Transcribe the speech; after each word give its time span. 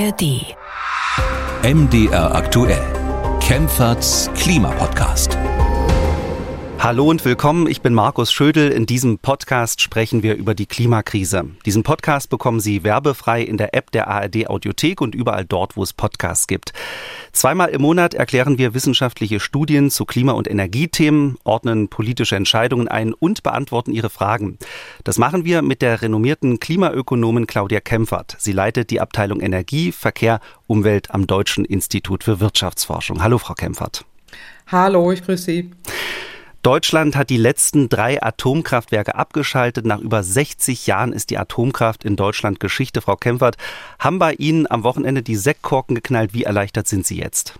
ARD. 0.00 0.22
MDR 1.62 2.32
aktuell. 2.32 2.84
Kempferts 3.40 4.30
Klimapodcast. 4.34 5.49
Hallo 6.82 7.10
und 7.10 7.22
willkommen, 7.26 7.66
ich 7.66 7.82
bin 7.82 7.92
Markus 7.92 8.32
Schödel. 8.32 8.70
In 8.70 8.86
diesem 8.86 9.18
Podcast 9.18 9.82
sprechen 9.82 10.22
wir 10.22 10.36
über 10.36 10.54
die 10.54 10.64
Klimakrise. 10.64 11.44
Diesen 11.66 11.82
Podcast 11.82 12.30
bekommen 12.30 12.58
Sie 12.58 12.84
werbefrei 12.84 13.42
in 13.42 13.58
der 13.58 13.74
App 13.74 13.90
der 13.90 14.08
ARD 14.08 14.48
Audiothek 14.48 15.02
und 15.02 15.14
überall 15.14 15.44
dort, 15.44 15.76
wo 15.76 15.82
es 15.82 15.92
Podcasts 15.92 16.46
gibt. 16.46 16.72
Zweimal 17.32 17.68
im 17.68 17.82
Monat 17.82 18.14
erklären 18.14 18.56
wir 18.56 18.72
wissenschaftliche 18.72 19.40
Studien 19.40 19.90
zu 19.90 20.06
Klima- 20.06 20.32
und 20.32 20.50
Energiethemen, 20.50 21.36
ordnen 21.44 21.88
politische 21.88 22.36
Entscheidungen 22.36 22.88
ein 22.88 23.12
und 23.12 23.42
beantworten 23.42 23.92
Ihre 23.92 24.08
Fragen. 24.08 24.56
Das 25.04 25.18
machen 25.18 25.44
wir 25.44 25.60
mit 25.60 25.82
der 25.82 26.00
renommierten 26.00 26.60
Klimaökonomin 26.60 27.46
Claudia 27.46 27.80
Kempfert. 27.80 28.36
Sie 28.38 28.52
leitet 28.52 28.88
die 28.88 29.02
Abteilung 29.02 29.42
Energie, 29.42 29.92
Verkehr, 29.92 30.40
Umwelt 30.66 31.10
am 31.10 31.26
Deutschen 31.26 31.66
Institut 31.66 32.24
für 32.24 32.40
Wirtschaftsforschung. 32.40 33.22
Hallo, 33.22 33.36
Frau 33.36 33.52
Kempfert. 33.52 34.06
Hallo, 34.68 35.12
ich 35.12 35.22
grüße 35.22 35.44
Sie. 35.44 35.70
Deutschland 36.62 37.16
hat 37.16 37.30
die 37.30 37.38
letzten 37.38 37.88
drei 37.88 38.22
Atomkraftwerke 38.22 39.14
abgeschaltet. 39.14 39.86
Nach 39.86 39.98
über 39.98 40.22
60 40.22 40.86
Jahren 40.86 41.14
ist 41.14 41.30
die 41.30 41.38
Atomkraft 41.38 42.04
in 42.04 42.16
Deutschland 42.16 42.60
Geschichte. 42.60 43.00
Frau 43.00 43.16
Kempfert, 43.16 43.56
haben 43.98 44.18
bei 44.18 44.34
Ihnen 44.34 44.70
am 44.70 44.84
Wochenende 44.84 45.22
die 45.22 45.36
Sektkorken 45.36 45.94
geknallt? 45.94 46.34
Wie 46.34 46.44
erleichtert 46.44 46.86
sind 46.86 47.06
Sie 47.06 47.16
jetzt? 47.16 47.54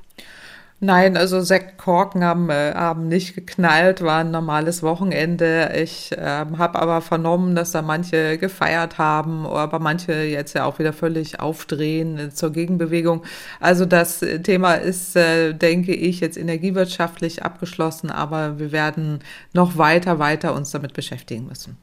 Nein, 0.83 1.19
also 1.19 1.43
Sektkorken 1.43 2.25
haben, 2.25 2.49
äh, 2.49 2.73
haben 2.75 3.07
nicht 3.07 3.35
geknallt, 3.35 4.01
war 4.01 4.21
ein 4.21 4.31
normales 4.31 4.83
Wochenende. 4.83 5.73
Ich 5.77 6.11
äh, 6.13 6.47
habe 6.57 6.81
aber 6.81 7.03
vernommen, 7.03 7.55
dass 7.55 7.73
da 7.73 7.83
manche 7.83 8.39
gefeiert 8.39 8.97
haben, 8.97 9.45
aber 9.45 9.79
manche 9.79 10.15
jetzt 10.23 10.55
ja 10.55 10.65
auch 10.65 10.79
wieder 10.79 10.95
völlig 10.95 11.39
aufdrehen 11.39 12.19
äh, 12.19 12.31
zur 12.31 12.53
Gegenbewegung. 12.53 13.25
Also 13.61 13.85
das 13.85 14.25
Thema 14.43 14.73
ist, 14.75 15.17
äh, 15.17 15.53
denke 15.53 15.93
ich, 15.95 16.21
jetzt 16.21 16.39
energiewirtschaftlich 16.39 17.43
abgeschlossen, 17.43 18.11
aber 18.11 18.59
wir 18.59 18.73
werden 18.73 19.19
noch 19.53 19.77
weiter, 19.77 20.19
weiter 20.19 20.55
uns 20.55 20.71
damit 20.71 20.95
beschäftigen 20.95 21.47
müssen. 21.47 21.77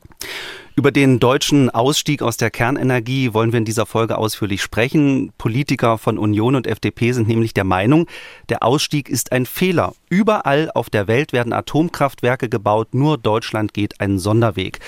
Über 0.77 0.91
den 0.91 1.19
deutschen 1.19 1.71
Ausstieg 1.71 2.21
aus 2.21 2.37
der 2.37 2.51
Kernenergie 2.51 3.33
wollen 3.33 3.51
wir 3.51 3.57
in 3.57 3.65
dieser 3.65 3.87
Folge 3.87 4.15
ausführlich 4.15 4.61
sprechen. 4.61 5.33
Politiker 5.39 5.97
von 5.97 6.19
Union 6.19 6.53
und 6.53 6.67
FDP 6.67 7.13
sind 7.13 7.27
nämlich 7.27 7.55
der 7.55 7.63
Meinung, 7.63 8.05
der 8.49 8.61
Ausstieg 8.61 9.09
ist 9.09 9.31
ein 9.31 9.47
Fehler. 9.47 9.95
Überall 10.07 10.69
auf 10.71 10.91
der 10.91 11.07
Welt 11.07 11.33
werden 11.33 11.51
Atomkraftwerke 11.51 12.47
gebaut, 12.47 12.89
nur 12.91 13.17
Deutschland 13.17 13.73
geht 13.73 13.99
einen 13.99 14.19
Sonderweg. 14.19 14.79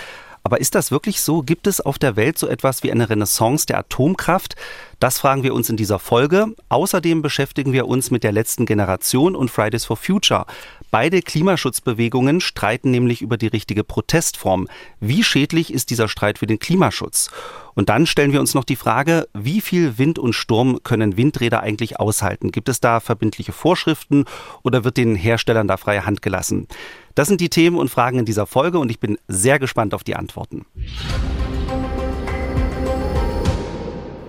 Aber 0.44 0.62
ist 0.62 0.76
das 0.76 0.92
wirklich 0.92 1.22
so? 1.22 1.42
Gibt 1.42 1.66
es 1.66 1.82
auf 1.82 1.98
der 1.98 2.16
Welt 2.16 2.38
so 2.38 2.48
etwas 2.48 2.84
wie 2.84 2.92
eine 2.92 3.10
Renaissance 3.10 3.66
der 3.66 3.80
Atomkraft? 3.80 4.56
Das 5.00 5.18
fragen 5.18 5.44
wir 5.44 5.54
uns 5.54 5.70
in 5.70 5.78
dieser 5.78 6.00
Folge. 6.00 6.54
Außerdem 6.70 7.22
beschäftigen 7.22 7.74
wir 7.74 7.88
uns 7.88 8.12
mit 8.12 8.24
der 8.24 8.32
letzten 8.32 8.66
Generation 8.66 9.36
und 9.36 9.50
Fridays 9.50 9.86
for 9.86 9.98
Future. 9.98 10.46
Beide 10.92 11.22
Klimaschutzbewegungen 11.22 12.42
streiten 12.42 12.90
nämlich 12.90 13.22
über 13.22 13.38
die 13.38 13.48
richtige 13.48 13.84
Protestform. 13.84 14.68
Wie 15.00 15.24
schädlich 15.24 15.72
ist 15.72 15.92
dieser 15.92 16.08
Streit 16.08 16.40
für 16.40 16.48
den 16.48 16.58
Klimaschutz? 16.58 17.30
Und 17.76 17.90
dann 17.90 18.08
stellen 18.08 18.34
wir 18.34 18.40
uns 18.40 18.56
noch 18.56 18.64
die 18.64 18.76
Frage, 18.76 19.28
wie 19.34 19.62
viel 19.62 19.98
Wind 19.98 20.18
und 20.18 20.34
Sturm 20.34 20.80
können 20.84 21.16
Windräder 21.16 21.62
eigentlich 21.62 22.00
aushalten? 22.00 22.52
Gibt 22.52 22.70
es 22.70 22.80
da 22.80 23.00
verbindliche 23.00 23.52
Vorschriften 23.52 24.26
oder 24.64 24.84
wird 24.84 24.98
den 24.98 25.16
Herstellern 25.16 25.68
da 25.68 25.78
freie 25.78 26.06
Hand 26.06 26.22
gelassen? 26.22 26.68
Das 27.14 27.28
sind 27.28 27.40
die 27.40 27.50
Themen 27.50 27.78
und 27.78 27.90
Fragen 27.90 28.20
in 28.20 28.26
dieser 28.26 28.48
Folge 28.48 28.80
und 28.80 28.90
ich 28.90 29.00
bin 29.00 29.18
sehr 29.28 29.60
gespannt 29.60 29.94
auf 29.94 30.04
die 30.04 30.16
Antworten. 30.16 30.66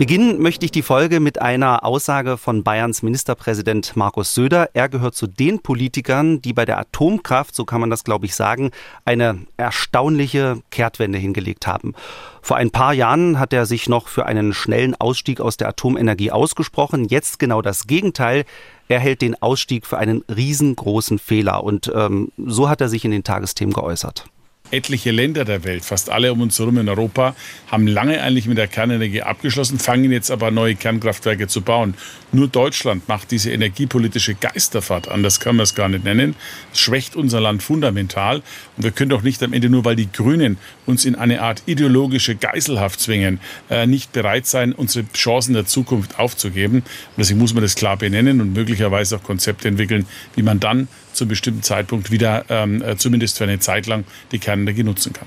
Beginnen 0.01 0.41
möchte 0.41 0.65
ich 0.65 0.73
die 0.73 0.81
Folge 0.81 1.21
mit 1.21 1.43
einer 1.43 1.85
Aussage 1.85 2.39
von 2.39 2.63
Bayerns 2.65 3.03
Ministerpräsident 3.03 3.97
Markus 3.97 4.35
Söder. 4.35 4.71
Er 4.73 4.89
gehört 4.89 5.15
zu 5.15 5.27
den 5.27 5.61
Politikern, 5.61 6.41
die 6.41 6.55
bei 6.55 6.65
der 6.65 6.79
Atomkraft, 6.79 7.55
so 7.55 7.67
kann 7.67 7.83
man 7.83 7.91
das 7.91 8.03
glaube 8.03 8.25
ich 8.25 8.35
sagen, 8.35 8.71
eine 9.05 9.41
erstaunliche 9.59 10.63
Kehrtwende 10.71 11.19
hingelegt 11.19 11.67
haben. 11.67 11.93
Vor 12.41 12.57
ein 12.57 12.71
paar 12.71 12.95
Jahren 12.95 13.39
hat 13.39 13.53
er 13.53 13.67
sich 13.67 13.91
noch 13.91 14.09
für 14.09 14.25
einen 14.25 14.55
schnellen 14.55 14.99
Ausstieg 14.99 15.39
aus 15.39 15.59
der 15.59 15.69
Atomenergie 15.69 16.31
ausgesprochen. 16.31 17.05
Jetzt 17.05 17.39
genau 17.39 17.61
das 17.61 17.87
Gegenteil. 17.87 18.47
Er 18.89 19.01
hält 19.01 19.21
den 19.21 19.43
Ausstieg 19.43 19.85
für 19.85 19.99
einen 19.99 20.25
riesengroßen 20.35 21.19
Fehler. 21.19 21.63
Und 21.63 21.93
ähm, 21.95 22.33
so 22.39 22.71
hat 22.71 22.81
er 22.81 22.89
sich 22.89 23.05
in 23.05 23.11
den 23.11 23.23
Tagesthemen 23.23 23.75
geäußert. 23.75 24.25
Etliche 24.71 25.11
Länder 25.11 25.45
der 25.45 25.65
Welt, 25.65 25.85
fast 25.85 26.11
alle 26.11 26.33
um 26.33 26.41
uns 26.43 26.59
herum 26.59 26.79
in 26.79 26.89
Europa, 26.89 27.35
haben 27.69 27.87
lange 27.87 28.23
eigentlich 28.23 28.47
mit 28.47 28.59
der 28.59 28.69
Kernenergie 28.69 29.23
abgeschlossen, 29.23 29.79
fangen 29.79 30.13
jetzt 30.13 30.31
aber 30.31 30.51
neue 30.51 30.77
Kernkraftwerke 30.77 31.49
zu 31.49 31.63
bauen. 31.63 31.95
Nur 32.33 32.49
Deutschland 32.49 33.09
macht 33.09 33.31
diese 33.33 33.51
energiepolitische 33.51 34.35
Geisterfahrt, 34.35 35.09
anders 35.09 35.41
kann 35.41 35.57
man 35.57 35.65
es 35.65 35.75
gar 35.75 35.89
nicht 35.89 36.05
nennen. 36.05 36.37
Das 36.71 36.81
schwächt 36.81 37.17
unser 37.17 37.41
Land 37.41 37.63
fundamental. 37.63 38.37
Und 38.77 38.85
wir 38.85 38.93
können 38.93 39.11
doch 39.11 39.23
nicht 39.23 39.43
am 39.43 39.53
Ende, 39.53 39.69
nur 39.69 39.85
weil 39.85 39.97
die 39.97 40.11
Grünen 40.11 40.59
uns 40.87 41.05
in 41.05 41.17
eine 41.17 41.43
Art 41.43 41.63
ideologische 41.67 42.37
Geiselhaft 42.37 43.01
zwingen, 43.01 43.41
äh, 43.71 43.87
nicht 43.87 44.13
bereit 44.13 44.47
sein, 44.47 44.73
unsere 44.73 45.05
Chancen 45.13 45.55
der 45.55 45.67
Zukunft 45.67 46.19
aufzugeben. 46.19 46.85
Deswegen 47.17 47.41
muss 47.41 47.55
man 47.55 47.63
das 47.63 47.75
klar 47.75 47.97
benennen 47.97 48.41
und 48.41 48.53
möglicherweise 48.53 49.17
auch 49.17 49.23
Konzepte 49.23 49.69
entwickeln, 49.69 50.07
wie 50.37 50.43
man 50.43 50.61
dann 50.61 50.89
zu 51.13 51.25
einem 51.25 51.31
bestimmten 51.31 51.63
Zeitpunkt 51.63 52.11
wieder 52.11 52.45
ähm, 52.49 52.83
äh, 52.83 52.97
zumindest 52.97 53.39
für 53.39 53.45
eine 53.45 53.59
Zeit 53.59 53.87
lang 53.87 54.05
die 54.33 54.39
Kernenergie 54.39 54.83
nutzen 54.83 55.13
kann. 55.13 55.27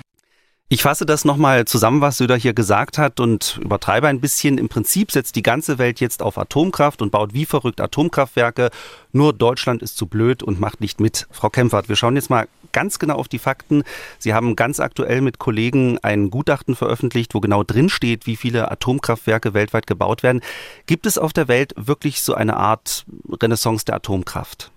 Ich 0.74 0.82
fasse 0.82 1.06
das 1.06 1.24
nochmal 1.24 1.66
zusammen, 1.66 2.02
was 2.02 2.18
Söder 2.18 2.36
hier 2.36 2.54
gesagt 2.54 2.98
hat 2.98 3.20
und 3.20 3.60
übertreibe 3.62 4.08
ein 4.08 4.20
bisschen. 4.20 4.58
Im 4.58 4.70
Prinzip 4.70 5.12
setzt 5.12 5.36
die 5.36 5.44
ganze 5.44 5.78
Welt 5.78 6.00
jetzt 6.00 6.24
auf 6.24 6.40
Atomkraft 6.40 7.04
und 7.04 7.12
baut 7.12 7.36
wie 7.36 7.46
verrückt 7.46 7.80
Atomkraftwerke. 7.80 8.72
Nur 9.12 9.34
Deutschland 9.34 9.84
ist 9.84 9.98
zu 9.98 10.08
blöd 10.08 10.42
und 10.42 10.60
macht 10.60 10.82
nicht 10.82 11.00
mit. 11.00 11.28
Frau 11.30 11.52
Kempfert, 11.52 11.90
wir 11.90 11.96
schauen 11.96 12.16
jetzt 12.16 12.32
mal 12.32 12.48
ganz 12.72 12.98
genau 12.98 13.18
auf 13.18 13.28
die 13.28 13.38
Fakten. 13.38 13.84
Sie 14.18 14.34
haben 14.34 14.56
ganz 14.56 14.80
aktuell 14.80 15.22
mit 15.22 15.38
Kollegen 15.38 16.00
ein 16.02 16.32
Gutachten 16.32 16.76
veröffentlicht, 16.76 17.36
wo 17.36 17.40
genau 17.40 17.64
drin 17.64 17.90
steht, 17.90 18.26
wie 18.26 18.36
viele 18.36 18.72
Atomkraftwerke 18.72 19.54
weltweit 19.54 19.86
gebaut 19.86 20.24
werden. 20.24 20.42
Gibt 20.88 21.06
es 21.06 21.20
auf 21.20 21.34
der 21.34 21.48
Welt 21.48 21.74
wirklich 21.78 22.22
so 22.22 22.34
eine 22.34 22.58
Art 22.58 23.06
Renaissance 23.30 23.86
der 23.86 23.98
Atomkraft? 23.98 24.72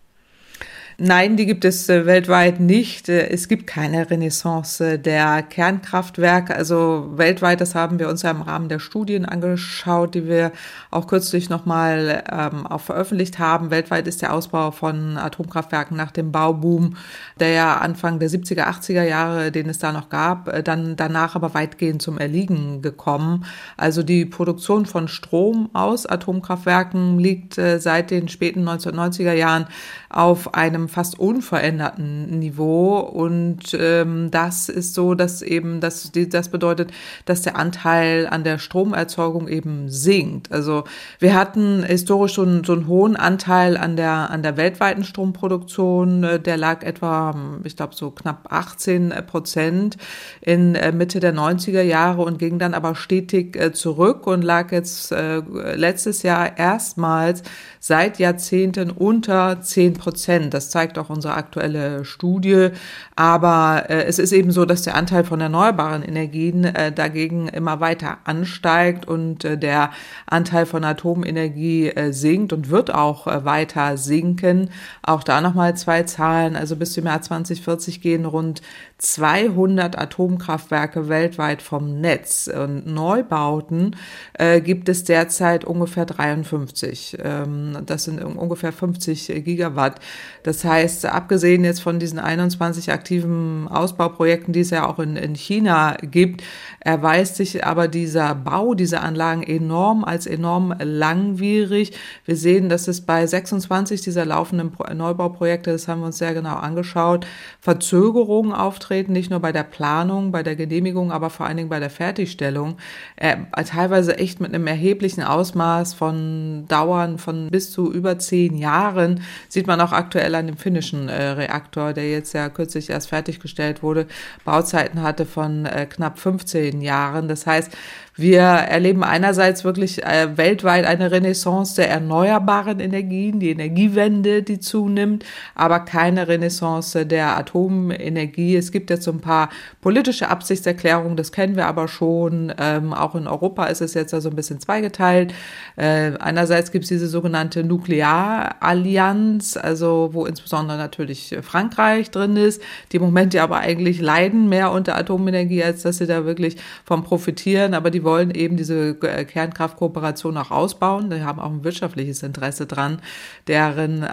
Nein, 0.98 1.36
die 1.36 1.44
gibt 1.44 1.66
es 1.66 1.90
äh, 1.90 2.06
weltweit 2.06 2.58
nicht. 2.58 3.10
Äh, 3.10 3.28
es 3.28 3.48
gibt 3.48 3.66
keine 3.66 4.08
Renaissance 4.08 4.98
der 4.98 5.42
Kernkraftwerke. 5.42 6.56
Also 6.56 7.10
weltweit, 7.16 7.60
das 7.60 7.74
haben 7.74 7.98
wir 7.98 8.08
uns 8.08 8.22
ja 8.22 8.30
im 8.30 8.40
Rahmen 8.40 8.70
der 8.70 8.78
Studien 8.78 9.26
angeschaut, 9.26 10.14
die 10.14 10.26
wir 10.26 10.52
auch 10.90 11.06
kürzlich 11.06 11.50
nochmal 11.50 12.24
ähm, 12.32 12.66
auch 12.66 12.80
veröffentlicht 12.80 13.38
haben. 13.38 13.70
Weltweit 13.70 14.08
ist 14.08 14.22
der 14.22 14.32
Ausbau 14.32 14.70
von 14.70 15.18
Atomkraftwerken 15.18 15.98
nach 15.98 16.12
dem 16.12 16.32
Bauboom, 16.32 16.96
der 17.38 17.50
ja 17.50 17.76
Anfang 17.76 18.18
der 18.18 18.30
70er, 18.30 18.64
80er 18.64 19.02
Jahre, 19.02 19.52
den 19.52 19.68
es 19.68 19.78
da 19.78 19.92
noch 19.92 20.08
gab, 20.08 20.48
äh, 20.48 20.62
dann 20.62 20.96
danach 20.96 21.36
aber 21.36 21.52
weitgehend 21.52 22.00
zum 22.00 22.16
Erliegen 22.16 22.80
gekommen. 22.80 23.44
Also 23.76 24.02
die 24.02 24.24
Produktion 24.24 24.86
von 24.86 25.08
Strom 25.08 25.68
aus 25.74 26.06
Atomkraftwerken 26.06 27.18
liegt 27.18 27.58
äh, 27.58 27.80
seit 27.80 28.10
den 28.10 28.28
späten 28.28 28.66
1990er 28.66 29.34
Jahren 29.34 29.66
auf 30.08 30.54
einem 30.54 30.85
fast 30.88 31.18
unveränderten 31.18 32.38
Niveau. 32.38 32.98
Und 32.98 33.76
ähm, 33.78 34.30
das 34.30 34.68
ist 34.68 34.94
so, 34.94 35.14
dass 35.14 35.42
eben, 35.42 35.80
das, 35.80 36.12
das 36.12 36.48
bedeutet, 36.48 36.90
dass 37.24 37.42
der 37.42 37.56
Anteil 37.56 38.26
an 38.28 38.44
der 38.44 38.58
Stromerzeugung 38.58 39.48
eben 39.48 39.88
sinkt. 39.88 40.52
Also 40.52 40.84
wir 41.18 41.34
hatten 41.34 41.82
historisch 41.82 42.34
schon 42.34 42.64
so 42.64 42.74
einen 42.74 42.86
hohen 42.86 43.16
Anteil 43.16 43.76
an 43.76 43.96
der, 43.96 44.30
an 44.30 44.42
der 44.42 44.56
weltweiten 44.56 45.04
Stromproduktion. 45.04 46.42
Der 46.44 46.56
lag 46.56 46.82
etwa, 46.82 47.34
ich 47.64 47.76
glaube, 47.76 47.94
so 47.94 48.10
knapp 48.10 48.46
18 48.50 49.14
Prozent 49.26 49.96
in 50.40 50.74
äh, 50.74 50.92
Mitte 50.92 51.20
der 51.20 51.34
90er 51.34 51.82
Jahre 51.82 52.22
und 52.22 52.38
ging 52.38 52.58
dann 52.58 52.74
aber 52.74 52.94
stetig 52.94 53.56
äh, 53.56 53.72
zurück 53.72 54.26
und 54.26 54.42
lag 54.42 54.72
jetzt 54.72 55.12
äh, 55.12 55.42
letztes 55.74 56.22
Jahr 56.22 56.58
erstmals 56.58 57.42
seit 57.80 58.18
Jahrzehnten 58.18 58.90
unter 58.90 59.60
10 59.60 59.94
Prozent. 59.94 60.54
Das 60.54 60.70
zeigt 60.76 60.98
auch 60.98 61.08
unsere 61.08 61.32
aktuelle 61.32 62.04
Studie. 62.04 62.68
Aber 63.16 63.86
äh, 63.88 64.04
es 64.04 64.18
ist 64.18 64.32
eben 64.32 64.50
so, 64.50 64.66
dass 64.66 64.82
der 64.82 64.94
Anteil 64.94 65.24
von 65.24 65.40
erneuerbaren 65.40 66.02
Energien 66.02 66.64
äh, 66.64 66.92
dagegen 66.92 67.48
immer 67.48 67.80
weiter 67.80 68.18
ansteigt 68.24 69.08
und 69.08 69.46
äh, 69.46 69.56
der 69.56 69.88
Anteil 70.26 70.66
von 70.66 70.84
Atomenergie 70.84 71.88
äh, 71.88 72.12
sinkt 72.12 72.52
und 72.52 72.68
wird 72.68 72.94
auch 72.94 73.26
äh, 73.26 73.46
weiter 73.46 73.96
sinken. 73.96 74.68
Auch 75.00 75.24
da 75.24 75.40
nochmal 75.40 75.74
zwei 75.78 76.02
Zahlen. 76.02 76.56
Also 76.56 76.76
bis 76.76 76.92
zum 76.92 77.06
Jahr 77.06 77.22
2040 77.22 78.02
gehen 78.02 78.26
rund 78.26 78.60
200 78.98 79.98
Atomkraftwerke 79.98 81.08
weltweit 81.08 81.62
vom 81.62 82.02
Netz. 82.02 82.50
Und 82.54 82.86
Neubauten 82.86 83.96
äh, 84.34 84.60
gibt 84.60 84.90
es 84.90 85.04
derzeit 85.04 85.64
ungefähr 85.64 86.04
53. 86.04 87.16
Ähm, 87.22 87.78
das 87.86 88.04
sind 88.04 88.22
ungefähr 88.22 88.72
50 88.72 89.42
Gigawatt. 89.42 90.00
Das 90.42 90.65
heißt, 90.66 91.06
abgesehen 91.06 91.64
jetzt 91.64 91.80
von 91.80 91.98
diesen 91.98 92.18
21 92.18 92.92
aktiven 92.92 93.68
Ausbauprojekten, 93.68 94.52
die 94.52 94.60
es 94.60 94.70
ja 94.70 94.86
auch 94.86 94.98
in, 94.98 95.16
in 95.16 95.34
China 95.34 95.96
gibt, 96.02 96.42
erweist 96.80 97.36
sich 97.36 97.64
aber 97.64 97.88
dieser 97.88 98.34
Bau 98.34 98.74
dieser 98.74 99.02
Anlagen 99.02 99.42
enorm 99.42 100.04
als 100.04 100.26
enorm 100.26 100.74
langwierig. 100.78 101.92
Wir 102.24 102.36
sehen, 102.36 102.68
dass 102.68 102.88
es 102.88 103.00
bei 103.00 103.26
26 103.26 104.02
dieser 104.02 104.24
laufenden 104.24 104.72
Neubauprojekte, 104.94 105.72
das 105.72 105.88
haben 105.88 106.00
wir 106.00 106.06
uns 106.06 106.18
sehr 106.18 106.34
genau 106.34 106.54
angeschaut, 106.54 107.26
Verzögerungen 107.60 108.52
auftreten, 108.52 109.12
nicht 109.12 109.30
nur 109.30 109.40
bei 109.40 109.52
der 109.52 109.64
Planung, 109.64 110.32
bei 110.32 110.42
der 110.42 110.56
Genehmigung, 110.56 111.12
aber 111.12 111.30
vor 111.30 111.46
allen 111.46 111.56
Dingen 111.56 111.68
bei 111.68 111.80
der 111.80 111.90
Fertigstellung, 111.90 112.76
äh, 113.16 113.36
teilweise 113.64 114.18
echt 114.18 114.40
mit 114.40 114.54
einem 114.54 114.66
erheblichen 114.66 115.22
Ausmaß 115.22 115.94
von 115.94 116.66
Dauern 116.68 117.18
von 117.18 117.50
bis 117.50 117.72
zu 117.72 117.92
über 117.92 118.18
zehn 118.18 118.56
Jahren, 118.56 119.22
sieht 119.48 119.66
man 119.66 119.80
auch 119.80 119.92
aktuell 119.92 120.34
an 120.34 120.46
dem 120.46 120.55
finnischen 120.56 121.08
äh, 121.08 121.28
Reaktor, 121.28 121.92
der 121.92 122.10
jetzt 122.10 122.32
ja 122.32 122.48
kürzlich 122.48 122.90
erst 122.90 123.08
fertiggestellt 123.08 123.82
wurde, 123.82 124.06
Bauzeiten 124.44 125.02
hatte 125.02 125.26
von 125.26 125.66
äh, 125.66 125.86
knapp 125.86 126.18
15 126.18 126.80
Jahren. 126.80 127.28
Das 127.28 127.46
heißt, 127.46 127.76
wir 128.16 128.40
erleben 128.40 129.04
einerseits 129.04 129.62
wirklich 129.62 130.02
äh, 130.02 130.38
weltweit 130.38 130.86
eine 130.86 131.10
Renaissance 131.10 131.76
der 131.76 131.90
erneuerbaren 131.90 132.80
Energien, 132.80 133.40
die 133.40 133.50
Energiewende, 133.50 134.42
die 134.42 134.58
zunimmt, 134.58 135.24
aber 135.54 135.80
keine 135.80 136.26
Renaissance 136.26 137.04
der 137.04 137.36
Atomenergie. 137.36 138.56
Es 138.56 138.72
gibt 138.72 138.88
jetzt 138.88 139.04
so 139.04 139.12
ein 139.12 139.20
paar 139.20 139.50
politische 139.82 140.30
Absichtserklärungen, 140.30 141.18
das 141.18 141.30
kennen 141.30 141.56
wir 141.56 141.66
aber 141.66 141.88
schon. 141.88 142.54
Ähm, 142.58 142.94
auch 142.94 143.14
in 143.14 143.26
Europa 143.26 143.66
ist 143.66 143.82
es 143.82 143.92
jetzt 143.92 144.14
also 144.14 144.30
ein 144.30 144.36
bisschen 144.36 144.60
zweigeteilt. 144.60 145.34
Äh, 145.76 146.12
einerseits 146.18 146.72
gibt 146.72 146.84
es 146.84 146.88
diese 146.88 147.08
sogenannte 147.08 147.64
Nuklearallianz, 147.64 149.58
also 149.58 150.10
wo 150.12 150.24
insbesondere 150.24 150.78
natürlich 150.78 151.36
Frankreich 151.42 152.10
drin 152.10 152.36
ist, 152.36 152.62
die 152.92 152.96
im 152.96 153.02
Moment 153.02 153.34
ja 153.34 153.44
aber 153.44 153.58
eigentlich 153.58 154.00
leiden 154.00 154.48
mehr 154.48 154.72
unter 154.72 154.96
Atomenergie, 154.96 155.62
als 155.62 155.82
dass 155.82 155.98
sie 155.98 156.06
da 156.06 156.24
wirklich 156.24 156.56
vom 156.86 157.04
profitieren. 157.04 157.74
Aber 157.74 157.90
die 157.90 158.05
wollen 158.06 158.30
eben 158.30 158.56
diese 158.56 158.96
äh, 159.02 159.24
Kernkraftkooperation 159.26 160.38
auch 160.38 160.50
ausbauen. 160.50 161.10
Die 161.10 161.22
haben 161.22 161.40
auch 161.40 161.50
ein 161.50 161.64
wirtschaftliches 161.64 162.22
Interesse 162.22 162.64
dran. 162.64 163.02
Deren 163.48 164.02
äh, 164.02 164.06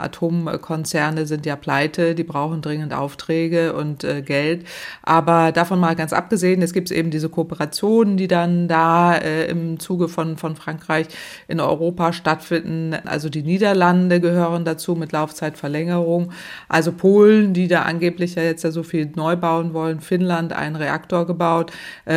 Atomkonzerne 0.00 1.26
sind 1.26 1.44
ja 1.44 1.56
pleite, 1.56 2.14
die 2.14 2.22
brauchen 2.22 2.62
dringend 2.62 2.94
Aufträge 2.94 3.74
und 3.74 4.04
äh, 4.04 4.22
Geld. 4.22 4.64
Aber 5.02 5.52
davon 5.52 5.80
mal 5.80 5.96
ganz 5.96 6.14
abgesehen, 6.14 6.62
es 6.62 6.72
gibt 6.72 6.90
eben 6.90 7.10
diese 7.10 7.28
Kooperationen, 7.28 8.16
die 8.16 8.28
dann 8.28 8.68
da 8.68 9.14
im 9.14 9.80
Zuge 9.80 10.08
von, 10.08 10.36
von 10.36 10.54
Frankreich 10.54 11.08
in 11.48 11.58
Europa 11.58 12.12
stattfinden. 12.12 12.94
Also 13.04 13.28
die 13.28 13.42
Niederlande 13.42 14.20
gehören 14.20 14.64
dazu 14.64 14.94
mit 14.94 15.10
Laufzeitverlängerung. 15.10 16.32
Also 16.68 16.92
Polen, 16.92 17.52
die 17.52 17.66
da 17.66 17.82
angeblich 17.82 18.36
ja 18.36 18.42
jetzt 18.44 18.62
ja 18.62 18.70
so 18.70 18.84
viel 18.84 19.10
neu 19.16 19.34
bauen 19.34 19.74
wollen. 19.74 20.00
Finnland 20.00 20.52
einen 20.52 20.76
Reaktor 20.76 21.26
gebaut. 21.26 21.72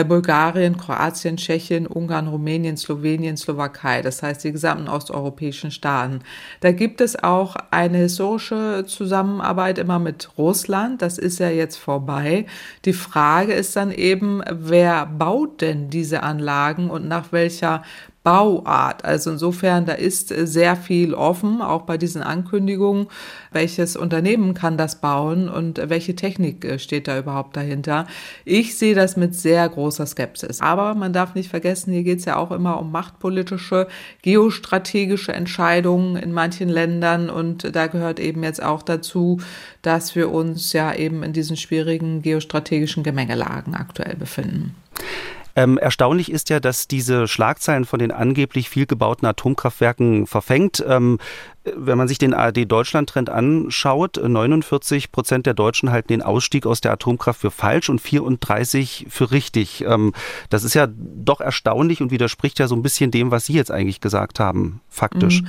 Bulgarien, 0.07 0.77
Kroatien 0.77 1.14
Kroatien, 1.15 1.38
Tschechien, 1.38 1.88
Ungarn, 1.88 2.27
Rumänien, 2.27 2.75
Slowenien, 2.75 3.38
Slowakei, 3.38 4.01
das 4.01 4.21
heißt 4.21 4.44
die 4.44 4.51
gesamten 4.51 4.89
osteuropäischen 4.89 5.71
Staaten. 5.71 6.19
Da 6.59 6.73
gibt 6.73 7.00
es 7.00 7.21
auch 7.23 7.56
eine 7.71 8.00
historische 8.00 8.83
Zusammenarbeit 8.85 9.77
immer 9.77 9.97
mit 9.97 10.38
Russland, 10.38 11.01
das 11.01 11.17
ist 11.17 11.39
ja 11.39 11.50
jetzt 11.50 11.77
vorbei. 11.77 12.45
Die 12.83 12.94
Frage 12.94 13.53
ist 13.53 13.77
dann 13.77 13.91
eben, 13.91 14.41
wer 14.51 15.06
baut 15.06 15.62
denn 15.62 15.89
diese 15.89 16.21
Anlagen 16.21 16.89
und 16.89 17.07
nach 17.07 17.31
welcher 17.31 17.83
Bauart. 18.25 19.06
Also 19.06 19.30
insofern, 19.30 19.86
da 19.86 19.94
ist 19.94 20.30
sehr 20.30 20.75
viel 20.75 21.13
offen, 21.13 21.62
auch 21.62 21.83
bei 21.83 22.00
diesen 22.00 22.24
Ankündigungen. 22.24 23.06
Welches 23.51 23.95
Unternehmen 23.95 24.56
kann 24.56 24.77
das 24.77 25.00
bauen 25.00 25.48
und 25.48 25.80
welche 25.89 26.16
Technik 26.16 26.66
äh, 26.66 26.80
steht 26.80 27.07
da 27.07 27.19
überhaupt 27.19 27.56
dahinter? 27.56 28.07
Ich 28.44 28.80
sehe 28.80 28.95
das 28.95 29.16
mit 29.16 29.36
sehr 29.36 29.69
großer 29.69 30.07
Skepsis. 30.07 30.60
Aber 30.60 30.95
man 30.95 31.13
darf 31.13 31.36
nicht 31.36 31.50
vergessen, 31.50 31.94
hier 31.94 32.01
geht 32.01 32.18
es 32.18 32.25
ja 32.25 32.38
auch 32.38 32.50
immer 32.50 32.80
um 32.80 32.92
machtpolitische, 32.92 33.88
geostrategische 34.24 35.31
Entscheidungen 35.31 36.16
in 36.16 36.31
manchen 36.31 36.68
Ländern 36.68 37.30
und 37.30 37.75
da 37.75 37.86
gehört 37.86 38.19
eben 38.19 38.42
jetzt 38.42 38.62
auch 38.63 38.81
dazu, 38.81 39.39
dass 39.83 40.16
wir 40.16 40.31
uns 40.31 40.74
ja 40.74 40.95
eben 40.95 41.22
in 41.22 41.31
diesen 41.31 41.57
schwierigen 41.57 42.24
geostrategischen 42.24 43.04
Gemengelagen 43.04 43.75
aktuell 43.75 44.16
befinden. 44.16 44.74
Ähm, 45.56 45.78
erstaunlich 45.78 46.31
ist 46.31 46.50
ja, 46.50 46.60
dass 46.60 46.88
diese 46.88 47.28
Schlagzeilen 47.28 47.86
von 47.86 48.00
den 48.00 48.12
angeblich 48.12 48.69
viel 48.69 48.86
gebauten 48.86 49.25
Atomkraftwerken 49.25 50.28
verfängt. 50.28 50.84
Ähm, 50.88 51.18
wenn 51.63 51.98
man 51.98 52.07
sich 52.07 52.18
den 52.18 52.34
ARD-Deutschland-Trend 52.34 53.30
anschaut, 53.30 54.19
49 54.22 55.12
Prozent 55.12 55.46
der 55.46 55.54
Deutschen 55.54 55.92
halten 55.92 56.10
den 56.10 56.22
Ausstieg 56.22 56.66
aus 56.66 56.81
der 56.81 56.92
Atomkraft 56.92 57.40
für 57.40 57.52
falsch 57.52 57.90
und 57.90 58.02
34 58.02 59.07
für 59.10 59.31
richtig. 59.31 59.84
Ähm, 59.88 60.13
das 60.50 60.63
ist 60.63 60.74
ja 60.74 60.88
doch 60.90 61.42
erstaunlich 61.42 62.01
und 62.01 62.12
widerspricht 62.12 62.60
ja 62.60 62.68
so 62.68 62.75
ein 62.75 62.84
bisschen 62.84 63.12
dem, 63.12 63.31
was 63.31 63.46
Sie 63.46 63.54
jetzt 63.54 63.72
eigentlich 63.72 64.01
gesagt 64.01 64.40
haben, 64.40 64.81
faktisch. 64.90 65.42
Mhm. 65.42 65.48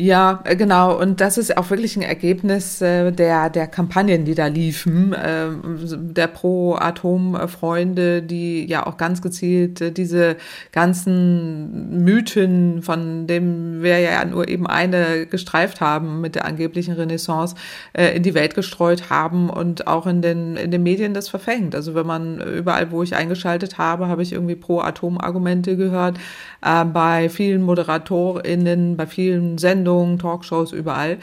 Ja, 0.00 0.40
äh, 0.44 0.56
genau. 0.56 0.98
Und 0.98 1.20
das 1.20 1.36
ist 1.36 1.58
auch 1.58 1.68
wirklich 1.68 1.94
ein 1.94 2.02
Ergebnis 2.02 2.80
äh, 2.80 3.12
der, 3.12 3.50
der 3.50 3.66
Kampagnen, 3.66 4.24
die 4.24 4.34
da 4.34 4.46
liefen, 4.46 5.12
äh, 5.12 5.48
der 5.62 6.26
Pro-Atom-Freunde, 6.26 8.22
die 8.22 8.64
ja 8.64 8.86
auch 8.86 8.96
ganz 8.96 9.20
gezielt 9.20 9.82
äh, 9.82 9.92
diese 9.92 10.36
ganzen 10.72 12.02
Mythen, 12.02 12.80
von 12.80 13.26
dem 13.26 13.82
wir 13.82 13.98
ja 13.98 14.24
nur 14.24 14.48
eben 14.48 14.66
eine 14.66 15.26
gestreift 15.26 15.82
haben 15.82 16.22
mit 16.22 16.34
der 16.34 16.46
angeblichen 16.46 16.94
Renaissance, 16.94 17.54
äh, 17.92 18.16
in 18.16 18.22
die 18.22 18.32
Welt 18.32 18.54
gestreut 18.54 19.10
haben 19.10 19.50
und 19.50 19.86
auch 19.86 20.06
in 20.06 20.22
den, 20.22 20.56
in 20.56 20.70
den 20.70 20.82
Medien 20.82 21.12
das 21.12 21.28
verfängt. 21.28 21.74
Also 21.74 21.94
wenn 21.94 22.06
man 22.06 22.40
überall, 22.40 22.90
wo 22.90 23.02
ich 23.02 23.16
eingeschaltet 23.16 23.76
habe, 23.76 24.08
habe 24.08 24.22
ich 24.22 24.32
irgendwie 24.32 24.56
Pro-Atom-Argumente 24.56 25.76
gehört. 25.76 26.18
Äh, 26.62 26.86
bei 26.86 27.28
vielen 27.28 27.60
ModeratorInnen, 27.60 28.96
bei 28.96 29.06
vielen 29.06 29.58
Sendungen, 29.58 29.89
Sendungen, 29.90 30.18
Talkshows, 30.18 30.72
überall 30.72 31.18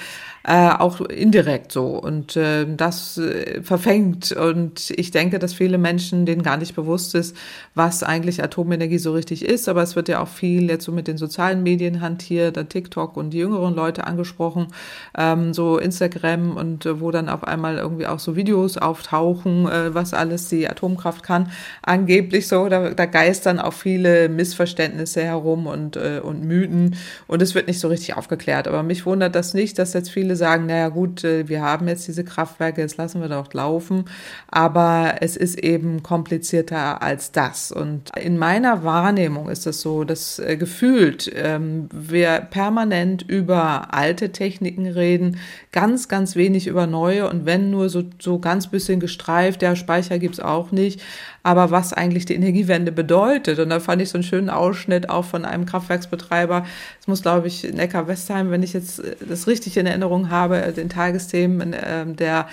äh, 0.48 0.70
auch 0.70 1.02
indirekt 1.02 1.74
so. 1.74 1.88
Und 1.88 2.38
äh, 2.38 2.66
das 2.66 3.18
äh, 3.18 3.62
verfängt. 3.62 4.32
Und 4.32 4.92
ich 4.92 5.12
denke, 5.12 5.40
dass 5.40 5.54
viele 5.54 5.78
Menschen 5.78 6.26
denen 6.26 6.42
gar 6.42 6.56
nicht 6.56 6.74
bewusst 6.74 7.16
ist, 7.16 7.36
was 7.76 8.02
eigentlich 8.02 8.42
Atomenergie 8.42 8.98
so 8.98 9.12
richtig 9.12 9.44
ist. 9.44 9.68
Aber 9.68 9.84
es 9.84 9.98
wird 9.98 10.08
ja 10.08 10.22
auch 10.22 10.30
viel 10.30 10.70
jetzt 10.70 10.86
so 10.86 10.94
mit 10.94 11.10
den 11.10 11.18
sozialen 11.18 11.64
Medien 11.64 12.00
hantiert, 12.00 12.56
da 12.56 12.64
TikTok 12.64 13.18
und 13.18 13.32
die 13.32 13.40
jüngeren 13.40 13.76
Leute 13.76 14.08
angesprochen, 14.08 14.68
ähm, 15.18 15.54
so 15.54 15.78
Instagram 15.80 16.56
und 16.56 16.86
äh, 16.86 17.02
wo 17.02 17.12
dann 17.12 17.28
auf 17.28 17.44
einmal 17.44 17.78
irgendwie 17.78 18.08
auch 18.08 18.20
so 18.20 18.38
Videos 18.38 18.78
auftauchen, 18.78 19.68
äh, 19.68 19.94
was 19.94 20.14
alles 20.14 20.48
die 20.48 20.70
Atomkraft 20.70 21.24
kann. 21.24 21.52
Angeblich 21.82 22.48
so, 22.48 22.70
da, 22.70 22.92
da 22.92 23.06
geistern 23.06 23.60
auch 23.60 23.74
viele 23.74 24.30
Missverständnisse 24.30 25.24
herum 25.24 25.68
und, 25.68 25.98
äh, 25.98 26.22
und 26.24 26.46
Mythen. 26.46 26.96
Und 27.28 27.42
es 27.42 27.54
wird 27.54 27.68
nicht 27.68 27.82
so 27.82 27.90
richtig 27.90 28.16
aufgeklärt. 28.16 28.70
Aber 28.70 28.82
mich 28.82 29.06
wundert 29.06 29.36
das 29.36 29.54
nicht, 29.54 29.78
dass 29.78 29.92
jetzt 29.92 30.10
viele 30.10 30.37
sagen, 30.38 30.68
naja 30.68 30.90
gut, 30.90 31.24
äh, 31.24 31.50
wir 31.50 31.62
haben 31.62 31.88
jetzt 31.88 32.08
diese 32.08 32.24
Kraftwerke, 32.24 32.82
jetzt 32.82 32.98
lassen 32.98 33.20
wir 33.20 33.28
doch 33.28 33.54
laufen. 33.54 34.06
Aber 34.48 35.16
es 35.20 35.36
ist 35.36 35.60
eben 35.60 36.04
komplizierter 36.04 37.02
als 37.02 37.32
das. 37.32 37.72
Und 37.72 38.16
in 38.18 38.38
meiner 38.38 38.84
Wahrnehmung 38.84 39.50
ist 39.50 39.68
es 39.68 39.82
so, 39.82 40.06
dass 40.06 40.40
äh, 40.40 40.56
gefühlt 40.56 41.30
ähm, 41.36 41.90
wir 41.92 42.48
permanent 42.50 43.24
über 43.24 43.94
alte 43.94 44.32
Techniken 44.32 44.88
reden, 44.88 45.38
ganz, 45.72 46.08
ganz 46.08 46.36
wenig 46.36 46.68
über 46.68 46.88
neue 46.88 47.30
und 47.30 47.46
wenn 47.46 47.70
nur 47.70 47.90
so, 47.90 48.04
so 48.20 48.40
ganz 48.40 48.68
bisschen 48.68 49.00
gestreift, 49.00 49.62
der 49.62 49.76
Speicher 49.76 50.20
gibt's 50.20 50.40
auch 50.40 50.72
nicht 50.72 51.02
aber 51.48 51.72
was 51.72 51.94
eigentlich 51.94 52.26
die 52.26 52.36
Energiewende 52.36 52.92
bedeutet. 52.92 53.60
Und 53.60 53.70
da 53.70 53.80
fand 53.80 54.02
ich 54.02 54.10
so 54.10 54.18
einen 54.18 54.24
schönen 54.26 54.50
Ausschnitt 54.50 55.10
auch 55.10 55.24
von 55.24 55.46
einem 55.46 55.66
Kraftwerksbetreiber. 55.66 56.66
Es 57.00 57.08
muss, 57.08 57.22
glaube 57.22 57.48
ich, 57.48 57.64
Neckar-Westheim, 57.64 58.52
wenn 58.52 58.64
ich 58.64 58.74
jetzt 58.74 59.00
äh, 59.00 59.16
das 59.26 59.48
richtig 59.48 59.78
in 59.78 59.86
Erinnerung 59.86 60.27
habe, 60.30 60.74
den 60.76 60.90
Tagesthemen, 60.90 61.76
ähm, 61.80 62.16
der 62.16 62.48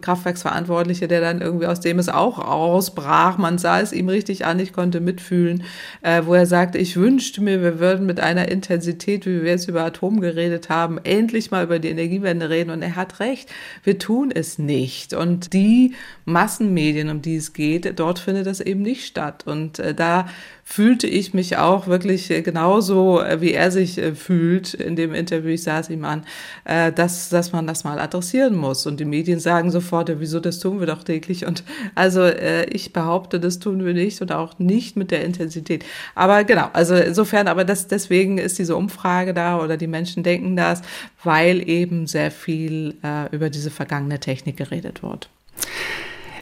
Kraftwerksverantwortliche, 0.00 1.08
der 1.08 1.20
dann 1.20 1.40
irgendwie 1.40 1.66
aus 1.66 1.80
dem 1.80 1.98
es 1.98 2.08
auch 2.08 2.38
ausbrach. 2.38 3.38
Man 3.38 3.58
sah 3.58 3.80
es 3.80 3.92
ihm 3.92 4.08
richtig 4.08 4.44
an, 4.44 4.58
ich 4.58 4.72
konnte 4.72 5.00
mitfühlen, 5.00 5.64
äh, 6.02 6.22
wo 6.24 6.34
er 6.34 6.46
sagte, 6.46 6.78
ich 6.78 6.96
wünschte 6.96 7.42
mir, 7.42 7.62
wir 7.62 7.78
würden 7.78 8.06
mit 8.06 8.20
einer 8.20 8.48
Intensität, 8.48 9.26
wie 9.26 9.42
wir 9.42 9.50
jetzt 9.50 9.68
über 9.68 9.84
Atom 9.84 10.20
geredet 10.20 10.68
haben, 10.68 10.98
endlich 11.04 11.50
mal 11.50 11.64
über 11.64 11.78
die 11.78 11.90
Energiewende 11.90 12.50
reden. 12.50 12.70
Und 12.70 12.82
er 12.82 12.96
hat 12.96 13.20
recht, 13.20 13.50
wir 13.82 13.98
tun 13.98 14.30
es 14.34 14.58
nicht. 14.58 15.14
Und 15.14 15.52
die 15.52 15.94
Massenmedien, 16.24 17.10
um 17.10 17.22
die 17.22 17.36
es 17.36 17.52
geht, 17.52 17.98
dort 17.98 18.18
findet 18.18 18.46
das 18.46 18.60
eben 18.60 18.82
nicht 18.82 19.06
statt. 19.06 19.44
Und 19.46 19.78
äh, 19.78 19.94
da 19.94 20.26
fühlte 20.66 21.06
ich 21.06 21.34
mich 21.34 21.58
auch 21.58 21.86
wirklich 21.86 22.30
äh, 22.30 22.40
genauso, 22.40 23.20
äh, 23.20 23.40
wie 23.42 23.52
er 23.52 23.70
sich 23.70 23.98
äh, 23.98 24.14
fühlt 24.14 24.72
in 24.72 24.96
dem 24.96 25.12
Interview. 25.12 25.50
Ich 25.50 25.62
saß 25.62 25.90
ihm 25.90 26.04
an, 26.04 26.24
dass, 26.64 27.28
dass 27.28 27.52
man 27.52 27.66
das 27.66 27.84
mal 27.84 27.98
adressieren 27.98 28.56
muss. 28.56 28.86
Und 28.86 28.98
die 28.98 29.04
Medien 29.04 29.40
sagen 29.40 29.70
so 29.70 29.80
sofort, 29.84 30.10
wieso 30.18 30.40
das 30.40 30.58
tun 30.58 30.80
wir 30.80 30.86
doch 30.86 31.02
täglich? 31.02 31.46
Und 31.46 31.62
also 31.94 32.22
äh, 32.22 32.64
ich 32.70 32.92
behaupte, 32.92 33.38
das 33.38 33.58
tun 33.58 33.84
wir 33.84 33.94
nicht 33.94 34.20
und 34.22 34.32
auch 34.32 34.58
nicht 34.58 34.96
mit 34.96 35.10
der 35.10 35.24
Intensität. 35.24 35.84
Aber 36.14 36.44
genau, 36.44 36.68
also 36.72 36.94
insofern, 36.94 37.48
aber 37.48 37.64
das, 37.64 37.86
deswegen 37.86 38.38
ist 38.38 38.58
diese 38.58 38.76
Umfrage 38.76 39.34
da 39.34 39.60
oder 39.60 39.76
die 39.76 39.86
Menschen 39.86 40.22
denken 40.22 40.56
das, 40.56 40.82
weil 41.22 41.68
eben 41.68 42.06
sehr 42.06 42.30
viel 42.30 42.94
äh, 43.04 43.34
über 43.34 43.50
diese 43.50 43.70
vergangene 43.70 44.18
Technik 44.18 44.56
geredet 44.56 45.02
wird. 45.02 45.28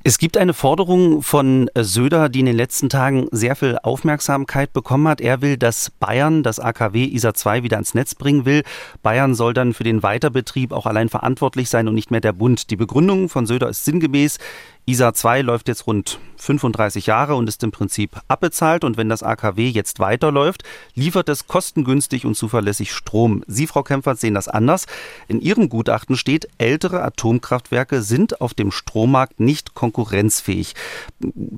Es 0.04 0.18
gibt 0.18 0.36
eine 0.36 0.52
Forderung 0.52 1.22
von 1.22 1.70
Söder, 1.76 2.28
die 2.28 2.40
in 2.40 2.46
den 2.46 2.56
letzten 2.56 2.88
Tagen 2.88 3.28
sehr 3.30 3.54
viel 3.54 3.78
Aufmerksamkeit 3.80 4.72
bekommen 4.72 5.06
hat. 5.06 5.20
Er 5.20 5.42
will, 5.42 5.56
dass 5.56 5.90
Bayern 5.90 6.42
das 6.42 6.58
AKW 6.58 7.04
ISA 7.04 7.34
2 7.34 7.62
wieder 7.62 7.76
ans 7.76 7.94
Netz 7.94 8.16
bringen 8.16 8.44
will. 8.44 8.64
Bayern 9.04 9.36
soll 9.36 9.54
dann 9.54 9.74
für 9.74 9.84
den 9.84 10.02
Weiterbetrieb 10.02 10.72
auch 10.72 10.86
allein 10.86 11.08
verantwortlich 11.08 11.70
sein 11.70 11.86
und 11.86 11.94
nicht 11.94 12.10
mehr 12.10 12.20
der 12.20 12.32
Bund. 12.32 12.70
Die 12.70 12.76
Begründung 12.76 13.28
von 13.28 13.46
Söder 13.46 13.68
ist 13.68 13.84
sinngemäß, 13.84 14.38
ISA 14.84 15.14
2 15.14 15.42
läuft 15.42 15.68
jetzt 15.68 15.86
rund 15.86 16.18
35 16.38 17.06
Jahre 17.06 17.36
und 17.36 17.48
ist 17.48 17.62
im 17.62 17.70
Prinzip 17.70 18.20
abbezahlt. 18.26 18.82
Und 18.82 18.96
wenn 18.96 19.08
das 19.08 19.22
AKW 19.22 19.68
jetzt 19.68 20.00
weiterläuft, 20.00 20.64
liefert 20.94 21.28
es 21.28 21.46
kostengünstig 21.46 22.26
und 22.26 22.34
zuverlässig 22.34 22.92
Strom. 22.92 23.44
Sie, 23.46 23.68
Frau 23.68 23.84
Kempfert, 23.84 24.18
sehen 24.18 24.34
das 24.34 24.48
anders. 24.48 24.86
In 25.28 25.40
Ihrem 25.40 25.68
Gutachten 25.68 26.16
steht, 26.16 26.48
ältere 26.58 27.02
Atomkraftwerke 27.02 28.02
sind 28.02 28.40
auf 28.40 28.54
dem 28.54 28.72
Strommarkt 28.72 29.38
nicht 29.38 29.74
konkurrenzfähig. 29.74 30.74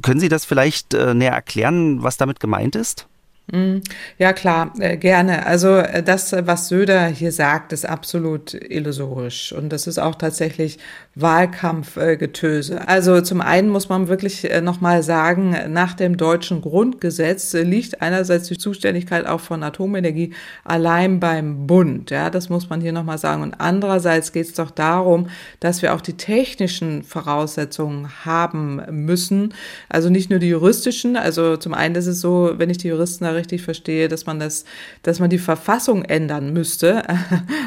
Können 0.03 0.21
Sie 0.21 0.29
das 0.29 0.45
vielleicht 0.45 0.93
äh, 0.93 1.15
näher 1.15 1.33
erklären, 1.33 2.03
was 2.03 2.19
damit 2.19 2.41
gemeint 2.41 2.77
ist? 2.77 3.07
Mhm. 3.53 3.83
Ja, 4.19 4.33
klar, 4.33 4.73
äh, 4.79 4.97
gerne. 4.97 5.45
Also 5.47 5.77
äh, 5.77 6.03
das, 6.03 6.33
was 6.33 6.69
Söder 6.69 7.07
hier 7.07 7.31
sagt, 7.31 7.73
ist 7.73 7.87
absolut 7.87 8.55
illusorisch. 8.55 9.53
Und 9.53 9.71
das 9.71 9.87
ist 9.87 9.99
auch 9.99 10.15
tatsächlich 10.15 10.79
Wahlkampfgetöse. 11.17 12.89
Also 12.89 13.21
zum 13.21 13.41
einen 13.41 13.69
muss 13.69 13.89
man 13.89 14.09
wirklich 14.09 14.51
äh, 14.51 14.61
nochmal 14.61 15.05
sagen, 15.05 15.57
nach 15.69 15.95
dem 15.95 16.17
deutschen 16.17 16.61
Grundgesetz 16.61 17.53
liegt 17.53 18.03
einerseits 18.03 18.49
die 18.49 18.59
Zuständigkeit 18.59 19.25
auch 19.27 19.41
von 19.41 19.63
Atomenergie 19.63 20.35
allein 20.65 21.21
beim 21.21 21.69
Bund. 21.69 22.11
Ja, 22.11 22.31
das 22.31 22.49
muss 22.49 22.69
man 22.69 22.81
hier 22.81 22.93
nochmal 22.93 23.19
sagen. 23.19 23.43
Und 23.43 23.55
andererseits 23.61 24.33
geht 24.33 24.47
es 24.47 24.55
doch 24.55 24.73
darum, 24.73 25.29
dass 25.61 25.83
wir 25.83 25.95
auch 25.95 26.01
die 26.01 26.17
technischen 26.17 27.05
Voraussetzungen 27.05 28.09
haben 28.25 28.83
müssen. 28.91 29.55
Also 29.89 30.11
nicht 30.11 30.31
nur 30.31 30.41
die 30.41 30.49
juristischen. 30.49 31.17
Also 31.17 31.57
zum 31.57 31.75
einen 31.75 31.95
ist 31.95 32.09
es 32.09 32.21
so, 32.21 32.55
wenn 32.57 32.71
ich 32.71 32.79
die 32.79 32.89
Juristen 32.89 33.25
richtig 33.25 33.63
verstehe, 33.63 34.09
dass 34.09 34.27
man 34.27 34.41
das, 34.41 34.65
dass 35.05 35.21
man 35.21 35.31
die 35.31 35.39
Verfassung 35.39 36.05
ändern 36.05 36.53
müsste. 36.53 37.03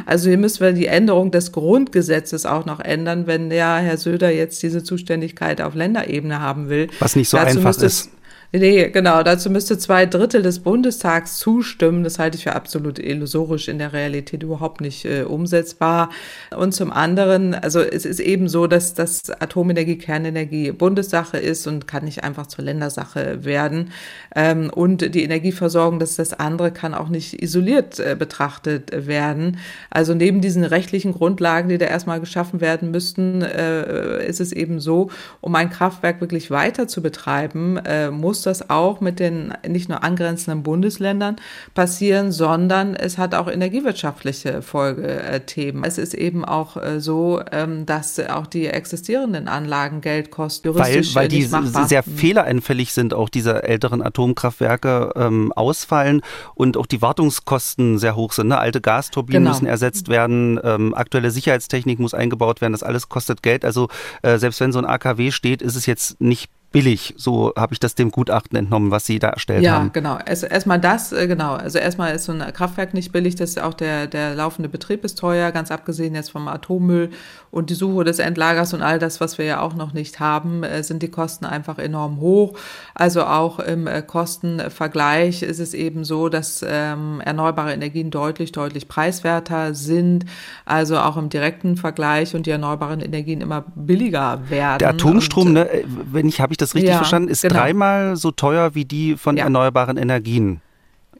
Also 0.06 0.30
hier 0.30 0.38
müssen 0.38 0.62
wir 0.62 0.72
die 0.72 0.86
Änderung 0.86 1.32
des 1.32 1.51
Grundgesetzes 1.51 2.46
auch 2.46 2.66
noch 2.66 2.80
ändern, 2.80 3.27
wenn 3.27 3.37
der 3.50 3.77
Herr 3.77 3.98
Söder 3.98 4.29
jetzt 4.29 4.62
diese 4.63 4.84
Zuständigkeit 4.84 5.62
auf 5.62 5.75
Länderebene 5.75 6.39
haben 6.39 6.70
will. 6.70 6.88
Was 7.00 7.15
nicht 7.15 7.29
so 7.29 7.38
Dazu 7.38 7.58
einfach 7.58 7.82
ist. 7.82 8.10
Nee, 8.54 8.89
genau. 8.92 9.24
Dazu 9.24 9.50
müsste 9.50 9.77
zwei 9.77 10.06
Drittel 10.06 10.42
des 10.42 10.60
Bundestags 10.60 11.38
zustimmen. 11.38 12.06
Das 12.06 12.18
halte 12.18 12.38
ich 12.38 12.44
für 12.44 12.56
absolut 12.56 12.98
illusorisch 12.98 13.68
in 13.68 13.77
der 13.77 13.92
Realität 13.92 14.42
überhaupt 14.42 14.80
nicht 14.80 15.04
äh, 15.04 15.24
umsetzbar. 15.24 16.10
Und 16.56 16.74
zum 16.74 16.94
anderen, 16.94 17.54
also 17.54 17.82
es 17.82 18.06
ist 18.06 18.22
eben 18.22 18.48
so, 18.48 18.68
dass 18.68 18.94
das 18.94 19.30
Atomenergie, 19.30 19.98
Kernenergie 19.98 20.72
Bundessache 20.72 21.38
ist 21.38 21.68
und 21.68 21.89
kann 21.89 22.06
nicht 22.06 22.24
einfach 22.24 22.48
zur 22.48 22.63
Ländersache 22.63 23.44
werden. 23.44 23.92
Ähm, 24.34 24.70
und 24.74 25.13
die 25.13 25.24
Energieversorgung, 25.24 26.00
das 26.00 26.12
ist 26.12 26.20
das 26.20 26.34
andere, 26.34 26.72
kann 26.72 26.94
auch 26.94 27.10
nicht 27.10 27.44
isoliert 27.44 28.00
äh, 28.00 28.16
betrachtet 28.18 29.08
werden. 29.08 29.58
Also 29.89 30.13
neben 30.13 30.39
diesen 30.39 30.63
rechtlichen 30.63 31.12
Grundlagen, 31.12 31.68
die 31.68 31.77
da 31.77 31.88
erstmal 31.88 32.22
geschaffen 32.22 32.62
werden 32.62 32.92
müssten, 32.92 33.42
äh, 33.42 34.25
ist 34.25 34.39
es 34.39 34.54
eben 34.54 34.80
so, 34.80 35.10
um 35.42 35.54
ein 35.56 35.70
Kraftwerk 35.70 36.22
wirklich 36.22 36.50
weiter 36.50 36.88
zu 36.88 37.01
betreiben, 37.01 37.75
äh, 37.86 38.10
muss 38.10 38.37
muss 38.38 38.44
das 38.44 38.70
auch 38.70 39.01
mit 39.01 39.20
den 39.20 39.53
nicht 39.67 39.89
nur 39.89 40.03
angrenzenden 40.03 40.62
Bundesländern 40.62 41.38
passieren, 41.74 42.32
sondern 42.32 42.96
es 42.96 43.17
hat 43.17 43.34
auch 43.34 43.48
energiewirtschaftliche 43.48 44.62
Folgethemen. 44.62 45.84
Es 45.84 45.98
ist 45.98 46.13
eben 46.13 46.46
auch 46.46 46.77
äh, 46.77 47.00
so, 47.00 47.41
ähm, 47.51 47.88
dass 47.88 48.20
auch 48.20 48.46
die 48.46 48.67
existierenden 48.67 49.48
Anlagen 49.48 50.01
Geld 50.01 50.29
kosten. 50.29 50.75
Weil, 50.75 51.03
weil 51.15 51.27
die 51.27 51.44
sehr 51.44 52.03
fehleranfällig 52.03 52.94
sind, 52.94 53.15
auch 53.15 53.29
diese 53.29 53.63
älteren 53.63 54.03
Atomkraftwerke 54.03 55.13
ähm, 55.15 55.51
ausfallen 55.53 56.22
und 56.53 56.77
auch 56.77 56.86
die 56.86 57.01
Wartungskosten 57.01 57.98
sehr 57.98 58.15
hoch 58.15 58.34
sind. 58.34 58.50
Ne? 58.50 58.60
Alte 58.60 58.82
Gasturbinen 58.82 59.44
genau. 59.44 59.56
müssen 59.56 59.65
ersetzt 59.65 60.10
werden, 60.10 60.60
ähm, 60.63 60.94
aktuelle 60.94 61.32
Sicherheitstechnik 61.32 62.00
muss 62.00 62.13
eingebaut 62.13 62.62
werden, 62.62 62.74
das 62.74 62.84
alles 62.84 63.10
kostet 63.10 63.41
Geld. 63.41 63.65
Also 63.65 63.89
äh, 64.22 64.38
selbst 64.38 64.60
wenn 64.60 64.72
so 64.72 64.79
ein 64.79 64.86
AKW 64.86 65.32
steht, 65.32 65.63
ist 65.63 65.75
es 65.75 65.88
jetzt 65.88 66.22
nicht 66.22 66.51
billig. 66.72 67.14
So 67.18 67.54
habe 67.56 67.74
ich 67.74 67.80
das 67.80 67.96
dem 67.96 68.12
Gutachten 68.12 68.58
entnommen, 68.58 68.92
was 68.92 69.06
Sie 69.06 69.20
da 69.20 69.30
erstellt 69.30 69.64
ja, 69.64 69.74
haben. 69.74 69.86
Ja, 69.86 69.92
genau. 69.92 70.18
Erstmal 70.20 70.80
das, 70.80 71.12
äh, 71.12 71.28
genau. 71.28 71.54
Also 71.54 71.80
erstmal 71.80 72.16
ist 72.16 72.26
so 72.26 72.34
ein 72.34 72.54
Kraftwerk 72.54 72.94
nicht 72.94 73.12
billig, 73.12 73.36
das 73.36 73.58
auch 73.58 73.74
der, 73.74 74.08
der 74.08 74.36
laufende 74.36 74.70
Betrieb 74.70 75.04
ist 75.04 75.18
teuer, 75.18 75.52
ganz 75.52 75.72
abgesehen 75.72 76.16
jetzt 76.16 76.32
vom 76.32 76.48
Atommüll 76.48 77.10
und 77.51 77.70
die 77.70 77.74
Suche 77.74 78.04
des 78.04 78.20
Endlagers 78.20 78.74
und 78.74 78.82
all 78.82 79.00
das, 79.00 79.22
was 79.22 79.38
wir 79.38 79.46
ja 79.46 79.62
auch 79.62 79.74
noch 79.74 79.94
nicht 79.94 80.20
haben, 80.20 80.63
äh, 80.63 80.84
sind 80.84 81.04
die 81.04 81.10
Kosten 81.10 81.46
einfach 81.46 81.77
enorm 81.77 82.20
hoch. 82.20 82.58
Also 82.94 83.24
auch 83.24 83.60
im 83.60 83.88
äh, 83.88 84.01
Kostenvergleich 84.01 85.44
ist 85.44 85.60
es 85.60 85.74
eben 85.74 86.04
so, 86.04 86.30
dass 86.30 86.66
ähm, 86.68 87.22
erneuerbare 87.24 87.74
Energien 87.74 88.12
deutlich, 88.12 88.51
deutlich 88.51 88.88
preiswerter 88.88 89.74
sind. 89.74 90.25
Also 90.66 90.98
auch 90.98 91.18
im 91.18 91.30
direkten 91.30 91.77
Vergleich 91.77 92.36
und 92.36 92.46
die 92.46 92.51
erneuerbaren 92.51 93.00
Energien 93.00 93.42
immer 93.42 93.66
billiger 93.75 94.50
werden. 94.50 94.80
Der 94.80 94.89
Atomstrom, 94.89 95.48
und, 95.48 95.54
ne, 95.54 95.70
wenn 96.12 96.27
ich 96.27 96.42
habe 96.42 96.54
ich 96.54 96.58
das 96.58 96.75
richtig 96.75 96.92
ja, 96.92 96.98
verstanden, 96.98 97.30
ist 97.30 97.42
genau. 97.42 97.56
dreimal 97.56 98.16
so 98.16 98.32
teuer 98.32 98.75
wie 98.75 98.86
die 98.86 99.16
von 99.16 99.38
ja. 99.38 99.46
erneuerbaren 99.46 99.98
Energien. 99.98 100.62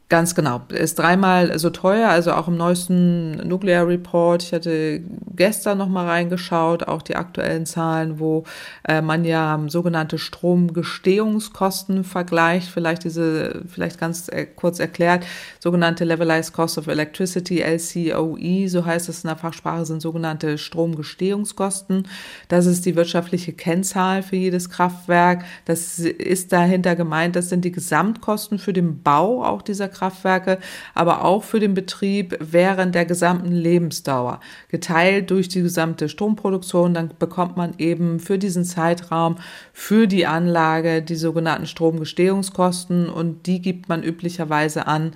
Ganz 0.10 0.36
genau. 0.36 0.62
Ist 0.70 1.00
dreimal 1.00 1.60
so 1.60 1.70
teuer, 1.70 2.08
also 2.08 2.32
auch 2.32 2.48
im 2.48 2.56
neuesten 2.56 3.46
Nuclear 3.46 3.86
Report. 3.86 4.42
Ich 4.42 4.54
hatte 4.54 5.02
gestern 5.36 5.80
noch 5.80 5.90
mal 5.90 6.06
reingeschaut, 6.06 6.88
auch 6.88 7.02
die 7.02 7.18
aktuellen 7.18 7.66
Zahlen, 7.66 8.18
wo 8.18 8.46
äh, 8.88 9.02
man 9.02 9.26
ja 9.26 9.62
sogenannte 9.68 10.18
Stromgestehungskosten 10.18 12.06
vergleicht. 12.06 12.70
Vielleicht 12.70 13.04
diese, 13.04 13.64
vielleicht 13.68 14.00
ganz 14.00 14.30
äh, 14.30 14.46
kurz 14.46 14.80
erklärt, 14.80 15.26
sogenannte 15.60 16.06
Levelized 16.06 16.54
Cost 16.54 16.78
of 16.78 16.88
Electricity, 16.88 17.60
LCOE, 17.60 18.70
so 18.70 18.86
heißt 18.86 19.10
es 19.10 19.26
in 19.26 19.28
der 19.28 19.36
Fachsprache, 19.36 19.86
sind 19.86 20.02
sogenannte 20.02 20.58
Stromgestehungskosten. 20.58 22.08
Das 22.48 22.66
ist 22.66 22.86
die 22.86 22.96
wirtschaftliche 22.96 23.52
Kennzahl 23.52 24.24
für 24.24 24.38
jedes 24.38 24.70
Kraftwerk. 24.70 25.44
Das 25.66 26.00
ist 26.00 26.54
dahinter 26.54 26.96
gemeint, 26.96 27.36
das 27.36 27.50
sind 27.50 27.66
die 27.66 27.74
Gesamtkosten 27.74 28.58
für 28.58 28.72
den 28.72 29.04
Bau 29.04 29.44
auch 29.44 29.62
dieser 29.62 29.97
Kraftwerke, 29.98 30.60
aber 30.94 31.24
auch 31.24 31.44
für 31.44 31.60
den 31.60 31.74
Betrieb 31.74 32.38
während 32.39 32.96
der 32.96 33.06
gesamten 33.06 33.51
Lebensdauer. 33.51 34.39
Geteilt 34.70 35.32
durch 35.32 35.50
die 35.50 35.62
gesamte 35.62 36.10
Stromproduktion, 36.10 36.94
dann 36.94 37.12
bekommt 37.18 37.58
man 37.58 37.74
eben 37.77 38.20
für 38.20 38.38
diesen 38.38 38.63
Zeitraum 38.63 39.38
für 39.74 40.08
die 40.08 40.25
Anlage 40.25 41.01
die 41.01 41.16
sogenannten 41.16 41.66
Stromgestehungskosten 41.66 43.10
und 43.10 43.46
die 43.48 43.62
gibt 43.62 43.89
man 43.89 44.04
üblicherweise 44.04 44.88
an 44.88 45.12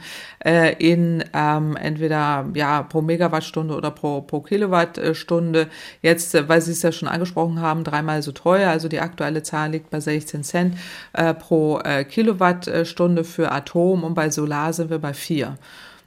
äh, 0.45 0.73
in 0.77 1.23
ähm, 1.33 1.75
entweder 1.75 2.45
ja 2.53 2.83
pro 2.83 3.01
Megawattstunde 3.01 3.75
oder 3.75 3.91
pro, 3.91 4.21
pro 4.21 4.41
Kilowattstunde. 4.41 5.67
Jetzt, 6.01 6.35
äh, 6.35 6.47
weil 6.47 6.61
Sie 6.61 6.71
es 6.71 6.81
ja 6.81 6.91
schon 6.91 7.07
angesprochen 7.07 7.61
haben, 7.61 7.83
dreimal 7.83 8.21
so 8.21 8.31
teuer. 8.31 8.69
Also 8.69 8.87
die 8.87 8.99
aktuelle 8.99 9.43
Zahl 9.43 9.71
liegt 9.71 9.89
bei 9.89 9.99
16 9.99 10.43
Cent 10.43 10.77
äh, 11.13 11.33
pro 11.33 11.79
äh, 11.79 12.03
Kilowattstunde 12.03 13.23
für 13.23 13.51
Atom 13.51 14.03
und 14.03 14.13
bei 14.13 14.29
Solar 14.29 14.70
sind 14.73 14.89
wir 14.89 14.99
bei 14.99 15.13
vier. 15.13 15.57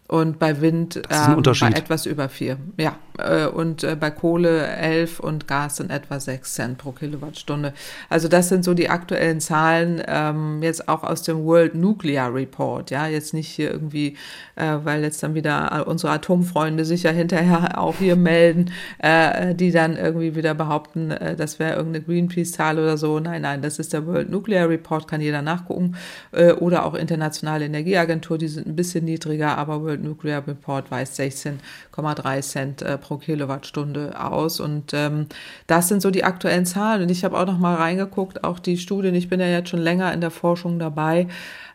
Und 0.06 0.38
bei 0.38 0.60
Wind 0.60 1.00
ähm, 1.08 1.42
bei 1.42 1.68
etwas 1.70 2.04
über 2.04 2.28
vier. 2.28 2.58
Ja, 2.76 2.96
äh, 3.18 3.46
und 3.46 3.84
äh, 3.84 3.96
bei 3.98 4.10
Kohle 4.10 4.66
11 4.66 5.20
und 5.20 5.46
Gas 5.46 5.76
sind 5.76 5.90
etwa 5.90 6.20
6 6.20 6.54
Cent 6.54 6.78
pro 6.78 6.92
Kilowattstunde. 6.92 7.72
Also 8.10 8.28
das 8.28 8.50
sind 8.50 8.64
so 8.64 8.74
die 8.74 8.90
aktuellen 8.90 9.40
Zahlen, 9.40 10.02
ähm, 10.06 10.62
jetzt 10.62 10.88
auch 10.88 11.04
aus 11.04 11.22
dem 11.22 11.44
World 11.44 11.74
Nuclear 11.74 12.34
Report. 12.34 12.90
Ja, 12.90 13.06
jetzt 13.06 13.32
nicht 13.32 13.48
hier 13.48 13.70
irgendwie, 13.70 14.16
äh, 14.56 14.76
weil 14.82 15.02
jetzt 15.02 15.22
dann 15.22 15.34
wieder 15.34 15.86
unsere 15.86 16.12
Atomfreunde 16.12 16.84
sich 16.84 17.04
ja 17.04 17.10
hinterher 17.10 17.78
auch 17.78 17.96
hier 17.96 18.16
melden, 18.16 18.72
äh, 18.98 19.54
die 19.54 19.70
dann 19.70 19.96
irgendwie 19.96 20.34
wieder 20.36 20.54
behaupten, 20.54 21.14
das 21.36 21.58
wäre 21.58 21.76
irgendeine 21.76 22.04
Greenpeace-Zahl 22.04 22.78
oder 22.78 22.98
so. 22.98 23.20
Nein, 23.20 23.42
nein, 23.42 23.62
das 23.62 23.78
ist 23.78 23.92
der 23.92 24.06
World 24.06 24.30
Nuclear 24.30 24.68
Report, 24.68 25.08
kann 25.08 25.20
jeder 25.20 25.42
nachgucken. 25.42 25.96
Oder 26.32 26.84
auch 26.84 26.94
Internationale 26.94 27.64
Energieagentur, 27.64 28.38
die 28.38 28.48
sind 28.48 28.66
ein 28.66 28.76
bisschen 28.76 29.04
niedriger, 29.04 29.56
aber 29.56 29.82
World 29.82 29.93
World 29.94 30.04
Nuclear 30.04 30.46
Report 30.46 30.90
weist 30.90 31.18
16,3 31.18 32.40
Cent 32.42 32.82
äh, 32.82 32.98
pro 32.98 33.16
Kilowattstunde 33.16 34.20
aus. 34.20 34.60
Und 34.60 34.92
ähm, 34.92 35.26
das 35.66 35.88
sind 35.88 36.02
so 36.02 36.10
die 36.10 36.24
aktuellen 36.24 36.66
Zahlen. 36.66 37.02
Und 37.02 37.10
ich 37.10 37.24
habe 37.24 37.38
auch 37.38 37.46
noch 37.46 37.58
mal 37.58 37.76
reingeguckt, 37.76 38.44
auch 38.44 38.58
die 38.58 38.76
Studien. 38.76 39.14
Ich 39.14 39.28
bin 39.28 39.40
ja 39.40 39.46
jetzt 39.46 39.70
schon 39.70 39.80
länger 39.80 40.12
in 40.12 40.20
der 40.20 40.30
Forschung 40.30 40.78
dabei 40.78 41.28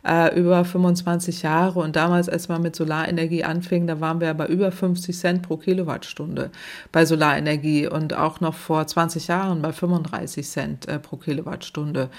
äh, 0.05 0.37
über 0.37 0.65
25 0.65 1.43
Jahre. 1.43 1.79
Und 1.79 1.95
damals, 1.95 2.29
als 2.29 2.49
man 2.49 2.61
mit 2.61 2.75
Solarenergie 2.75 3.43
anfing, 3.43 3.87
da 3.87 3.99
waren 3.99 4.19
wir 4.19 4.33
bei 4.33 4.47
über 4.47 4.71
50 4.71 5.17
Cent 5.17 5.41
pro 5.41 5.57
Kilowattstunde 5.57 6.51
bei 6.91 7.05
Solarenergie 7.05 7.87
und 7.87 8.13
auch 8.13 8.41
noch 8.41 8.55
vor 8.55 8.85
20 8.85 9.27
Jahren 9.27 9.61
bei 9.61 9.71
35 9.71 10.47
Cent 10.47 10.87
äh, 10.87 10.99
pro 10.99 11.17
Kilowattstunde 11.17 12.09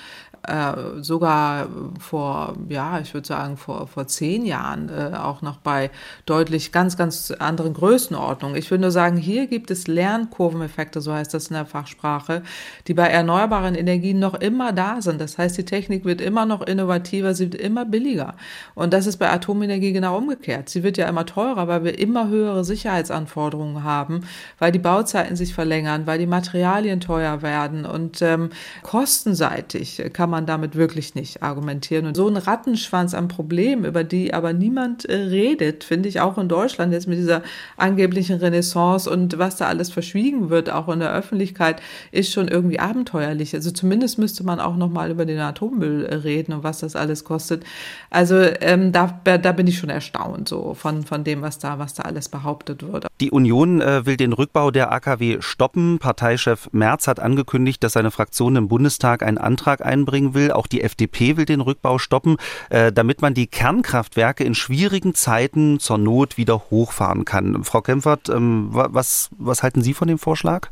äh, 0.47 1.03
sogar 1.03 1.69
vor, 1.99 2.55
ja, 2.69 2.99
ich 2.99 3.13
würde 3.13 3.27
sagen, 3.27 3.57
vor, 3.59 3.87
vor 3.87 4.07
zehn 4.07 4.47
Jahren 4.47 4.89
äh, 4.89 5.15
auch 5.17 5.43
noch 5.43 5.59
bei 5.59 5.91
deutlich 6.25 6.73
ganz, 6.73 6.97
ganz 6.97 7.31
anderen 7.31 7.75
Größenordnungen. 7.75 8.57
Ich 8.57 8.71
würde 8.71 8.83
nur 8.83 8.91
sagen, 8.91 9.19
hier 9.19 9.47
gibt 9.49 9.71
es 9.71 9.87
Lernkurveneffekte, 9.87 11.03
so 11.03 11.13
heißt 11.13 11.35
das 11.35 11.49
in 11.49 11.55
der 11.55 11.67
Fachsprache, 11.67 12.43
die 12.87 12.95
bei 12.95 13.07
erneuerbaren 13.09 13.75
Energien 13.75 14.19
noch 14.19 14.35
immer 14.35 14.73
da 14.73 15.03
sind. 15.03 15.21
Das 15.21 15.37
heißt, 15.37 15.59
die 15.59 15.65
Technik 15.65 16.07
wird 16.07 16.23
immer 16.23 16.47
noch 16.47 16.63
innovativer, 16.63 17.35
sie 17.35 17.53
wird 17.53 17.61
immer 17.61 17.85
billiger. 17.85 18.35
Und 18.75 18.95
das 18.95 19.07
ist 19.07 19.19
bei 19.19 19.31
Atomenergie 19.31 19.93
genau 19.93 20.17
umgekehrt. 20.17 20.71
Sie 20.71 20.83
wird 20.83 20.97
ja 20.97 21.07
immer 21.09 21.27
teurer, 21.27 21.69
weil 21.69 21.85
wir 21.85 21.99
immer 21.99 22.29
höhere 22.29 22.65
Sicherheitsanforderungen 22.65 23.85
haben, 23.85 24.23
weil 24.59 24.73
die 24.73 24.79
Bauzeiten 24.79 25.37
sich 25.37 25.53
verlängern, 25.53 26.07
weil 26.07 26.19
die 26.19 26.27
Materialien 26.27 27.01
teuer 27.01 27.43
werden 27.43 27.85
und 27.85 28.23
ähm, 28.23 28.51
kostenseitig 28.83 30.03
kann 30.15 30.30
kann 30.31 30.43
man 30.43 30.47
damit 30.47 30.77
wirklich 30.77 31.17
nicht 31.17 31.43
argumentieren. 31.43 32.07
Und 32.07 32.17
so 32.17 32.29
ein 32.29 32.37
Rattenschwanz 32.37 33.15
an 33.15 33.27
Problemen, 33.27 33.85
über 33.85 34.05
die 34.05 34.33
aber 34.33 34.53
niemand 34.53 35.05
äh, 35.05 35.17
redet, 35.17 35.83
finde 35.83 36.09
ich 36.09 36.21
auch 36.21 36.39
in 36.39 36.49
Deutschland 36.49 36.93
jetzt 36.93 37.09
mit 37.09 37.19
dieser 37.19 37.43
angeblichen 37.77 38.37
Renaissance 38.37 39.11
und 39.11 39.39
was 39.39 39.57
da 39.57 39.67
alles 39.67 39.91
verschwiegen 39.91 40.49
wird, 40.49 40.71
auch 40.71 40.89
in 40.89 41.01
der 41.01 41.13
Öffentlichkeit, 41.13 41.83
ist 42.13 42.33
schon 42.33 42.47
irgendwie 42.47 42.79
abenteuerlich. 42.79 43.55
Also 43.57 43.73
zumindest 43.73 44.21
müsste 44.21 44.45
man 44.45 44.61
auch 44.61 44.77
noch 44.77 44.89
mal 44.89 45.11
über 45.11 45.25
den 45.25 45.41
Atommüll 45.41 46.05
äh, 46.05 46.15
reden 46.15 46.53
und 46.53 46.63
was 46.63 46.79
das 46.79 46.95
alles 46.95 47.25
kostet. 47.25 47.65
Also 48.09 48.37
ähm, 48.61 48.93
da, 48.93 49.21
da 49.25 49.51
bin 49.51 49.67
ich 49.67 49.79
schon 49.79 49.91
erstaunt 49.91 50.49
so 50.49 50.75
von, 50.75 51.03
von 51.03 51.25
dem, 51.25 51.43
was 51.43 51.59
da, 51.59 51.81
was 51.81 51.95
da 51.95 52.05
alles 52.05 52.29
behauptet 52.29 52.85
wird. 52.85 53.09
Die 53.21 53.33
Union 53.33 53.81
äh, 53.81 54.07
will 54.07 54.17
den 54.17 54.33
Rückbau 54.33 54.71
der 54.71 54.93
AKW 54.93 55.39
stoppen. 55.41 55.99
Parteichef 55.99 56.69
Merz 56.71 57.09
hat 57.09 57.19
angekündigt, 57.19 57.83
dass 57.83 57.95
seine 57.95 58.13
Fraktion 58.13 58.55
im 58.55 58.69
Bundestag 58.69 59.25
einen 59.25 59.39
Antrag 59.39 59.85
einbringt 59.85 60.20
voranbringen 60.21 60.35
will. 60.35 60.53
Auch 60.53 60.67
die 60.67 60.83
FDP 60.83 61.37
will 61.37 61.45
den 61.45 61.61
Rückbau 61.61 61.99
stoppen, 61.99 62.37
äh, 62.69 62.93
damit 62.93 63.23
man 63.23 63.35
die 63.35 63.47
Kernkraftwerke 63.47 64.45
in 64.45 64.55
schwierigen 64.55 65.15
Zeiten 65.15 65.79
zur 65.81 65.99
Not 65.99 66.37
wieder 66.37 66.71
hochfahren 66.71 67.25
kann. 67.25 67.65
Frau 67.65 67.81
Kempfert, 67.81 68.29
ähm, 68.29 68.69
was, 68.71 69.31
was 69.39 69.63
halten 69.63 69.83
Sie 69.83 69.95
von 69.95 70.09
dem 70.09 70.19
Vorschlag? 70.19 70.71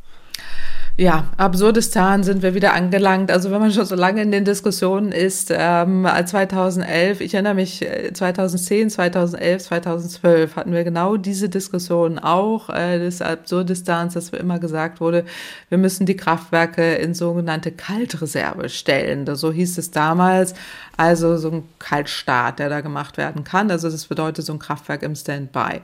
Ja, 1.01 1.29
Absurdistan 1.37 2.25
sind 2.25 2.43
wir 2.43 2.55
wieder 2.55 2.73
angelangt. 2.75 3.31
Also 3.31 3.53
wenn 3.53 3.61
man 3.61 3.71
schon 3.71 3.85
so 3.85 3.95
lange 3.95 4.21
in 4.21 4.33
den 4.33 4.45
Diskussionen 4.45 5.13
ist, 5.13 5.53
ähm, 5.57 6.09
2011, 6.27 7.21
ich 7.21 7.35
erinnere 7.35 7.55
mich, 7.55 7.87
2010, 8.13 8.91
2011, 8.91 9.63
2012 9.63 10.57
hatten 10.57 10.73
wir 10.73 10.83
genau 10.83 11.17
diese 11.17 11.49
Diskussion 11.49 12.19
auch 12.19 12.69
äh, 12.69 12.99
des 12.99 13.23
Absurdistans, 13.23 14.15
dass 14.15 14.33
wir 14.33 14.41
immer 14.41 14.59
gesagt 14.59 15.01
wurde, 15.01 15.25
wir 15.69 15.79
müssen 15.79 16.05
die 16.05 16.17
Kraftwerke 16.17 16.97
in 16.97 17.15
sogenannte 17.15 17.71
Kaltreserve 17.71 18.69
stellen. 18.69 19.25
So 19.37 19.53
hieß 19.53 19.79
es 19.79 19.93
damals. 19.93 20.55
Also 20.97 21.37
so 21.37 21.53
ein 21.53 21.63
Kaltstart, 21.79 22.59
der 22.59 22.71
da 22.71 22.81
gemacht 22.81 23.19
werden 23.19 23.45
kann. 23.45 23.71
Also 23.71 23.89
das 23.89 24.07
bedeutet 24.07 24.45
so 24.45 24.53
ein 24.53 24.59
Kraftwerk 24.59 25.05
im 25.05 25.15
Standby. 25.15 25.81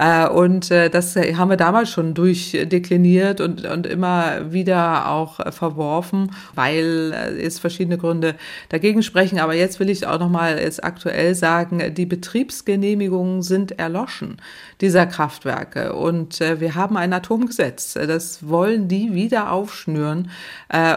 Äh, 0.00 0.26
und 0.28 0.70
äh, 0.70 0.88
das 0.88 1.14
haben 1.14 1.50
wir 1.50 1.58
damals 1.58 1.90
schon 1.90 2.14
durchdekliniert 2.14 3.42
und, 3.42 3.66
und 3.66 3.86
immer 3.86 4.50
wieder 4.50 5.10
auch 5.10 5.52
verworfen, 5.52 6.30
weil 6.54 7.12
es 7.38 7.58
verschiedene 7.58 7.98
Gründe 7.98 8.34
dagegen 8.70 9.02
sprechen. 9.02 9.38
Aber 9.38 9.54
jetzt 9.54 9.78
will 9.78 9.90
ich 9.90 10.06
auch 10.06 10.18
nochmal 10.18 10.58
jetzt 10.58 10.82
aktuell 10.82 11.34
sagen, 11.34 11.94
die 11.94 12.06
Betriebsgenehmigungen 12.06 13.42
sind 13.42 13.78
erloschen 13.78 14.38
dieser 14.80 15.04
Kraftwerke. 15.04 15.92
Und 15.92 16.40
äh, 16.40 16.60
wir 16.60 16.74
haben 16.74 16.96
ein 16.96 17.12
Atomgesetz. 17.12 17.92
Das 17.92 18.48
wollen 18.48 18.88
die 18.88 19.12
wieder 19.12 19.52
aufschnüren 19.52 20.30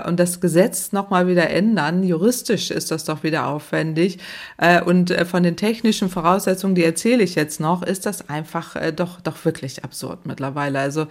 und 0.06 0.20
das 0.20 0.40
Gesetz 0.40 0.92
nochmal 0.92 1.28
wieder 1.28 1.50
ändern. 1.50 2.04
Juristisch 2.04 2.70
ist 2.72 2.92
das 2.92 3.04
doch 3.06 3.24
wieder 3.24 3.48
aufwendig. 3.48 4.20
Äh, 4.58 4.82
und 4.82 5.12
äh, 5.12 5.26
von 5.26 5.44
den 5.44 5.56
technischen 5.56 6.10
Voraussetzungen, 6.10 6.76
die 6.76 6.84
erzähle 6.84 7.24
ich 7.24 7.36
jetzt 7.36 7.60
noch, 7.60 7.84
ist 7.84 8.06
das 8.06 8.30
einfach 8.30 8.76
äh, 8.94 8.96
doch, 8.96 9.22
doch 9.22 9.44
wirklich 9.46 9.84
absurd 9.84 10.26
mittlerweile. 10.26 10.80
Also 10.80 11.08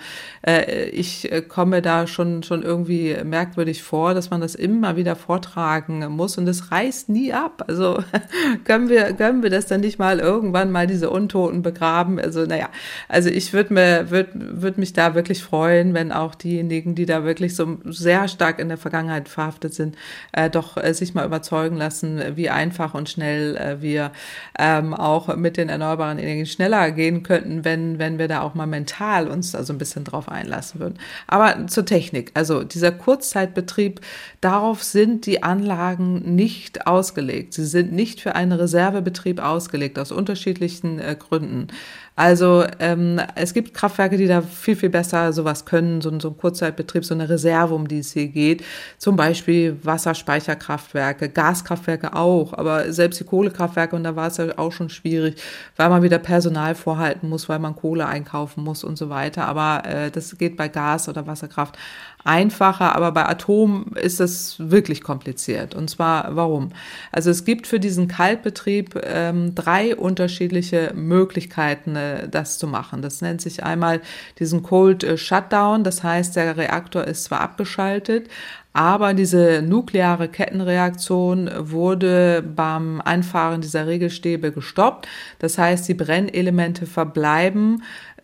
ich 0.93 1.31
komme 1.49 1.83
da 1.83 2.07
schon, 2.07 2.43
schon 2.43 2.63
irgendwie 2.63 3.17
merkwürdig 3.25 3.83
vor, 3.83 4.15
dass 4.15 4.31
man 4.31 4.41
das 4.41 4.55
immer 4.55 4.97
wieder 4.97 5.17
vortragen 5.17 6.07
muss 6.09 6.39
und 6.39 6.49
es 6.49 6.71
reißt 6.73 7.09
nie 7.09 7.33
ab. 7.33 7.65
Also 7.67 8.03
können 8.65 8.89
wir, 8.89 9.13
können 9.13 9.43
wir 9.43 9.51
das 9.51 9.67
dann 9.67 9.81
nicht 9.81 9.99
mal 9.99 10.19
irgendwann 10.19 10.71
mal 10.71 10.87
diese 10.87 11.11
Untoten 11.11 11.63
begraben? 11.63 12.19
Also 12.19 12.45
naja, 12.47 12.69
also 13.09 13.29
ich 13.29 13.53
würde 13.53 13.75
mir, 13.75 14.11
würd 14.11 14.79
mich 14.79 14.93
da 14.93 15.15
wirklich 15.15 15.43
freuen, 15.43 15.95
wenn 15.95 16.13
auch 16.13 16.35
diejenigen, 16.35 16.95
die 16.95 17.07
da 17.07 17.25
wirklich 17.25 17.55
so 17.55 17.79
sehr 17.85 18.29
stark 18.29 18.59
in 18.59 18.69
der 18.69 18.79
Vergangenheit 18.79 19.29
verhaftet 19.29 19.75
sind, 19.75 19.97
äh, 20.33 20.51
doch 20.51 20.77
äh, 20.77 20.95
sich 20.95 21.15
mal 21.15 21.27
überzeugen 21.27 21.77
lassen, 21.77 22.21
wie 22.35 22.51
einfach 22.51 22.95
und 22.95 23.09
schnell 23.09 23.57
äh, 23.57 23.83
wir 23.83 24.13
ähm, 24.59 24.95
auch 24.95 25.35
mit 25.37 25.57
den 25.57 25.69
erneuerbaren 25.69 26.19
Energien 26.19 26.47
schneller 26.47 26.91
gehen 26.91 27.23
könnten, 27.23 27.62
wenn, 27.65 27.99
wenn 27.99 28.19
wir 28.19 28.29
da 28.29 28.43
auch 28.43 28.55
mal 28.55 28.67
mental 28.67 29.29
uns 29.29 29.53
da 29.53 29.65
so 29.65 29.73
ein 29.73 29.79
bisschen 29.79 30.05
drauf 30.05 30.29
einlassen 30.29 30.81
würden. 30.81 30.99
Aber 31.27 31.67
zur 31.67 31.85
Technik. 31.85 32.31
Also 32.35 32.65
dieser 32.65 32.93
Kurzzeitbetrieb, 32.93 34.01
darauf 34.41 34.83
sind 34.83 35.27
die 35.27 35.43
Anlagen 35.43 36.35
nicht 36.35 36.87
ausgelegt. 36.87 37.55
Sie 37.55 37.67
sind 37.67 37.93
nicht 37.93 38.21
für 38.21 38.35
einen 38.35 38.53
Reservebetrieb 38.53 39.41
ausgelegt, 39.41 39.99
aus 39.99 40.13
unterschiedlichen 40.13 40.99
äh, 40.99 41.17
Gründen. 41.19 41.69
Also 42.15 42.67
ähm, 42.79 43.21
es 43.37 43.55
gibt 43.55 43.73
Kraftwerke, 43.73 44.19
die 44.19 44.27
da 44.27 44.43
viel, 44.43 44.77
viel 44.77 44.91
besser 44.91 45.33
sowas 45.33 45.65
können, 45.65 46.03
so, 46.03 46.21
so 46.21 46.29
ein 46.29 46.37
Kurzzeitbetrieb, 46.37 47.07
so 47.07 47.15
eine 47.15 47.29
Reserve, 47.29 47.75
um 47.75 47.89
die 47.89 48.01
es 48.01 48.13
hier 48.13 48.29
geht. 48.29 48.63
Zum 48.99 49.17
Beispiel 49.17 49.79
Wasserspeicherkraftwerke, 49.83 51.31
Gaskraftwerke 51.31 52.15
auch, 52.15 52.53
aber 52.53 52.93
selbst 52.93 53.19
die 53.21 53.25
Kohlekraftwerke, 53.25 53.97
und 53.97 54.05
da 54.05 54.15
war 54.15 54.27
es 54.27 54.37
ja 54.37 54.59
auch 54.59 54.73
schon 54.73 54.91
schwierig, 54.91 55.41
weil 55.77 55.89
man 55.89 56.03
wieder 56.03 56.19
Personal 56.19 56.75
vorhalten 56.75 57.31
muss, 57.31 57.49
weil 57.49 57.59
man 57.59 57.77
Kohle 57.77 58.07
einkaufen 58.07 58.63
muss 58.63 58.85
und 58.85 58.99
so 58.99 59.09
weiter. 59.09 59.47
Aber 59.47 59.83
äh, 59.87 60.11
das 60.11 60.37
geht 60.37 60.59
bei 60.59 60.69
Gas 60.69 61.09
oder 61.09 61.27
Wasserkraft 61.27 61.79
einfacher, 62.25 62.95
aber 62.95 63.13
bei 63.13 63.27
Atom 63.27 63.87
ist 63.95 64.21
das 64.21 64.57
wirklich 64.59 65.03
kompliziert. 65.03 65.75
Und 65.75 65.91
zwar 65.91 66.37
warum? 66.37 66.71
Also 67.11 67.31
es 67.31 67.45
gibt 67.45 67.67
für 67.67 67.81
diesen 67.81 68.09
Kaltbetrieb 68.09 69.01
ähm, 69.05 69.55
drei 69.55 69.97
unterschiedliche 69.97 70.93
Möglichkeiten, 70.95 71.97
äh, 71.97 72.29
das 72.29 72.59
zu 72.59 72.67
machen. 72.67 73.03
Das 73.03 73.21
nennt 73.21 73.41
sich 73.41 73.65
einmal 73.65 74.01
diesen 74.39 74.63
Cold 74.63 75.05
äh, 75.05 75.17
Shutdown, 75.17 75.85
das 75.85 76.03
heißt, 76.03 76.37
der 76.37 76.57
Reaktor 76.57 77.05
ist 77.05 77.25
zwar 77.25 77.41
abgeschaltet, 77.41 78.29
aber 78.73 79.13
diese 79.13 79.61
nukleare 79.63 80.29
Kettenreaktion 80.29 81.51
wurde 81.59 82.43
beim 82.43 83.03
Einfahren 83.03 83.61
dieser 83.61 83.87
Regelstäbe 83.87 84.51
gestoppt. 84.51 85.07
Das 85.41 85.59
heißt, 85.59 85.87
die 85.89 85.95
Brennelemente 85.95 86.87
verbleiben 86.87 87.83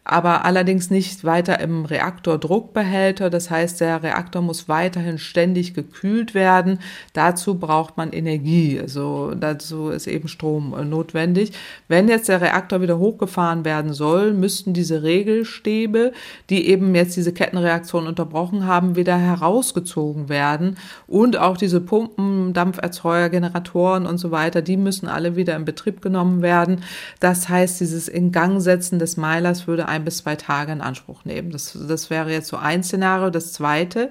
aber 0.08 0.44
allerdings 0.46 0.90
nicht 0.90 1.22
weiter 1.24 1.60
im 1.60 1.84
Reaktordruckbehälter. 1.84 3.28
Das 3.28 3.50
heißt, 3.50 3.80
der 3.80 4.02
Reaktor 4.02 4.40
muss 4.40 4.68
weiterhin 4.68 5.18
ständig 5.18 5.74
gekühlt 5.74 6.34
werden. 6.34 6.78
Dazu 7.12 7.56
braucht 7.56 7.98
man 7.98 8.12
Energie. 8.12 8.80
Also 8.80 9.34
dazu 9.34 9.90
ist 9.90 10.06
eben 10.06 10.28
Strom 10.28 10.74
notwendig. 10.88 11.52
Wenn 11.88 12.08
jetzt 12.08 12.28
der 12.28 12.40
Reaktor 12.40 12.80
wieder 12.80 12.98
hochgefahren 12.98 13.66
werden 13.66 13.92
soll, 13.92 14.32
müssten 14.32 14.72
diese 14.72 15.02
Regelstäbe, 15.02 16.12
die 16.48 16.68
eben 16.68 16.94
jetzt 16.94 17.16
diese 17.16 17.34
Kettenreaktion 17.34 18.06
unterbrochen 18.06 18.66
haben, 18.66 18.96
wieder 18.96 19.18
herausgezogen 19.18 20.30
werden. 20.30 20.76
Und 21.06 21.36
auch 21.36 21.58
diese 21.58 21.80
Pumpen, 21.80 22.54
Dampferzeuger, 22.54 23.28
Generatoren 23.28 24.06
und 24.06 24.16
so 24.16 24.30
weiter, 24.30 24.62
die 24.62 24.78
müssen 24.78 25.06
alle 25.06 25.36
wieder 25.36 25.54
in 25.54 25.66
Betrieb 25.66 26.00
genommen 26.00 26.40
werden. 26.40 26.82
Das 27.20 27.48
heißt, 27.48 27.80
dieses 27.80 28.08
Ingangsetzen 28.08 28.98
des 28.98 29.18
Meilers 29.18 29.66
würde 29.66 29.86
ein 29.98 30.04
bis 30.04 30.18
zwei 30.18 30.36
Tage 30.36 30.72
in 30.72 30.80
Anspruch 30.80 31.24
nehmen. 31.24 31.50
Das, 31.50 31.76
das 31.88 32.10
wäre 32.10 32.30
jetzt 32.32 32.48
so 32.48 32.56
ein 32.56 32.82
Szenario. 32.82 33.30
Das 33.30 33.52
zweite 33.52 34.10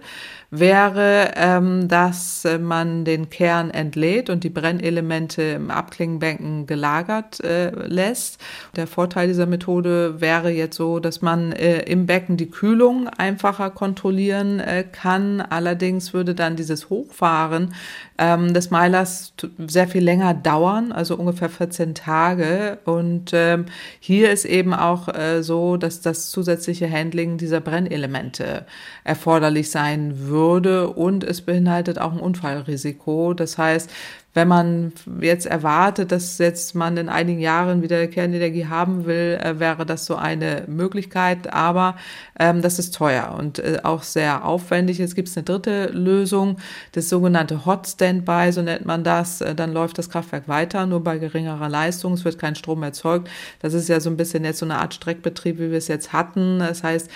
wäre, 0.50 1.34
ähm, 1.36 1.88
dass 1.88 2.48
man 2.60 3.04
den 3.04 3.30
Kern 3.30 3.70
entlädt 3.70 4.30
und 4.30 4.44
die 4.44 4.50
Brennelemente 4.50 5.42
im 5.42 5.72
Abklingenbecken 5.72 6.68
gelagert 6.68 7.44
äh, 7.44 7.72
lässt. 7.88 8.40
Der 8.76 8.88
Vorteil 8.88 9.28
dieser 9.28 9.46
Methode 9.46 10.22
wäre 10.22 10.50
jetzt 10.50 10.78
so, 10.78 11.00
dass 11.00 11.22
man 11.22 11.52
äh, 11.52 11.80
im 11.80 12.06
Becken 12.06 12.38
die 12.38 12.50
Kühlung 12.50 13.10
einfacher 13.10 13.70
kontrollieren 13.70 14.60
äh, 14.60 14.86
kann. 14.90 15.42
Allerdings 15.42 16.14
würde 16.14 16.34
dann 16.34 16.56
dieses 16.56 16.90
Hochfahren 16.90 17.74
ähm, 18.18 18.54
des 18.54 18.72
Meilers 18.72 19.34
sehr 19.68 19.88
viel 19.88 20.04
länger 20.04 20.34
dauern, 20.34 20.92
also 20.92 21.16
ungefähr 21.16 21.50
14 21.50 21.94
Tage. 21.94 22.80
Und 22.86 23.32
ähm, 23.34 23.66
hier 24.00 24.32
ist 24.32 24.46
eben 24.46 24.74
auch 24.74 25.08
äh, 25.10 25.44
so, 25.44 25.77
dass 25.78 26.02
das 26.02 26.30
zusätzliche 26.30 26.92
Handling 26.92 27.38
dieser 27.38 27.62
Brennelemente 27.62 28.66
erforderlich 29.04 29.72
sein 29.72 30.28
würde 30.28 30.90
und 30.90 31.24
es 31.24 31.42
beinhaltet 31.42 32.00
auch 32.00 32.14
ein 32.14 32.20
Unfallrisiko. 32.20 33.34
Das 33.34 33.58
heißt, 33.58 33.90
wenn 34.38 34.48
man 34.48 34.94
jetzt 35.20 35.48
erwartet, 35.48 36.12
dass 36.12 36.38
jetzt 36.38 36.76
man 36.76 36.96
in 36.96 37.10
einigen 37.10 37.40
Jahren 37.40 37.82
wieder 37.82 38.06
Kernenergie 38.06 38.68
haben 38.68 39.08
will, 39.08 39.40
äh, 39.42 39.60
wäre 39.60 39.84
das 39.84 40.06
so 40.06 40.16
eine 40.16 40.64
Möglichkeit. 40.68 41.52
Aber 41.52 41.96
ähm, 42.40 42.62
das 42.62 42.78
ist 42.78 42.94
teuer 42.94 43.36
und 43.36 43.58
äh, 43.58 43.80
auch 43.82 44.04
sehr 44.04 44.46
aufwendig. 44.46 45.00
Jetzt 45.00 45.16
gibt 45.16 45.28
es 45.28 45.36
eine 45.38 45.44
dritte 45.44 45.88
Lösung, 45.88 46.58
das 46.92 47.10
sogenannte 47.10 47.66
Hot 47.66 47.88
Standby, 47.88 48.52
so 48.52 48.62
nennt 48.62 48.86
man 48.86 49.04
das. 49.04 49.42
Äh, 49.42 49.56
dann 49.56 49.74
läuft 49.74 49.98
das 49.98 50.12
Kraftwerk 50.12 50.48
weiter, 50.48 50.86
nur 50.86 51.04
bei 51.04 51.18
geringerer 51.18 51.68
Leistung. 51.68 52.14
Es 52.14 52.24
wird 52.24 52.38
kein 52.38 52.54
Strom 52.54 52.84
erzeugt. 52.84 53.32
Das 53.64 53.74
ist 53.74 53.90
ja 53.90 54.00
so 54.00 54.12
ein 54.12 54.18
bisschen 54.18 54.46
jetzt 54.46 54.60
so 54.60 54.68
eine 54.68 54.78
Art 54.78 54.94
Streckbetrieb, 54.94 55.58
wie 55.58 55.72
wir 55.72 55.80
es 55.80 55.88
jetzt 55.88 56.14
hatten. 56.14 56.60
Das 56.60 56.84
heißt, 56.84 57.10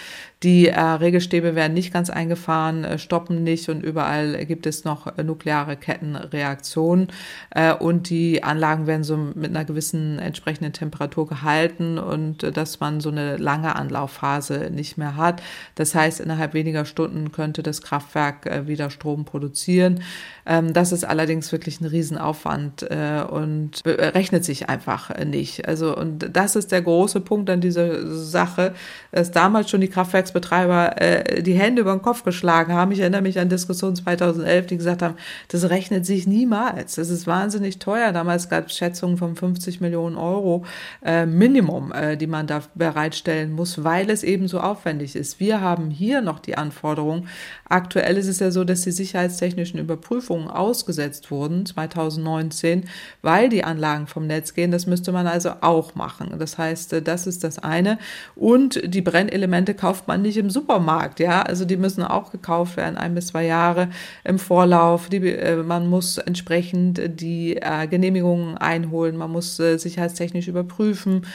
die 0.43 0.69
äh, 0.69 0.79
Regelstäbe 0.79 1.53
werden 1.53 1.73
nicht 1.73 1.93
ganz 1.93 2.09
eingefahren, 2.09 2.83
äh, 2.83 2.97
stoppen 2.97 3.43
nicht 3.43 3.69
und 3.69 3.83
überall 3.83 4.43
gibt 4.45 4.65
es 4.65 4.83
noch 4.83 5.17
äh, 5.17 5.23
nukleare 5.23 5.77
Kettenreaktionen. 5.77 7.09
Äh, 7.51 7.73
und 7.73 8.09
die 8.09 8.43
Anlagen 8.43 8.87
werden 8.87 9.03
so 9.03 9.17
mit 9.17 9.51
einer 9.51 9.65
gewissen 9.65 10.17
entsprechenden 10.17 10.73
Temperatur 10.73 11.27
gehalten 11.27 11.99
und 11.99 12.43
äh, 12.43 12.51
dass 12.51 12.79
man 12.79 13.01
so 13.01 13.09
eine 13.09 13.37
lange 13.37 13.75
Anlaufphase 13.75 14.71
nicht 14.71 14.97
mehr 14.97 15.15
hat. 15.15 15.43
Das 15.75 15.93
heißt, 15.93 16.19
innerhalb 16.19 16.55
weniger 16.55 16.85
Stunden 16.85 17.31
könnte 17.31 17.61
das 17.61 17.83
Kraftwerk 17.83 18.47
äh, 18.47 18.67
wieder 18.67 18.89
Strom 18.89 19.25
produzieren. 19.25 20.01
Ähm, 20.45 20.73
das 20.73 20.91
ist 20.91 21.03
allerdings 21.03 21.51
wirklich 21.51 21.81
ein 21.81 21.85
Riesenaufwand 21.85 22.83
äh, 22.83 23.23
und 23.29 23.81
rechnet 23.85 24.45
sich 24.45 24.69
einfach 24.69 25.17
nicht. 25.23 25.67
Also, 25.67 25.95
und 25.95 26.29
das 26.35 26.55
ist 26.55 26.71
der 26.71 26.81
große 26.81 27.21
Punkt 27.21 27.49
an 27.49 27.61
dieser 27.61 28.07
Sache, 28.07 28.73
dass 29.11 29.31
damals 29.31 29.69
schon 29.69 29.81
die 29.81 29.87
Kraftwerksbetreiber 29.87 31.01
äh, 31.01 31.43
die 31.43 31.53
Hände 31.53 31.81
über 31.81 31.91
den 31.91 32.01
Kopf 32.01 32.23
geschlagen 32.23 32.73
haben. 32.73 32.91
Ich 32.91 32.99
erinnere 32.99 33.21
mich 33.21 33.39
an 33.39 33.49
Diskussionen 33.49 33.95
2011, 33.95 34.67
die 34.67 34.77
gesagt 34.77 35.01
haben, 35.01 35.15
das 35.49 35.69
rechnet 35.69 36.05
sich 36.05 36.27
niemals. 36.27 36.95
Das 36.95 37.09
ist 37.09 37.27
wahnsinnig 37.27 37.79
teuer. 37.79 38.11
Damals 38.11 38.49
gab 38.49 38.67
es 38.67 38.77
Schätzungen 38.77 39.17
von 39.17 39.35
50 39.35 39.81
Millionen 39.81 40.17
Euro 40.17 40.65
äh, 41.03 41.25
Minimum, 41.25 41.91
äh, 41.91 42.17
die 42.17 42.27
man 42.27 42.47
da 42.47 42.61
bereitstellen 42.75 43.51
muss, 43.51 43.83
weil 43.83 44.09
es 44.09 44.23
eben 44.23 44.47
so 44.47 44.59
aufwendig 44.59 45.15
ist. 45.15 45.39
Wir 45.39 45.61
haben 45.61 45.89
hier 45.89 46.21
noch 46.21 46.39
die 46.39 46.57
Anforderung. 46.57 47.27
Aktuell 47.67 48.17
ist 48.17 48.27
es 48.27 48.39
ja 48.39 48.51
so, 48.51 48.63
dass 48.63 48.81
die 48.81 48.91
sicherheitstechnischen 48.91 49.79
Überprüfungen 49.79 50.30
Prüfungen 50.31 50.47
ausgesetzt 50.47 51.29
wurden 51.29 51.65
2019, 51.65 52.85
weil 53.21 53.49
die 53.49 53.65
Anlagen 53.65 54.07
vom 54.07 54.27
Netz 54.27 54.53
gehen. 54.53 54.71
Das 54.71 54.87
müsste 54.87 55.11
man 55.11 55.27
also 55.27 55.51
auch 55.59 55.93
machen. 55.95 56.33
Das 56.39 56.57
heißt, 56.57 56.93
äh, 56.93 57.01
das 57.01 57.27
ist 57.27 57.43
das 57.43 57.59
eine. 57.59 57.97
Und 58.35 58.81
die 58.85 59.01
Brennelemente 59.01 59.73
kauft 59.73 60.07
man 60.07 60.21
nicht 60.21 60.37
im 60.37 60.49
Supermarkt. 60.49 61.19
Ja, 61.19 61.41
also 61.41 61.65
die 61.65 61.75
müssen 61.75 62.03
auch 62.03 62.31
gekauft 62.31 62.77
werden, 62.77 62.97
ein 62.97 63.13
bis 63.13 63.27
zwei 63.27 63.45
Jahre 63.45 63.89
im 64.23 64.39
Vorlauf. 64.39 65.09
Die, 65.09 65.17
äh, 65.17 65.57
man 65.57 65.87
muss 65.87 66.17
entsprechend 66.17 67.01
die 67.19 67.57
äh, 67.57 67.87
Genehmigungen 67.87 68.57
einholen. 68.57 69.17
Man 69.17 69.31
muss 69.31 69.57
sicherheitstechnisch 69.57 70.47
überprüfen 70.47 71.25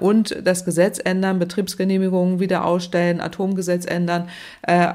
und 0.00 0.36
das 0.42 0.64
Gesetz 0.64 0.98
ändern, 1.02 1.38
Betriebsgenehmigungen 1.38 2.40
wieder 2.40 2.64
ausstellen, 2.64 3.20
Atomgesetz 3.20 3.86
ändern 3.86 4.28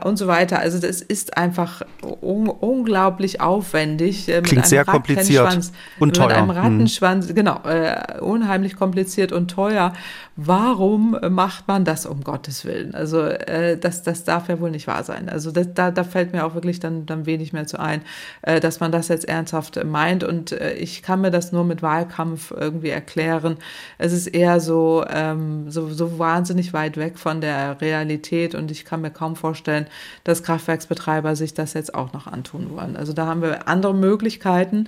und 0.03 0.17
so 0.17 0.27
weiter. 0.27 0.59
Also 0.59 0.79
das 0.79 1.01
ist 1.01 1.37
einfach 1.37 1.81
un 2.21 2.49
unglaublich 2.49 3.20
unglaublich 3.21 3.41
aufwendig. 3.41 4.29
Äh, 4.29 4.41
Klingt 4.41 4.65
sehr 4.65 4.85
kompliziert 4.85 5.71
und 5.99 6.15
teuer. 6.15 6.27
Mit 6.27 6.35
einem 6.37 6.49
Rattenschwanz, 6.49 7.27
hm. 7.29 7.35
genau, 7.35 7.61
äh, 7.63 8.19
unheimlich 8.19 8.75
kompliziert 8.75 9.31
und 9.31 9.49
teuer. 9.49 9.93
Warum 10.37 11.17
macht 11.29 11.67
man 11.67 11.85
das 11.85 12.05
um 12.05 12.23
Gottes 12.23 12.65
Willen? 12.65 12.95
Also 12.95 13.21
äh, 13.21 13.77
das, 13.77 14.01
das 14.01 14.23
darf 14.23 14.49
ja 14.49 14.59
wohl 14.59 14.71
nicht 14.71 14.87
wahr 14.87 15.03
sein. 15.03 15.29
Also 15.29 15.51
das, 15.51 15.73
da, 15.73 15.91
da 15.91 16.03
fällt 16.03 16.33
mir 16.33 16.45
auch 16.45 16.55
wirklich 16.55 16.79
dann, 16.79 17.05
dann 17.05 17.25
wenig 17.25 17.53
mehr 17.53 17.67
zu 17.67 17.79
ein, 17.79 18.01
äh, 18.41 18.59
dass 18.59 18.79
man 18.79 18.91
das 18.91 19.09
jetzt 19.09 19.27
ernsthaft 19.27 19.83
meint. 19.83 20.23
Und 20.23 20.53
äh, 20.53 20.73
ich 20.73 21.03
kann 21.03 21.21
mir 21.21 21.31
das 21.31 21.51
nur 21.51 21.63
mit 21.63 21.81
Wahlkampf 21.81 22.51
irgendwie 22.51 22.89
erklären. 22.89 23.57
Es 23.97 24.13
ist 24.13 24.27
eher 24.27 24.59
so, 24.59 25.05
ähm, 25.09 25.69
so, 25.69 25.89
so 25.89 26.17
wahnsinnig 26.17 26.73
weit 26.73 26.97
weg 26.97 27.19
von 27.19 27.41
der 27.41 27.81
Realität 27.81 28.55
und 28.55 28.71
ich 28.71 28.85
kann 28.85 29.01
mir 29.01 29.11
kaum 29.11 29.35
vorstellen, 29.35 29.85
dass 30.23 30.43
Kraftwerksbetreiber 30.43 31.35
sich 31.35 31.53
das 31.53 31.73
jetzt 31.73 31.93
auch 31.93 32.13
noch 32.13 32.25
antun 32.25 32.71
wollen. 32.71 32.95
Also 32.95 33.10
da 33.13 33.25
haben 33.25 33.41
wir 33.41 33.67
andere 33.67 33.93
Möglichkeiten, 33.93 34.87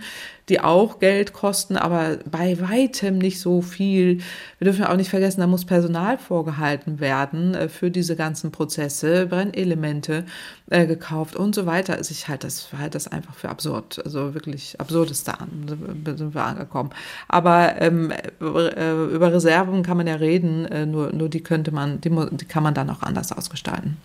die 0.49 0.59
auch 0.59 0.99
Geld 0.99 1.31
kosten, 1.31 1.77
aber 1.77 2.17
bei 2.29 2.59
weitem 2.59 3.17
nicht 3.17 3.39
so 3.39 3.61
viel. 3.61 4.19
Wir 4.59 4.65
dürfen 4.65 4.83
auch 4.83 4.97
nicht 4.97 5.09
vergessen, 5.09 5.39
da 5.39 5.47
muss 5.47 5.63
Personal 5.63 6.17
vorgehalten 6.17 6.99
werden 6.99 7.55
äh, 7.55 7.69
für 7.69 7.89
diese 7.89 8.15
ganzen 8.15 8.51
Prozesse, 8.51 9.27
Brennelemente 9.27 10.25
äh, 10.69 10.85
gekauft 10.85 11.35
und 11.37 11.55
so 11.55 11.65
weiter. 11.65 11.95
Also 11.95 12.11
ich 12.11 12.27
halte 12.27 12.47
das, 12.47 12.73
halte 12.77 12.91
das 12.91 13.07
einfach 13.07 13.35
für 13.35 13.49
absurd. 13.49 14.01
Also 14.03 14.33
wirklich 14.33 14.79
absurdes 14.79 15.23
da 15.23 15.37
sind 15.67 16.35
wir 16.35 16.43
angekommen. 16.43 16.89
Aber 17.29 17.81
ähm, 17.81 18.11
äh, 18.11 19.03
über 19.05 19.31
Reserven 19.31 19.83
kann 19.83 19.97
man 19.97 20.07
ja 20.07 20.15
reden, 20.15 20.65
äh, 20.65 20.85
nur, 20.85 21.13
nur 21.13 21.29
die 21.29 21.41
könnte 21.41 21.71
man, 21.71 22.01
die, 22.01 22.09
die 22.31 22.45
kann 22.45 22.63
man 22.63 22.73
dann 22.73 22.89
auch 22.89 23.01
anders 23.01 23.31
ausgestalten. 23.31 23.97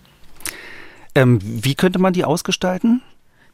Ähm, 1.15 1.39
wie 1.41 1.75
könnte 1.75 1.99
man 1.99 2.13
die 2.13 2.23
ausgestalten? 2.23 3.01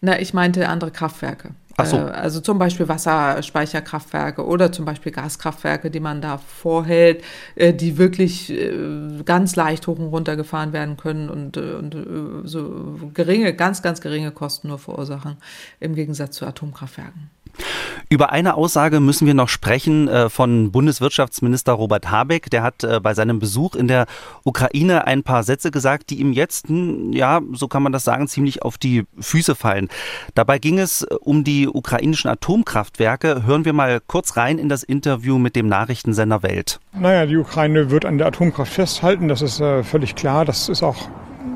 Na, 0.06 0.20
ich 0.20 0.36
meinte 0.36 0.70
andere 0.70 0.91
Kraftwerke. 0.91 1.50
Ach 1.78 1.86
so. 1.88 1.98
Äh, 1.98 2.12
also 2.12 2.39
zum 2.39 2.60
Beispiel 2.60 2.88
Wasserspeicherkraftwerke 2.88 4.46
oder 4.46 4.72
zum 4.72 4.86
Beispiel 4.86 5.12
Gaskraftwerke, 5.12 5.89
die 5.89 6.00
man 6.00 6.22
da 6.22 6.38
vorhält, 6.38 7.24
äh, 7.56 7.74
die 7.74 7.98
wirklich 7.98 8.52
äh, 8.52 8.72
ganz 9.26 9.56
leicht 9.56 9.88
hoch 9.88 9.98
und 9.98 10.10
runter 10.10 10.36
gefahren 10.36 10.74
werden 10.74 10.96
können 10.96 11.28
und, 11.30 11.58
und 11.58 11.98
so 12.44 13.10
geringe, 13.15 13.56
ganz, 13.56 13.82
ganz 13.82 14.00
geringe 14.00 14.30
Kosten 14.32 14.68
nur 14.68 14.78
verursachen, 14.78 15.38
im 15.80 15.96
Gegensatz 15.96 16.36
zu 16.36 16.46
Atomkraftwerken. 16.46 17.32
Über 18.10 18.32
eine 18.32 18.56
Aussage 18.56 19.00
müssen 19.00 19.26
wir 19.26 19.34
noch 19.34 19.50
sprechen 19.50 20.08
äh, 20.08 20.30
von 20.30 20.72
Bundeswirtschaftsminister 20.72 21.74
Robert 21.74 22.12
Habeck. 22.12 22.50
Der 22.50 22.63
hat 22.63 22.84
äh, 22.84 23.00
bei 23.00 23.13
seinem 23.13 23.39
Besuch 23.39 23.76
in 23.76 23.88
der 23.88 24.06
Ukraine 24.44 25.08
ein 25.08 25.24
paar 25.24 25.44
Sätze 25.44 25.72
gesagt, 25.72 26.10
die 26.10 26.20
ihm 26.20 26.32
jetzt, 26.32 26.70
hm, 26.70 27.13
ja, 27.13 27.41
so 27.54 27.68
kann 27.68 27.84
man 27.84 27.91
das 27.91 28.04
sagen, 28.04 28.28
ziemlich 28.28 28.62
auf 28.62 28.78
die 28.78 29.06
Füße 29.20 29.56
fallen. 29.56 29.89
Dabei 30.36 30.60
ging 30.60 30.80
es 30.80 31.04
äh, 31.04 31.15
um 31.20 31.44
die 31.44 31.68
ukrainischen 31.68 32.30
Atomkraftwerke. 32.30 33.44
Hören 33.46 33.65
wir 33.65 33.74
mal 33.74 34.00
kurz 34.06 34.38
rein 34.38 34.60
in 34.60 34.70
das 34.70 34.84
Interview 34.84 35.38
mit 35.38 35.56
dem 35.56 35.68
Nachrichtensender 35.68 36.44
Welt. 36.44 36.80
Naja, 36.94 37.26
die 37.26 37.38
Ukraine 37.38 37.89
wird 37.89 38.06
an 38.06 38.18
der 38.18 38.28
Atomkraft 38.28 38.72
festhalten. 38.72 39.28
Das 39.28 39.41
ist 39.41 39.62
völlig 39.84 40.15
klar. 40.15 40.46
Das 40.46 40.70
ist 40.70 40.84
auch 40.84 41.10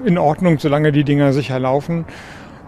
in 0.06 0.18
Ordnung, 0.18 0.60
solange 0.60 0.92
die 0.92 1.04
Dinger 1.04 1.34
sicher 1.34 1.60
laufen. 1.60 2.06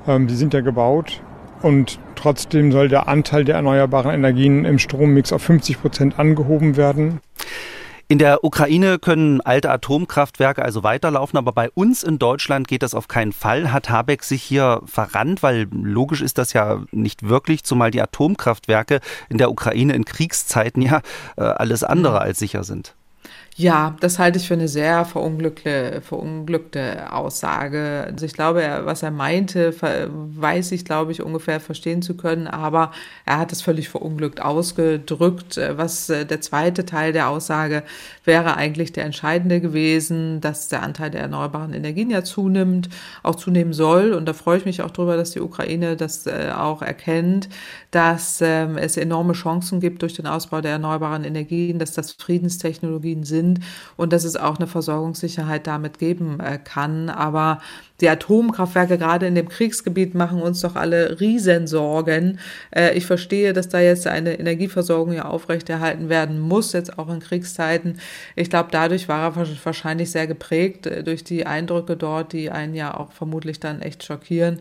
Ähm, 0.08 0.28
die 0.28 0.36
sind 0.36 0.54
ja 0.54 0.62
gebaut. 0.62 1.22
Und 1.62 2.00
trotzdem 2.16 2.72
soll 2.72 2.88
der 2.88 3.08
Anteil 3.08 3.46
der 3.46 3.56
erneuerbaren 3.56 4.12
Energien 4.12 4.66
im 4.66 4.80
Strommix 4.80 5.32
auf 5.32 5.44
50 5.44 5.82
Prozent 5.82 6.20
angehoben 6.20 6.78
werden. 6.78 7.22
In 8.12 8.18
der 8.18 8.44
Ukraine 8.44 9.00
können 9.00 9.40
alte 9.40 9.72
Atomkraftwerke 9.72 10.62
also 10.64 10.84
weiterlaufen, 10.84 11.38
aber 11.38 11.54
bei 11.54 11.70
uns 11.70 12.04
in 12.04 12.20
Deutschland 12.20 12.68
geht 12.68 12.84
das 12.84 12.94
auf 12.94 13.08
keinen 13.08 13.32
Fall. 13.32 13.72
Hat 13.72 13.90
Habeck 13.90 14.24
sich 14.24 14.44
hier 14.44 14.82
verrannt, 14.86 15.44
weil 15.44 15.70
logisch 15.72 16.22
ist 16.22 16.38
das 16.38 16.52
ja 16.52 16.84
nicht 16.92 17.30
wirklich, 17.30 17.64
zumal 17.64 17.90
die 17.90 18.02
Atomkraftwerke 18.02 19.00
in 19.30 19.38
der 19.38 19.50
Ukraine 19.50 19.94
in 19.94 20.04
Kriegszeiten 20.04 20.82
ja 20.82 21.00
äh, 21.38 21.44
alles 21.44 21.86
andere 21.86 22.20
als 22.20 22.40
sicher 22.40 22.66
sind. 22.66 22.96
Ja, 23.58 23.98
das 24.00 24.18
halte 24.18 24.40
ich 24.40 24.48
für 24.48 24.54
eine 24.54 24.70
sehr 24.70 25.04
verunglückte, 25.04 26.02
verunglückte 26.02 27.12
Aussage. 27.12 28.06
Also 28.10 28.26
ich 28.26 28.32
glaube, 28.32 28.82
was 28.86 29.04
er 29.04 29.12
meinte, 29.12 29.76
weiß 29.82 30.72
ich, 30.72 30.86
glaube 30.86 31.12
ich, 31.12 31.22
ungefähr 31.22 31.60
verstehen 31.60 32.02
zu 32.02 32.16
können, 32.16 32.48
aber 32.48 32.92
er 33.26 33.40
hat 33.40 33.52
es 33.52 33.62
völlig 33.62 33.90
verunglückt 33.90 34.42
ausgedrückt. 34.42 35.60
Was 35.76 36.10
äh, 36.10 36.26
der 36.26 36.40
zweite 36.40 36.86
Teil 36.86 37.12
der 37.12 37.28
Aussage 37.28 37.84
wäre 38.24 38.56
eigentlich 38.56 38.94
der 38.94 39.04
entscheidende 39.04 39.60
gewesen, 39.60 40.40
dass 40.40 40.70
der 40.70 40.82
Anteil 40.82 41.12
der 41.12 41.22
erneuerbaren 41.22 41.74
Energien 41.74 42.10
ja 42.10 42.24
zunimmt, 42.24 42.90
auch 43.22 43.36
zunehmen 43.36 43.74
soll. 43.74 44.14
Und 44.14 44.28
da 44.28 44.34
freue 44.34 44.60
ich 44.60 44.66
mich 44.66 44.82
auch 44.82 44.92
drüber, 44.92 45.18
dass 45.18 45.32
die 45.32 45.42
Ukraine 45.42 45.98
das 45.98 46.26
äh, 46.26 46.52
auch 46.56 46.82
erkennt, 46.82 47.50
dass 47.92 48.40
ähm, 48.42 48.78
es 48.78 48.96
enorme 48.96 49.34
Chancen 49.34 49.82
gibt 49.82 50.04
durch 50.04 50.14
den 50.14 50.26
Ausbau 50.26 50.62
der 50.62 50.72
erneuerbaren 50.72 51.26
Energien, 51.26 51.80
dass 51.80 51.92
das 51.92 52.14
Friedenstechnologien 52.14 53.24
sind 53.26 53.41
sind 53.42 53.60
und 53.98 54.14
dass 54.14 54.24
es 54.24 54.36
auch 54.36 54.58
eine 54.58 54.68
Versorgungssicherheit 54.68 55.68
damit 55.68 56.00
geben 56.00 56.40
äh, 56.40 56.58
kann. 56.58 57.10
Aber 57.10 57.60
die 58.02 58.10
Atomkraftwerke 58.10 58.98
gerade 58.98 59.28
in 59.28 59.36
dem 59.36 59.48
Kriegsgebiet 59.48 60.16
machen 60.16 60.42
uns 60.42 60.62
doch 60.62 60.76
alle 60.76 61.20
Riesensorgen. 61.20 62.40
Äh, 62.76 62.98
ich 62.98 63.06
verstehe, 63.06 63.54
dass 63.54 63.70
da 63.70 63.80
jetzt 63.80 64.08
eine 64.08 64.40
Energieversorgung 64.40 65.14
ja 65.14 65.26
aufrechterhalten 65.26 66.10
werden 66.10 66.40
muss, 66.40 66.74
jetzt 66.74 66.98
auch 66.98 67.10
in 67.10 67.20
Kriegszeiten. 67.20 68.00
Ich 68.36 68.50
glaube, 68.50 68.70
dadurch 68.72 69.08
war 69.08 69.38
er 69.38 69.48
wahrscheinlich 69.64 70.12
sehr 70.12 70.28
geprägt 70.28 70.88
äh, 70.88 71.04
durch 71.04 71.24
die 71.24 71.46
Eindrücke 71.46 71.96
dort, 71.96 72.34
die 72.34 72.50
einen 72.50 72.74
ja 72.74 72.98
auch 72.98 73.12
vermutlich 73.12 73.60
dann 73.60 73.82
echt 73.82 74.04
schockieren 74.04 74.60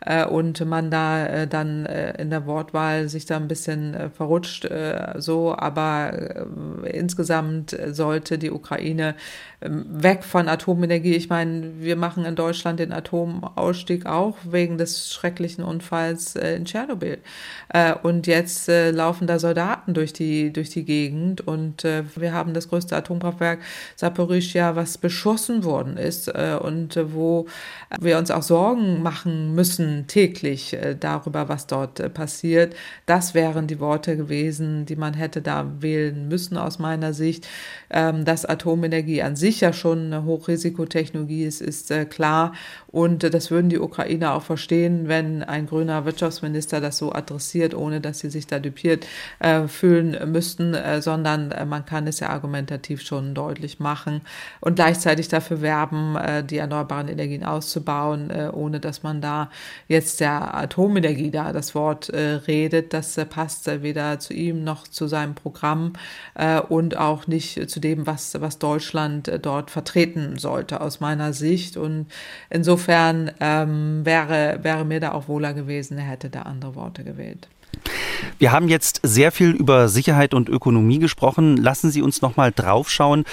äh, 0.00 0.26
und 0.26 0.64
man 0.66 0.90
da 0.90 1.46
dann 1.46 1.86
in 1.86 2.30
der 2.30 2.46
Wortwahl 2.46 3.08
sich 3.08 3.24
da 3.24 3.36
ein 3.36 3.48
bisschen 3.48 4.10
verrutscht 4.14 4.68
so, 5.16 5.56
aber 5.56 6.46
insgesamt 6.84 7.76
sollte 7.90 8.38
die 8.38 8.50
Ukraine 8.50 9.14
weg 9.64 10.24
von 10.24 10.48
Atomenergie. 10.48 11.14
Ich 11.14 11.28
meine, 11.28 11.72
wir 11.78 11.96
machen 11.96 12.24
in 12.24 12.34
Deutschland 12.34 12.80
den 12.80 12.92
Atomausstieg 12.92 14.06
auch 14.06 14.36
wegen 14.44 14.78
des 14.78 15.12
schrecklichen 15.12 15.64
Unfalls 15.64 16.36
äh, 16.36 16.56
in 16.56 16.64
Tschernobyl. 16.64 17.18
Äh, 17.68 17.94
und 18.02 18.26
jetzt 18.26 18.68
äh, 18.68 18.90
laufen 18.90 19.26
da 19.26 19.38
Soldaten 19.38 19.94
durch 19.94 20.12
die, 20.12 20.52
durch 20.52 20.70
die 20.70 20.84
Gegend 20.84 21.46
und 21.46 21.84
wir 21.84 22.32
haben 22.32 22.54
das 22.54 22.68
größte 22.68 22.96
Atomkraftwerk 22.96 23.60
Saporischia, 23.96 24.76
was 24.76 24.98
beschossen 24.98 25.64
worden 25.64 25.96
ist 25.96 26.28
und 26.28 26.98
wo 27.12 27.46
wir 28.00 28.18
uns 28.18 28.30
auch 28.30 28.42
Sorgen 28.42 29.02
machen 29.02 29.54
müssen 29.54 30.06
täglich 30.06 30.76
darüber, 31.00 31.48
was 31.48 31.66
dort 31.66 32.14
passiert. 32.14 32.74
Das 33.06 33.34
wären 33.34 33.66
die 33.66 33.80
Worte 33.80 34.16
gewesen, 34.16 34.86
die 34.86 34.96
man 34.96 35.14
hätte 35.14 35.42
da 35.42 35.66
wählen 35.80 36.28
müssen 36.28 36.56
aus 36.56 36.78
meiner 36.78 37.12
Sicht. 37.12 37.46
Ähm, 37.90 38.24
dass 38.24 38.46
Atomenergie 38.46 39.22
an 39.22 39.36
sich 39.36 39.51
ja 39.60 39.72
schon 39.72 40.06
eine 40.06 40.24
Hochrisikotechnologie 40.24 41.44
ist, 41.44 41.60
ist 41.60 41.92
klar. 42.10 42.52
Und 42.88 43.22
das 43.22 43.50
würden 43.50 43.70
die 43.70 43.78
Ukrainer 43.78 44.34
auch 44.34 44.42
verstehen, 44.42 45.08
wenn 45.08 45.42
ein 45.42 45.66
grüner 45.66 46.04
Wirtschaftsminister 46.04 46.80
das 46.80 46.98
so 46.98 47.12
adressiert, 47.12 47.74
ohne 47.74 48.00
dass 48.00 48.20
sie 48.20 48.30
sich 48.30 48.46
da 48.46 48.58
düpiert 48.58 49.06
äh, 49.38 49.66
fühlen 49.66 50.30
müssten, 50.30 50.74
äh, 50.74 51.00
sondern 51.00 51.52
äh, 51.52 51.64
man 51.64 51.86
kann 51.86 52.06
es 52.06 52.20
ja 52.20 52.28
argumentativ 52.28 53.02
schon 53.02 53.34
deutlich 53.34 53.80
machen 53.80 54.22
und 54.60 54.76
gleichzeitig 54.76 55.28
dafür 55.28 55.60
werben, 55.60 56.16
äh, 56.16 56.44
die 56.44 56.58
erneuerbaren 56.58 57.08
Energien 57.08 57.44
auszubauen, 57.44 58.30
äh, 58.30 58.50
ohne 58.52 58.80
dass 58.80 59.02
man 59.02 59.20
da 59.20 59.50
jetzt 59.88 60.20
der 60.20 60.54
Atomenergie 60.54 61.30
da 61.30 61.52
das 61.52 61.74
Wort 61.74 62.08
äh, 62.08 62.40
redet. 62.46 62.92
Das 62.92 63.18
passt 63.30 63.66
weder 63.82 64.18
zu 64.18 64.34
ihm 64.34 64.64
noch 64.64 64.86
zu 64.86 65.06
seinem 65.06 65.34
Programm 65.34 65.92
und 66.68 66.96
auch 66.96 67.26
nicht 67.26 67.70
zu 67.70 67.80
dem, 67.80 68.06
was, 68.06 68.40
was 68.40 68.58
Deutschland 68.58 69.30
dort 69.46 69.70
vertreten 69.70 70.38
sollte, 70.38 70.80
aus 70.80 71.00
meiner 71.00 71.32
Sicht. 71.32 71.76
Und 71.76 72.06
insofern 72.50 73.30
ähm, 73.40 74.04
wäre, 74.04 74.60
wäre 74.62 74.84
mir 74.84 75.00
da 75.00 75.12
auch 75.12 75.28
wohler 75.28 75.54
gewesen, 75.54 75.98
er 75.98 76.04
hätte 76.04 76.30
da 76.30 76.42
andere 76.42 76.74
Worte 76.74 77.04
gewählt. 77.04 77.48
Wir 78.38 78.52
haben 78.52 78.68
jetzt 78.68 79.00
sehr 79.02 79.32
viel 79.32 79.50
über 79.50 79.88
Sicherheit 79.88 80.34
und 80.34 80.48
Ökonomie 80.48 80.98
gesprochen. 80.98 81.56
Lassen 81.56 81.90
Sie 81.90 82.02
uns 82.02 82.22
noch 82.22 82.36
mal 82.36 82.52
draufschauen, 82.52 83.24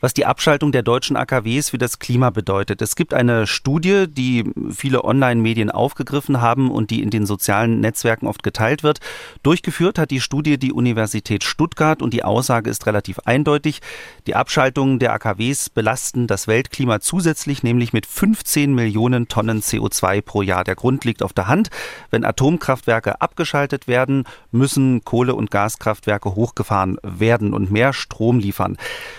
was 0.00 0.14
die 0.14 0.26
Abschaltung 0.26 0.72
der 0.72 0.82
deutschen 0.82 1.16
AKWs 1.16 1.70
für 1.70 1.78
das 1.78 1.98
Klima 1.98 2.30
bedeutet. 2.30 2.80
Es 2.82 2.96
gibt 2.96 3.14
eine 3.14 3.46
Studie, 3.46 4.06
die 4.08 4.44
viele 4.70 5.04
Online-Medien 5.04 5.70
aufgegriffen 5.70 6.40
haben 6.40 6.70
und 6.70 6.90
die 6.90 7.02
in 7.02 7.10
den 7.10 7.26
sozialen 7.26 7.80
Netzwerken 7.80 8.26
oft 8.26 8.42
geteilt 8.42 8.82
wird. 8.82 9.00
Durchgeführt 9.42 9.98
hat 9.98 10.10
die 10.10 10.20
Studie 10.20 10.58
die 10.58 10.72
Universität 10.72 11.44
Stuttgart 11.44 12.02
und 12.02 12.14
die 12.14 12.24
Aussage 12.24 12.70
ist 12.70 12.86
relativ 12.86 13.18
eindeutig. 13.20 13.80
Die 14.26 14.34
Abschaltungen 14.34 14.98
der 14.98 15.12
AKWs 15.14 15.70
belasten 15.70 16.26
das 16.26 16.46
Weltklima 16.46 17.00
zusätzlich, 17.00 17.62
nämlich 17.62 17.92
mit 17.92 18.06
15 18.06 18.74
Millionen 18.74 19.28
Tonnen 19.28 19.60
CO2 19.60 20.22
pro 20.22 20.42
Jahr. 20.42 20.64
Der 20.64 20.76
Grund 20.76 21.04
liegt 21.04 21.22
auf 21.22 21.32
der 21.32 21.48
Hand. 21.48 21.70
Wenn 22.10 22.24
Atomkraftwerke 22.24 23.20
abgeschaltet 23.20 23.88
werden, 23.88 24.24
müssen 24.52 25.04
Kohle- 25.04 25.34
und 25.34 25.50
Gaskraftwerke 25.50 26.34
hochgefahren 26.34 26.98
werden 27.02 27.52
und 27.52 27.70
mehr 27.70 27.92
Strom 27.92 28.38
liefern. 28.38 28.76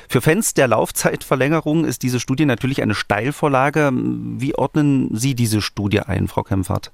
Für 0.08 0.22
Fans 0.22 0.54
der 0.54 0.69
Laufzeitverlängerung 0.70 1.84
ist 1.84 2.04
diese 2.04 2.20
Studie 2.20 2.46
natürlich 2.46 2.82
eine 2.82 2.96
Steilvorlage. 2.96 3.92
Wie 3.94 4.56
ordnen 4.56 5.10
Sie 5.14 5.36
diese 5.36 5.62
Studie 5.62 6.00
ein, 6.00 6.28
Frau 6.28 6.44
Kempfert? 6.44 6.92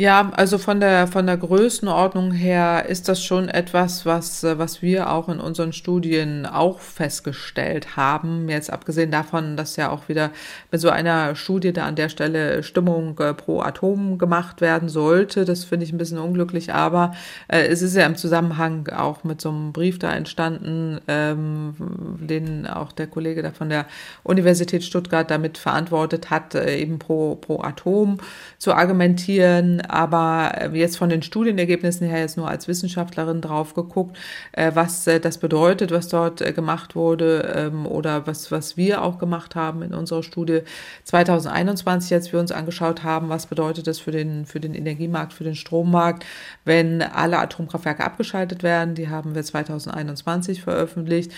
Ja, 0.00 0.30
also 0.34 0.56
von 0.56 0.80
der, 0.80 1.06
von 1.08 1.26
der 1.26 1.36
Größenordnung 1.36 2.32
her 2.32 2.86
ist 2.88 3.06
das 3.06 3.22
schon 3.22 3.50
etwas, 3.50 4.06
was, 4.06 4.42
was 4.44 4.80
wir 4.80 5.12
auch 5.12 5.28
in 5.28 5.40
unseren 5.40 5.74
Studien 5.74 6.46
auch 6.46 6.78
festgestellt 6.78 7.98
haben. 7.98 8.48
Jetzt 8.48 8.72
abgesehen 8.72 9.10
davon, 9.10 9.58
dass 9.58 9.76
ja 9.76 9.90
auch 9.90 10.08
wieder 10.08 10.30
mit 10.70 10.80
so 10.80 10.88
einer 10.88 11.34
Studie 11.34 11.74
da 11.74 11.84
an 11.84 11.96
der 11.96 12.08
Stelle 12.08 12.62
Stimmung 12.62 13.18
äh, 13.18 13.34
pro 13.34 13.60
Atom 13.60 14.16
gemacht 14.16 14.62
werden 14.62 14.88
sollte. 14.88 15.44
Das 15.44 15.64
finde 15.64 15.84
ich 15.84 15.92
ein 15.92 15.98
bisschen 15.98 16.16
unglücklich, 16.16 16.72
aber 16.72 17.12
äh, 17.48 17.66
es 17.66 17.82
ist 17.82 17.94
ja 17.94 18.06
im 18.06 18.16
Zusammenhang 18.16 18.88
auch 18.88 19.22
mit 19.22 19.42
so 19.42 19.50
einem 19.50 19.74
Brief 19.74 19.98
da 19.98 20.14
entstanden, 20.14 20.98
ähm, 21.08 21.74
den 22.18 22.66
auch 22.66 22.92
der 22.92 23.06
Kollege 23.06 23.42
da 23.42 23.50
von 23.50 23.68
der 23.68 23.84
Universität 24.22 24.82
Stuttgart 24.82 25.30
damit 25.30 25.58
verantwortet 25.58 26.30
hat, 26.30 26.54
äh, 26.54 26.78
eben 26.78 26.98
pro, 26.98 27.34
pro 27.34 27.60
Atom 27.60 28.16
zu 28.56 28.72
argumentieren 28.72 29.82
aber 29.90 30.52
äh, 30.56 30.78
jetzt 30.78 30.96
von 30.96 31.08
den 31.08 31.22
Studienergebnissen 31.22 32.06
her 32.06 32.20
jetzt 32.20 32.36
nur 32.36 32.48
als 32.48 32.68
Wissenschaftlerin 32.68 33.40
drauf 33.40 33.74
geguckt, 33.74 34.16
äh, 34.52 34.70
was 34.74 35.06
äh, 35.06 35.18
das 35.18 35.38
bedeutet, 35.38 35.90
was 35.90 36.08
dort 36.08 36.38
gemacht 36.54 36.94
wurde 36.94 37.52
ähm, 37.54 37.86
oder 37.86 38.26
was, 38.26 38.52
was 38.52 38.76
wir 38.76 39.02
auch 39.02 39.18
gemacht 39.18 39.56
haben 39.56 39.82
in 39.82 39.92
unserer 39.92 40.22
Studie 40.22 40.60
2021, 41.04 42.14
als 42.14 42.32
wir 42.32 42.38
uns 42.38 42.52
angeschaut 42.52 43.02
haben, 43.02 43.28
was 43.28 43.46
bedeutet 43.46 43.86
das 43.86 43.98
für 43.98 44.12
den, 44.12 44.46
für 44.46 44.60
den 44.60 44.74
Energiemarkt, 44.74 45.32
für 45.32 45.44
den 45.44 45.56
Strommarkt, 45.56 46.24
wenn 46.64 47.02
alle 47.02 47.38
Atomkraftwerke 47.38 48.04
abgeschaltet 48.04 48.62
werden. 48.62 48.94
Die 48.94 49.08
haben 49.08 49.34
wir 49.34 49.42
2021 49.42 50.62
veröffentlicht 50.62 51.32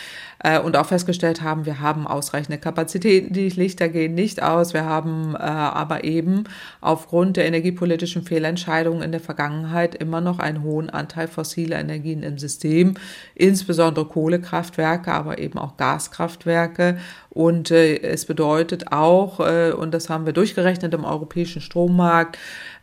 und 0.64 0.76
auch 0.76 0.86
festgestellt 0.86 1.42
haben, 1.42 1.66
wir 1.66 1.80
haben 1.80 2.06
ausreichende 2.06 2.58
Kapazitäten, 2.58 3.32
die 3.32 3.48
Lichter 3.48 3.88
gehen 3.88 4.14
nicht 4.14 4.42
aus. 4.42 4.74
Wir 4.74 4.84
haben 4.84 5.36
aber 5.36 6.04
eben 6.04 6.44
aufgrund 6.80 7.36
der 7.36 7.46
energiepolitischen 7.46 8.22
Fehler 8.22 8.41
Fehlentscheidungen 8.42 9.02
in 9.02 9.12
der 9.12 9.20
Vergangenheit 9.20 9.94
immer 9.94 10.20
noch 10.20 10.40
einen 10.40 10.64
hohen 10.64 10.90
Anteil 10.90 11.28
fossiler 11.28 11.78
Energien 11.78 12.24
im 12.24 12.38
System, 12.38 12.94
insbesondere 13.37 14.07
Kohlekraftwerke, 14.07 15.12
aber 15.12 15.38
eben 15.38 15.59
auch 15.59 15.76
Gaskraftwerke. 15.76 16.98
Und 17.31 17.70
äh, 17.70 18.00
es 18.00 18.26
bedeutet 18.26 18.90
auch, 18.90 19.38
äh, 19.38 19.70
und 19.70 19.94
das 19.94 20.11
haben 20.11 20.26
wir 20.26 20.33
durchgerechnet 20.33 20.92
im 20.92 21.05
europäischen 21.05 21.62
Strommarkt, 21.62 22.37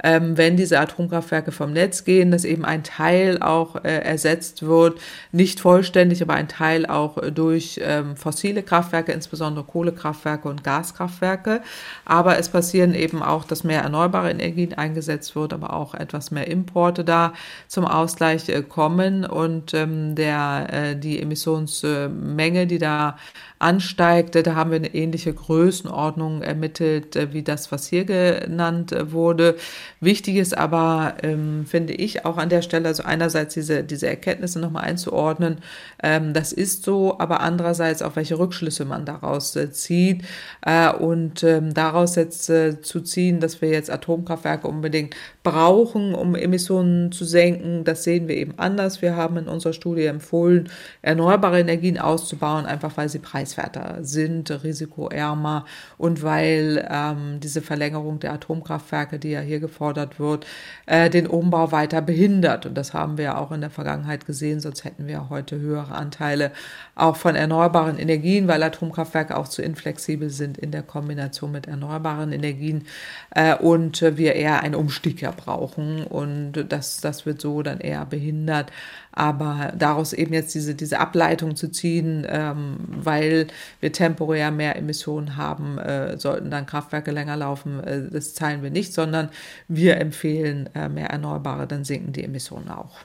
ähm, 0.03 0.37
wenn 0.37 0.57
diese 0.57 0.79
Atomkraftwerke 0.79 1.51
vom 1.51 1.73
Netz 1.73 2.03
gehen, 2.03 2.31
dass 2.31 2.45
eben 2.45 2.65
ein 2.65 2.83
Teil 2.83 3.41
auch 3.41 3.83
äh, 3.83 3.99
ersetzt 3.99 4.65
wird, 4.65 4.99
nicht 5.31 5.59
vollständig, 5.59 6.21
aber 6.21 6.33
ein 6.33 6.47
Teil 6.47 6.85
auch 6.85 7.17
durch 7.31 7.79
ähm, 7.83 8.15
fossile 8.15 8.63
Kraftwerke, 8.63 9.11
insbesondere 9.11 9.65
Kohlekraftwerke 9.65 10.47
und 10.47 10.63
Gaskraftwerke. 10.63 11.61
Aber 12.05 12.37
es 12.37 12.49
passieren 12.49 12.93
eben 12.93 13.21
auch, 13.21 13.43
dass 13.43 13.63
mehr 13.63 13.81
erneuerbare 13.81 14.31
Energien 14.31 14.73
eingesetzt 14.73 15.35
wird, 15.35 15.53
aber 15.53 15.73
auch 15.73 15.93
etwas 15.93 16.31
mehr 16.31 16.47
Importe 16.47 17.03
da 17.03 17.33
zum 17.67 17.85
Ausgleich 17.85 18.49
äh, 18.49 18.61
kommen 18.61 19.25
und 19.25 19.73
ähm, 19.73 20.15
der, 20.15 20.67
äh, 20.71 20.95
die 20.95 21.21
Emissionsmenge, 21.21 22.67
die 22.67 22.77
da 22.79 23.17
ansteigt. 23.59 24.35
Da 24.35 24.55
haben 24.55 24.71
wir 24.71 24.77
eine 24.77 24.95
ähnliche 24.95 25.33
Größenordnung 25.33 26.41
ermittelt, 26.41 27.15
äh, 27.15 27.33
wie 27.33 27.43
das, 27.43 27.71
was 27.71 27.87
hier 27.87 28.05
genannt 28.05 28.91
äh, 28.91 29.11
wurde. 29.11 29.57
Wichtig 30.01 30.37
ist 30.37 30.57
aber, 30.57 31.15
ähm, 31.23 31.65
finde 31.65 31.93
ich, 31.93 32.25
auch 32.25 32.37
an 32.37 32.49
der 32.49 32.61
Stelle, 32.61 32.87
also 32.87 33.03
einerseits 33.03 33.53
diese, 33.53 33.83
diese 33.83 34.07
Erkenntnisse 34.07 34.59
nochmal 34.59 34.85
einzuordnen, 34.85 35.57
ähm, 36.01 36.33
das 36.33 36.53
ist 36.53 36.83
so, 36.83 37.19
aber 37.19 37.41
andererseits 37.41 38.01
auch, 38.01 38.15
welche 38.15 38.39
Rückschlüsse 38.39 38.85
man 38.85 39.05
daraus 39.05 39.55
äh, 39.57 39.71
zieht 39.71 40.23
äh, 40.61 40.89
und 40.91 41.43
ähm, 41.43 41.73
daraus 41.73 42.15
jetzt 42.15 42.49
äh, 42.49 42.81
zu 42.81 43.01
ziehen, 43.01 43.41
dass 43.41 43.61
wir 43.61 43.69
jetzt 43.69 43.91
Atomkraftwerke 43.91 44.67
unbedingt 44.67 45.15
brauchen, 45.51 46.15
um 46.15 46.35
Emissionen 46.35 47.11
zu 47.11 47.25
senken, 47.25 47.83
das 47.83 48.03
sehen 48.03 48.27
wir 48.27 48.35
eben 48.35 48.53
anders. 48.57 49.01
Wir 49.01 49.15
haben 49.15 49.37
in 49.37 49.47
unserer 49.47 49.73
Studie 49.73 50.05
empfohlen, 50.05 50.69
erneuerbare 51.01 51.59
Energien 51.59 51.97
auszubauen, 51.99 52.65
einfach 52.65 52.97
weil 52.97 53.09
sie 53.09 53.19
preiswert 53.19 53.49
preiswerter 53.49 54.03
sind, 54.03 54.63
risikoärmer 54.63 55.65
und 55.97 56.23
weil 56.23 56.87
ähm, 56.89 57.39
diese 57.39 57.61
Verlängerung 57.61 58.19
der 58.19 58.33
Atomkraftwerke, 58.33 59.19
die 59.19 59.31
ja 59.31 59.41
hier 59.41 59.59
gefordert 59.59 60.19
wird, 60.19 60.45
äh, 60.85 61.09
den 61.09 61.27
Umbau 61.27 61.71
weiter 61.71 62.01
behindert. 62.01 62.65
Und 62.65 62.75
das 62.75 62.93
haben 62.93 63.17
wir 63.17 63.25
ja 63.25 63.37
auch 63.37 63.51
in 63.51 63.61
der 63.61 63.69
Vergangenheit 63.69 64.25
gesehen, 64.25 64.59
sonst 64.59 64.83
hätten 64.83 65.07
wir 65.07 65.29
heute 65.29 65.59
höhere 65.59 65.93
Anteile 65.93 66.51
auch 66.95 67.15
von 67.15 67.35
erneuerbaren 67.35 67.97
Energien, 67.97 68.47
weil 68.47 68.63
Atomkraftwerke 68.63 69.35
auch 69.35 69.47
zu 69.47 69.61
inflexibel 69.61 70.29
sind 70.29 70.57
in 70.57 70.71
der 70.71 70.83
Kombination 70.83 71.51
mit 71.51 71.67
erneuerbaren 71.67 72.31
Energien 72.31 72.85
äh, 73.31 73.55
und 73.55 74.01
wir 74.01 74.35
eher 74.35 74.61
einen 74.61 74.75
Umstieg 74.75 75.21
ja 75.21 75.31
brauchen 75.39 76.03
und 76.03 76.53
das, 76.69 77.01
das 77.01 77.25
wird 77.25 77.41
so 77.41 77.61
dann 77.61 77.79
eher 77.79 78.05
behindert. 78.05 78.71
Aber 79.11 79.73
daraus 79.77 80.13
eben 80.13 80.33
jetzt 80.33 80.53
diese, 80.53 80.75
diese 80.75 80.99
Ableitung 80.99 81.55
zu 81.55 81.71
ziehen, 81.71 82.25
ähm, 82.29 82.77
weil 82.87 83.47
wir 83.79 83.91
temporär 83.91 84.51
mehr 84.51 84.75
Emissionen 84.75 85.35
haben, 85.35 85.77
äh, 85.77 86.17
sollten 86.17 86.51
dann 86.51 86.65
Kraftwerke 86.65 87.11
länger 87.11 87.37
laufen, 87.37 87.83
äh, 87.83 88.09
das 88.11 88.33
zahlen 88.33 88.63
wir 88.63 88.69
nicht, 88.69 88.93
sondern 88.93 89.29
wir 89.67 89.97
empfehlen 89.97 90.69
äh, 90.75 90.89
mehr 90.89 91.09
Erneuerbare, 91.09 91.67
dann 91.67 91.83
sinken 91.83 92.13
die 92.13 92.23
Emissionen 92.23 92.69
auch. 92.69 92.99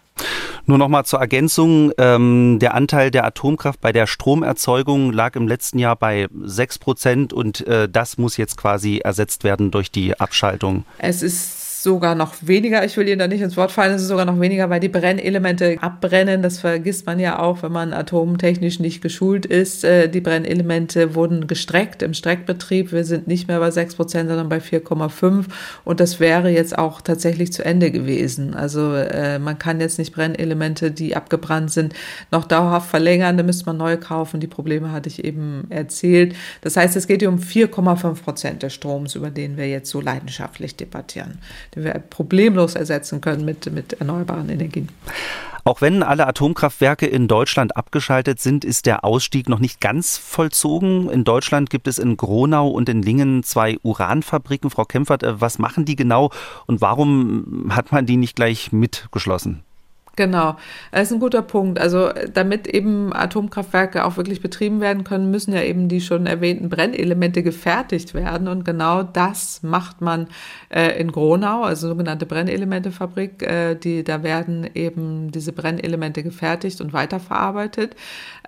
Nur 0.66 0.78
noch 0.78 0.88
mal 0.88 1.04
zur 1.04 1.20
Ergänzung. 1.20 1.92
Ähm, 1.98 2.58
der 2.60 2.74
Anteil 2.74 3.10
der 3.10 3.24
Atomkraft 3.24 3.80
bei 3.80 3.92
der 3.92 4.06
Stromerzeugung 4.06 5.12
lag 5.12 5.36
im 5.36 5.46
letzten 5.46 5.78
Jahr 5.78 5.96
bei 5.96 6.28
6 6.42 6.78
Prozent 6.78 7.32
und 7.32 7.66
äh, 7.66 7.88
das 7.88 8.16
muss 8.16 8.36
jetzt 8.36 8.56
quasi 8.56 8.98
ersetzt 8.98 9.44
werden 9.44 9.70
durch 9.70 9.90
die 9.90 10.18
Abschaltung. 10.18 10.84
Es 10.98 11.22
ist 11.22 11.63
sogar 11.84 12.14
noch 12.14 12.34
weniger. 12.40 12.84
Ich 12.84 12.96
will 12.96 13.06
Ihnen 13.06 13.20
da 13.20 13.28
nicht 13.28 13.42
ins 13.42 13.56
Wort 13.56 13.70
fallen, 13.70 13.94
es 13.94 14.02
ist 14.02 14.08
sogar 14.08 14.24
noch 14.24 14.40
weniger, 14.40 14.70
weil 14.70 14.80
die 14.80 14.88
Brennelemente 14.88 15.76
abbrennen. 15.80 16.42
Das 16.42 16.58
vergisst 16.58 17.06
man 17.06 17.20
ja 17.20 17.38
auch, 17.38 17.62
wenn 17.62 17.70
man 17.70 17.92
atomtechnisch 17.92 18.80
nicht 18.80 19.02
geschult 19.02 19.46
ist. 19.46 19.84
Äh, 19.84 20.08
die 20.08 20.20
Brennelemente 20.20 21.14
wurden 21.14 21.46
gestreckt 21.46 22.02
im 22.02 22.14
Streckbetrieb. 22.14 22.90
Wir 22.90 23.04
sind 23.04 23.28
nicht 23.28 23.46
mehr 23.46 23.60
bei 23.60 23.70
6 23.70 23.94
Prozent, 23.94 24.28
sondern 24.28 24.48
bei 24.48 24.58
4,5. 24.58 25.44
Und 25.84 26.00
das 26.00 26.18
wäre 26.18 26.48
jetzt 26.48 26.76
auch 26.76 27.02
tatsächlich 27.02 27.52
zu 27.52 27.64
Ende 27.64 27.90
gewesen. 27.90 28.54
Also 28.54 28.94
äh, 28.94 29.38
man 29.38 29.58
kann 29.58 29.80
jetzt 29.80 29.98
nicht 29.98 30.14
Brennelemente, 30.14 30.90
die 30.90 31.14
abgebrannt 31.14 31.70
sind, 31.70 31.94
noch 32.32 32.46
dauerhaft 32.46 32.88
verlängern. 32.88 33.36
Da 33.36 33.42
müsste 33.42 33.66
man 33.66 33.76
neu 33.76 33.98
kaufen. 33.98 34.40
Die 34.40 34.46
Probleme 34.46 34.90
hatte 34.90 35.08
ich 35.10 35.22
eben 35.22 35.66
erzählt. 35.68 36.34
Das 36.62 36.76
heißt, 36.76 36.96
es 36.96 37.06
geht 37.06 37.20
hier 37.20 37.28
um 37.28 37.38
4,5 37.38 38.22
Prozent 38.22 38.62
des 38.62 38.72
Stroms, 38.72 39.14
über 39.14 39.30
den 39.30 39.58
wir 39.58 39.68
jetzt 39.68 39.90
so 39.90 40.00
leidenschaftlich 40.00 40.76
debattieren 40.76 41.38
den 41.74 41.84
wir 41.84 41.92
problemlos 41.94 42.74
ersetzen 42.74 43.20
können 43.20 43.44
mit, 43.44 43.70
mit 43.72 43.94
erneuerbaren 43.94 44.48
Energien. 44.48 44.88
Auch 45.66 45.80
wenn 45.80 46.02
alle 46.02 46.26
Atomkraftwerke 46.26 47.06
in 47.06 47.26
Deutschland 47.26 47.74
abgeschaltet 47.74 48.38
sind, 48.38 48.66
ist 48.66 48.84
der 48.84 49.02
Ausstieg 49.02 49.48
noch 49.48 49.60
nicht 49.60 49.80
ganz 49.80 50.18
vollzogen. 50.18 51.08
In 51.08 51.24
Deutschland 51.24 51.70
gibt 51.70 51.88
es 51.88 51.98
in 51.98 52.18
Gronau 52.18 52.68
und 52.68 52.90
in 52.90 53.00
Lingen 53.00 53.42
zwei 53.44 53.78
Uranfabriken. 53.82 54.68
Frau 54.68 54.84
Kempfert, 54.84 55.22
äh, 55.22 55.40
was 55.40 55.58
machen 55.58 55.86
die 55.86 55.96
genau 55.96 56.30
und 56.66 56.82
warum 56.82 57.70
hat 57.70 57.92
man 57.92 58.04
die 58.04 58.18
nicht 58.18 58.36
gleich 58.36 58.72
mitgeschlossen? 58.72 59.62
Genau, 60.16 60.56
das 60.92 61.08
ist 61.08 61.12
ein 61.12 61.18
guter 61.18 61.42
Punkt. 61.42 61.80
Also 61.80 62.10
damit 62.32 62.68
eben 62.68 63.12
Atomkraftwerke 63.12 64.04
auch 64.04 64.16
wirklich 64.16 64.40
betrieben 64.40 64.80
werden 64.80 65.02
können, 65.02 65.30
müssen 65.30 65.52
ja 65.52 65.62
eben 65.62 65.88
die 65.88 66.00
schon 66.00 66.26
erwähnten 66.26 66.68
Brennelemente 66.68 67.42
gefertigt 67.42 68.14
werden. 68.14 68.46
Und 68.46 68.64
genau 68.64 69.02
das 69.02 69.62
macht 69.64 70.00
man 70.00 70.28
äh, 70.68 71.00
in 71.00 71.10
Gronau, 71.10 71.62
also 71.62 71.88
sogenannte 71.88 72.26
Brennelementefabrik. 72.26 73.42
Äh, 73.42 73.74
die, 73.74 74.04
da 74.04 74.22
werden 74.22 74.68
eben 74.74 75.32
diese 75.32 75.52
Brennelemente 75.52 76.22
gefertigt 76.22 76.80
und 76.80 76.92
weiterverarbeitet. 76.92 77.96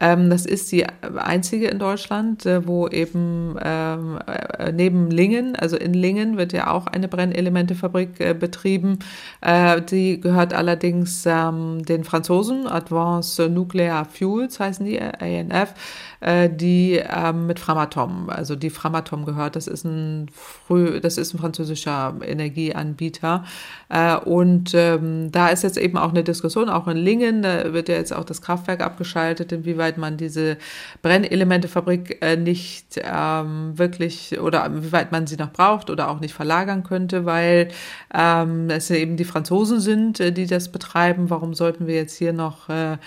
Ähm, 0.00 0.30
das 0.30 0.46
ist 0.46 0.70
die 0.70 0.86
einzige 1.16 1.66
in 1.66 1.80
Deutschland, 1.80 2.46
äh, 2.46 2.64
wo 2.64 2.86
eben 2.86 3.56
ähm, 3.60 4.20
äh, 4.26 4.70
neben 4.70 5.10
Lingen, 5.10 5.56
also 5.56 5.76
in 5.76 5.94
Lingen 5.94 6.36
wird 6.36 6.52
ja 6.52 6.70
auch 6.70 6.86
eine 6.86 7.08
Brennelementefabrik 7.08 8.20
äh, 8.20 8.34
betrieben. 8.34 9.00
Äh, 9.40 9.82
die 9.82 10.20
gehört 10.20 10.54
allerdings 10.54 11.24
ähm, 11.26 11.55
ähm, 11.56 11.84
den 11.84 12.04
Franzosen, 12.04 12.66
Advanced 12.66 13.50
Nuclear 13.50 14.04
Fuels 14.04 14.60
heißen 14.60 14.84
die, 14.84 15.00
ANF, 15.00 15.74
äh, 16.20 16.48
die 16.50 17.00
ähm, 17.08 17.46
mit 17.46 17.58
Framatom, 17.58 18.30
also 18.30 18.56
die 18.56 18.70
Framatom 18.70 19.24
gehört, 19.24 19.56
das 19.56 19.66
ist 19.66 19.84
ein 19.84 20.30
früh, 20.32 21.00
das 21.00 21.18
ist 21.18 21.34
ein 21.34 21.38
französischer 21.38 22.14
Energieanbieter. 22.22 23.44
Äh, 23.88 24.16
und 24.16 24.72
ähm, 24.74 25.30
da 25.32 25.48
ist 25.48 25.62
jetzt 25.62 25.78
eben 25.78 25.96
auch 25.96 26.10
eine 26.10 26.24
Diskussion, 26.24 26.68
auch 26.68 26.88
in 26.88 26.96
Lingen, 26.96 27.42
da 27.42 27.72
wird 27.72 27.88
ja 27.88 27.96
jetzt 27.96 28.14
auch 28.14 28.24
das 28.24 28.42
Kraftwerk 28.42 28.80
abgeschaltet, 28.80 29.52
inwieweit 29.52 29.98
man 29.98 30.16
diese 30.16 30.56
Brennelementefabrik 31.02 32.18
äh, 32.22 32.36
nicht 32.36 33.00
ähm, 33.02 33.78
wirklich 33.78 34.38
oder 34.40 34.66
inwieweit 34.66 35.12
man 35.12 35.26
sie 35.26 35.36
noch 35.36 35.52
braucht 35.52 35.90
oder 35.90 36.10
auch 36.10 36.20
nicht 36.20 36.34
verlagern 36.34 36.82
könnte, 36.82 37.24
weil 37.24 37.68
ähm, 38.14 38.70
es 38.70 38.90
eben 38.90 39.16
die 39.16 39.24
Franzosen 39.24 39.80
sind, 39.80 40.20
äh, 40.20 40.32
die 40.32 40.46
das 40.46 40.70
betreiben. 40.70 41.30
Warum 41.30 41.45
sollten 41.54 41.86
wir 41.86 41.94
jetzt 41.94 42.16
hier 42.16 42.32
noch 42.32 42.68
äh, 42.68 42.98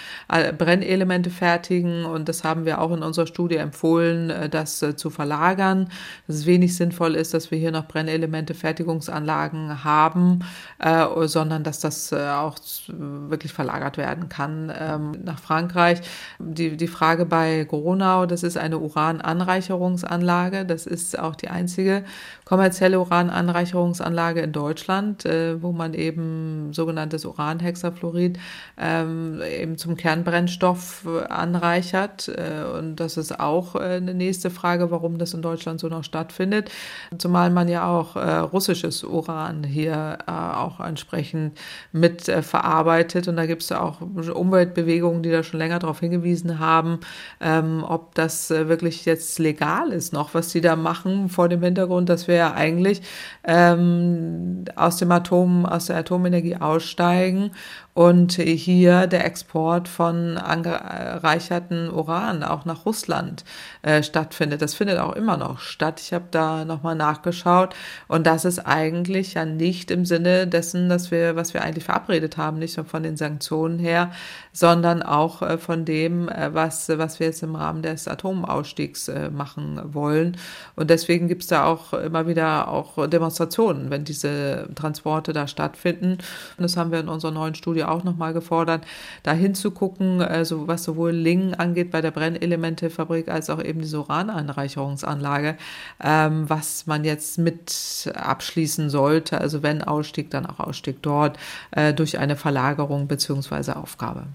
Brennelemente 0.57 1.29
fertigen? 1.29 2.05
Und 2.05 2.29
das 2.29 2.43
haben 2.43 2.65
wir 2.65 2.81
auch 2.81 2.91
in 2.91 3.03
unserer 3.03 3.27
Studie 3.27 3.57
empfohlen, 3.57 4.29
äh, 4.29 4.49
das 4.49 4.81
äh, 4.81 4.95
zu 4.95 5.09
verlagern. 5.09 5.89
Dass 6.27 6.37
es 6.37 6.45
wenig 6.45 6.75
sinnvoll 6.75 7.15
ist, 7.15 7.33
dass 7.33 7.51
wir 7.51 7.57
hier 7.57 7.71
noch 7.71 7.87
Brennelemente 7.87 8.53
Fertigungsanlagen 8.53 9.83
haben, 9.83 10.39
äh, 10.79 11.05
sondern 11.27 11.63
dass 11.63 11.79
das 11.79 12.11
äh, 12.11 12.29
auch 12.29 12.57
wirklich 12.87 13.53
verlagert 13.53 13.97
werden 13.97 14.29
kann 14.29 14.71
ähm, 14.77 15.11
nach 15.23 15.39
Frankreich. 15.39 16.01
Die, 16.39 16.77
die 16.77 16.87
Frage 16.87 17.25
bei 17.25 17.65
Gronau, 17.67 18.25
das 18.25 18.43
ist 18.43 18.57
eine 18.57 18.77
Urananreicherungsanlage. 18.79 20.65
Das 20.65 20.85
ist 20.85 21.17
auch 21.17 21.35
die 21.35 21.49
einzige 21.49 22.03
kommerzielle 22.45 22.99
Urananreicherungsanlage 22.99 24.41
in 24.41 24.51
Deutschland, 24.51 25.25
äh, 25.25 25.61
wo 25.61 25.71
man 25.71 25.93
eben 25.93 26.73
sogenanntes 26.73 27.25
Uranhexafluorid 27.25 28.28
ähm, 28.77 29.41
eben 29.41 29.77
zum 29.77 29.95
Kernbrennstoff 29.95 31.05
äh, 31.05 31.25
anreichert. 31.27 32.29
Äh, 32.29 32.77
und 32.77 32.97
das 32.97 33.17
ist 33.17 33.39
auch 33.39 33.75
äh, 33.75 33.97
eine 33.97 34.13
nächste 34.13 34.49
Frage, 34.49 34.91
warum 34.91 35.17
das 35.17 35.33
in 35.33 35.41
Deutschland 35.41 35.79
so 35.79 35.87
noch 35.87 36.03
stattfindet. 36.03 36.71
Zumal 37.17 37.49
man 37.49 37.67
ja 37.67 37.87
auch 37.87 38.15
äh, 38.15 38.37
russisches 38.37 39.03
Uran 39.03 39.63
hier 39.63 40.19
äh, 40.27 40.31
auch 40.31 40.79
entsprechend 40.79 41.57
mit 41.91 42.23
verarbeitet. 42.23 43.27
Und 43.27 43.35
da 43.35 43.45
gibt 43.45 43.63
es 43.63 43.71
auch 43.71 44.01
Umweltbewegungen, 44.01 45.23
die 45.23 45.31
da 45.31 45.43
schon 45.43 45.59
länger 45.59 45.79
darauf 45.79 45.99
hingewiesen 45.99 46.59
haben, 46.59 46.99
ähm, 47.41 47.83
ob 47.87 48.15
das 48.15 48.49
wirklich 48.49 49.05
jetzt 49.05 49.39
legal 49.39 49.91
ist 49.91 50.13
noch, 50.13 50.33
was 50.33 50.51
sie 50.51 50.61
da 50.61 50.75
machen, 50.75 51.29
vor 51.29 51.49
dem 51.49 51.61
Hintergrund, 51.61 52.09
dass 52.09 52.27
wir 52.27 52.35
ja 52.35 52.53
eigentlich 52.53 53.01
ähm, 53.43 54.65
aus 54.75 54.97
dem 54.97 55.11
Atom, 55.11 55.65
aus 55.65 55.87
der 55.87 55.97
Atomenergie 55.97 56.55
aussteigen 56.57 57.51
und 57.99 58.31
hier 58.31 59.07
der 59.07 59.25
Export 59.25 59.89
von 59.89 60.37
angereicherten 60.37 61.91
Uran 61.91 62.43
auch 62.43 62.63
nach 62.63 62.85
Russland 62.85 63.43
äh, 63.81 64.03
stattfindet. 64.03 64.61
Das 64.61 64.73
findet 64.73 64.99
auch 64.99 65.17
immer 65.17 65.35
noch 65.35 65.59
statt. 65.59 65.99
Ich 65.99 66.13
habe 66.13 66.23
da 66.31 66.63
nochmal 66.63 66.95
nachgeschaut 66.95 67.75
und 68.07 68.25
das 68.25 68.45
ist 68.45 68.59
eigentlich 68.59 69.33
ja 69.33 69.43
nicht 69.43 69.91
im 69.91 70.05
Sinne 70.05 70.47
dessen, 70.47 70.87
dass 70.87 71.11
wir, 71.11 71.35
was 71.35 71.53
wir 71.53 71.61
eigentlich 71.61 71.83
verabredet 71.83 72.37
haben, 72.37 72.59
nicht 72.59 72.77
nur 72.77 72.85
von 72.85 73.03
den 73.03 73.17
Sanktionen 73.17 73.79
her, 73.79 74.11
sondern 74.53 75.03
auch 75.03 75.41
äh, 75.41 75.57
von 75.57 75.83
dem, 75.83 76.29
äh, 76.29 76.53
was, 76.53 76.87
was 76.87 77.19
wir 77.19 77.27
jetzt 77.27 77.43
im 77.43 77.57
Rahmen 77.57 77.81
des 77.81 78.07
Atomausstiegs 78.07 79.09
äh, 79.09 79.29
machen 79.29 79.77
wollen. 79.93 80.37
Und 80.77 80.89
deswegen 80.89 81.27
gibt 81.27 81.41
es 81.41 81.49
da 81.49 81.65
auch 81.65 81.91
immer 81.91 82.27
wieder 82.27 82.69
auch 82.69 83.09
Demonstrationen, 83.09 83.89
wenn 83.89 84.05
diese 84.05 84.69
Transporte 84.75 85.33
da 85.33 85.49
stattfinden. 85.49 86.13
Und 86.13 86.63
das 86.63 86.77
haben 86.77 86.93
wir 86.93 87.01
in 87.01 87.09
unserer 87.09 87.31
neuen 87.31 87.55
Studie 87.55 87.88
auch 87.89 88.03
nochmal 88.03 88.33
gefordert, 88.33 88.85
da 89.23 89.33
hinzugucken, 89.33 90.21
also 90.21 90.67
was 90.67 90.83
sowohl 90.83 91.11
Lingen 91.11 91.53
angeht 91.53 91.91
bei 91.91 92.01
der 92.01 92.11
Brennelementefabrik 92.11 93.29
als 93.29 93.49
auch 93.49 93.63
eben 93.63 93.81
diese 93.81 93.99
Uraneinreicherungsanlage, 93.99 95.57
ähm, 96.03 96.49
was 96.49 96.87
man 96.87 97.03
jetzt 97.03 97.37
mit 97.37 98.11
abschließen 98.13 98.89
sollte, 98.89 99.39
also 99.39 99.63
wenn 99.63 99.83
Ausstieg, 99.83 100.29
dann 100.31 100.45
auch 100.45 100.59
Ausstieg 100.59 101.01
dort 101.01 101.37
äh, 101.71 101.93
durch 101.93 102.17
eine 102.17 102.35
Verlagerung 102.35 103.07
beziehungsweise 103.07 103.75
Aufgabe. 103.75 104.27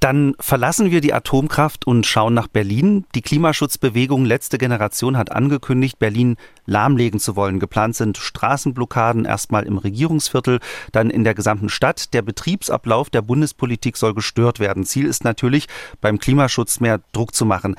Dann 0.00 0.34
verlassen 0.38 0.90
wir 0.90 1.00
die 1.00 1.14
Atomkraft 1.14 1.86
und 1.86 2.04
schauen 2.04 2.34
nach 2.34 2.48
Berlin. 2.48 3.06
Die 3.14 3.22
Klimaschutzbewegung 3.22 4.26
Letzte 4.26 4.58
Generation 4.58 5.16
hat 5.16 5.32
angekündigt, 5.32 5.98
Berlin 5.98 6.36
lahmlegen 6.66 7.18
zu 7.18 7.34
wollen. 7.34 7.60
Geplant 7.60 7.96
sind 7.96 8.18
Straßenblockaden 8.18 9.24
erstmal 9.24 9.64
im 9.64 9.78
Regierungsviertel, 9.78 10.60
dann 10.92 11.08
in 11.08 11.24
der 11.24 11.34
gesamten 11.34 11.70
Stadt. 11.70 12.12
Der 12.12 12.22
Betriebsablauf 12.22 13.08
der 13.08 13.22
Bundespolitik 13.22 13.96
soll 13.96 14.12
gestört 14.12 14.60
werden. 14.60 14.84
Ziel 14.84 15.06
ist 15.06 15.24
natürlich, 15.24 15.66
beim 16.02 16.18
Klimaschutz 16.18 16.78
mehr 16.80 17.00
Druck 17.12 17.34
zu 17.34 17.46
machen. 17.46 17.74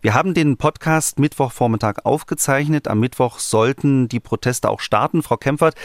Wir 0.00 0.14
haben 0.14 0.34
den 0.34 0.56
Podcast 0.56 1.20
Mittwochvormittag 1.20 1.98
aufgezeichnet. 2.04 2.88
Am 2.88 2.98
Mittwoch 2.98 3.38
sollten 3.38 4.08
die 4.08 4.20
Proteste 4.20 4.68
auch 4.68 4.80
starten. 4.80 5.22
Frau 5.22 5.36
Kempfert, 5.36 5.76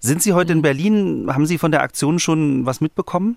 sind 0.00 0.22
Sie 0.22 0.32
heute 0.32 0.52
in 0.52 0.62
Berlin? 0.62 1.28
Haben 1.32 1.46
Sie 1.46 1.56
von 1.58 1.70
der 1.70 1.82
Aktion 1.82 2.18
schon 2.18 2.66
was 2.66 2.80
mitbekommen? 2.80 3.36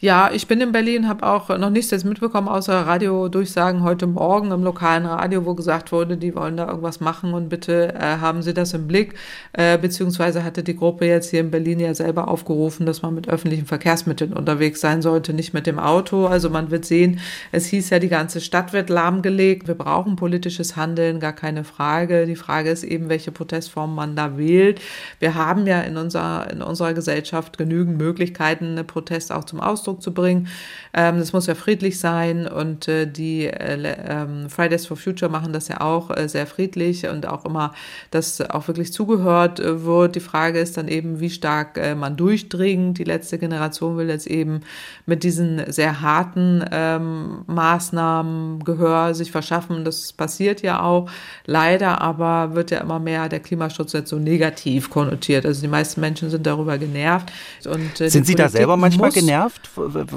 Ja, 0.00 0.30
ich 0.32 0.46
bin 0.46 0.60
in 0.60 0.70
Berlin, 0.70 1.08
habe 1.08 1.26
auch 1.26 1.48
noch 1.58 1.70
nichts 1.70 1.90
jetzt 1.90 2.04
mitbekommen, 2.04 2.46
außer 2.46 2.72
Radiodurchsagen 2.72 3.82
heute 3.82 4.06
Morgen 4.06 4.52
im 4.52 4.62
lokalen 4.62 5.06
Radio, 5.06 5.44
wo 5.44 5.56
gesagt 5.56 5.90
wurde, 5.90 6.16
die 6.16 6.36
wollen 6.36 6.56
da 6.56 6.68
irgendwas 6.68 7.00
machen 7.00 7.34
und 7.34 7.48
bitte 7.48 7.94
äh, 7.94 8.18
haben 8.18 8.42
Sie 8.42 8.54
das 8.54 8.74
im 8.74 8.86
Blick. 8.86 9.14
Äh, 9.54 9.76
beziehungsweise 9.76 10.44
hatte 10.44 10.62
die 10.62 10.76
Gruppe 10.76 11.06
jetzt 11.06 11.30
hier 11.30 11.40
in 11.40 11.50
Berlin 11.50 11.80
ja 11.80 11.92
selber 11.96 12.28
aufgerufen, 12.28 12.86
dass 12.86 13.02
man 13.02 13.12
mit 13.12 13.28
öffentlichen 13.28 13.66
Verkehrsmitteln 13.66 14.34
unterwegs 14.34 14.80
sein 14.80 15.02
sollte, 15.02 15.32
nicht 15.32 15.52
mit 15.52 15.66
dem 15.66 15.80
Auto. 15.80 16.26
Also 16.26 16.48
man 16.48 16.70
wird 16.70 16.84
sehen, 16.84 17.18
es 17.50 17.66
hieß 17.66 17.90
ja, 17.90 17.98
die 17.98 18.08
ganze 18.08 18.40
Stadt 18.40 18.72
wird 18.72 18.90
lahmgelegt. 18.90 19.66
Wir 19.66 19.74
brauchen 19.74 20.14
politisches 20.14 20.76
Handeln, 20.76 21.18
gar 21.18 21.32
keine 21.32 21.64
Frage. 21.64 22.26
Die 22.26 22.36
Frage 22.36 22.70
ist 22.70 22.84
eben, 22.84 23.08
welche 23.08 23.32
Protestform 23.32 23.96
man 23.96 24.14
da 24.14 24.38
wählt. 24.38 24.80
Wir 25.18 25.34
haben 25.34 25.66
ja 25.66 25.80
in 25.80 25.96
unserer, 25.96 26.48
in 26.52 26.62
unserer 26.62 26.94
Gesellschaft 26.94 27.58
genügend 27.58 27.98
Möglichkeiten, 27.98 28.66
eine 28.66 28.84
Protest 28.84 29.32
auch 29.32 29.42
zum 29.42 29.58
Ausdruck 29.58 29.87
Ausdruck 29.88 30.02
zu 30.02 30.12
bringen. 30.12 30.48
Ähm, 30.94 31.18
das 31.18 31.32
muss 31.32 31.46
ja 31.46 31.54
friedlich 31.54 31.98
sein 31.98 32.46
und 32.46 32.88
äh, 32.88 33.06
die 33.06 33.46
äh, 33.46 33.94
ähm, 34.06 34.48
Fridays 34.48 34.86
for 34.86 34.96
Future 34.96 35.30
machen 35.30 35.52
das 35.52 35.68
ja 35.68 35.80
auch 35.80 36.14
äh, 36.14 36.28
sehr 36.28 36.46
friedlich 36.46 37.06
und 37.08 37.26
auch 37.26 37.44
immer, 37.44 37.72
dass 38.10 38.40
auch 38.40 38.68
wirklich 38.68 38.92
zugehört 38.92 39.60
äh, 39.60 39.84
wird. 39.84 40.16
Die 40.16 40.20
Frage 40.20 40.58
ist 40.60 40.76
dann 40.76 40.88
eben, 40.88 41.20
wie 41.20 41.30
stark 41.30 41.78
äh, 41.78 41.94
man 41.94 42.16
durchdringt. 42.16 42.98
Die 42.98 43.04
letzte 43.04 43.38
Generation 43.38 43.96
will 43.96 44.08
jetzt 44.08 44.26
eben 44.26 44.60
mit 45.06 45.22
diesen 45.22 45.70
sehr 45.70 46.00
harten 46.00 46.64
ähm, 46.70 47.44
Maßnahmen 47.46 48.64
Gehör 48.64 49.14
sich 49.14 49.30
verschaffen. 49.30 49.84
Das 49.84 50.12
passiert 50.12 50.62
ja 50.62 50.82
auch. 50.82 51.10
Leider 51.46 52.00
aber 52.00 52.54
wird 52.54 52.70
ja 52.70 52.78
immer 52.78 52.98
mehr 52.98 53.28
der 53.28 53.40
Klimaschutz 53.40 53.92
jetzt 53.92 54.10
so 54.10 54.18
negativ 54.18 54.90
konnotiert. 54.90 55.46
Also 55.46 55.60
die 55.60 55.68
meisten 55.68 56.00
Menschen 56.00 56.30
sind 56.30 56.46
darüber 56.46 56.78
genervt. 56.78 57.32
Und, 57.64 58.00
äh, 58.00 58.08
sind 58.08 58.26
Sie 58.26 58.34
da 58.34 58.48
selber 58.48 58.76
manchmal 58.76 59.10
genervt 59.10 59.68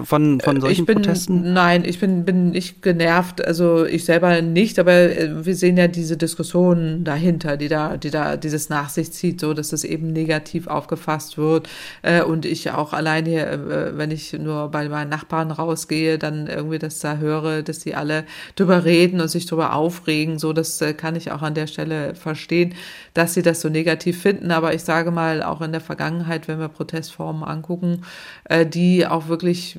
von, 0.05 0.39
von 0.39 0.57
äh, 0.57 0.61
solchen 0.61 0.81
ich 0.81 0.85
bin, 0.85 0.95
Protesten? 0.97 1.53
Nein, 1.53 1.83
ich 1.85 1.99
bin, 1.99 2.25
bin 2.25 2.51
nicht 2.51 2.81
genervt. 2.81 3.45
Also 3.45 3.85
ich 3.85 4.05
selber 4.05 4.41
nicht, 4.41 4.79
aber 4.79 4.93
äh, 4.93 5.45
wir 5.45 5.55
sehen 5.55 5.77
ja 5.77 5.87
diese 5.87 6.17
Diskussionen 6.17 7.03
dahinter, 7.03 7.57
die 7.57 7.67
da, 7.67 7.97
die 7.97 8.09
da 8.09 8.37
dieses 8.37 8.69
nach 8.69 8.89
sich 8.89 9.11
zieht, 9.11 9.41
so 9.41 9.53
dass 9.53 9.73
es 9.73 9.83
eben 9.83 10.11
negativ 10.11 10.67
aufgefasst 10.67 11.37
wird. 11.37 11.69
Äh, 12.01 12.23
und 12.23 12.45
ich 12.45 12.71
auch 12.71 12.93
alleine, 12.93 13.29
hier, 13.29 13.91
wenn 13.95 14.11
ich 14.11 14.33
nur 14.33 14.69
bei 14.69 14.87
meinen 14.89 15.09
Nachbarn 15.09 15.51
rausgehe, 15.51 16.17
dann 16.17 16.47
irgendwie 16.47 16.79
das 16.79 16.99
da 16.99 17.17
höre, 17.17 17.61
dass 17.61 17.79
die 17.79 17.95
alle 17.95 18.25
drüber 18.55 18.85
reden 18.85 19.21
und 19.21 19.27
sich 19.27 19.45
drüber 19.45 19.73
aufregen. 19.73 20.39
So, 20.39 20.53
das 20.53 20.83
kann 20.97 21.15
ich 21.15 21.31
auch 21.31 21.41
an 21.41 21.53
der 21.53 21.67
Stelle 21.67 22.15
verstehen, 22.15 22.73
dass 23.13 23.33
sie 23.33 23.41
das 23.41 23.61
so 23.61 23.69
negativ 23.69 24.21
finden. 24.21 24.51
Aber 24.51 24.73
ich 24.73 24.83
sage 24.83 25.11
mal, 25.11 25.43
auch 25.43 25.61
in 25.61 25.71
der 25.71 25.81
Vergangenheit, 25.81 26.47
wenn 26.47 26.59
wir 26.59 26.67
Protestformen 26.67 27.43
angucken, 27.43 28.01
die 28.73 29.05
auch 29.05 29.27
wirklich 29.27 29.50
wirklich 29.51 29.77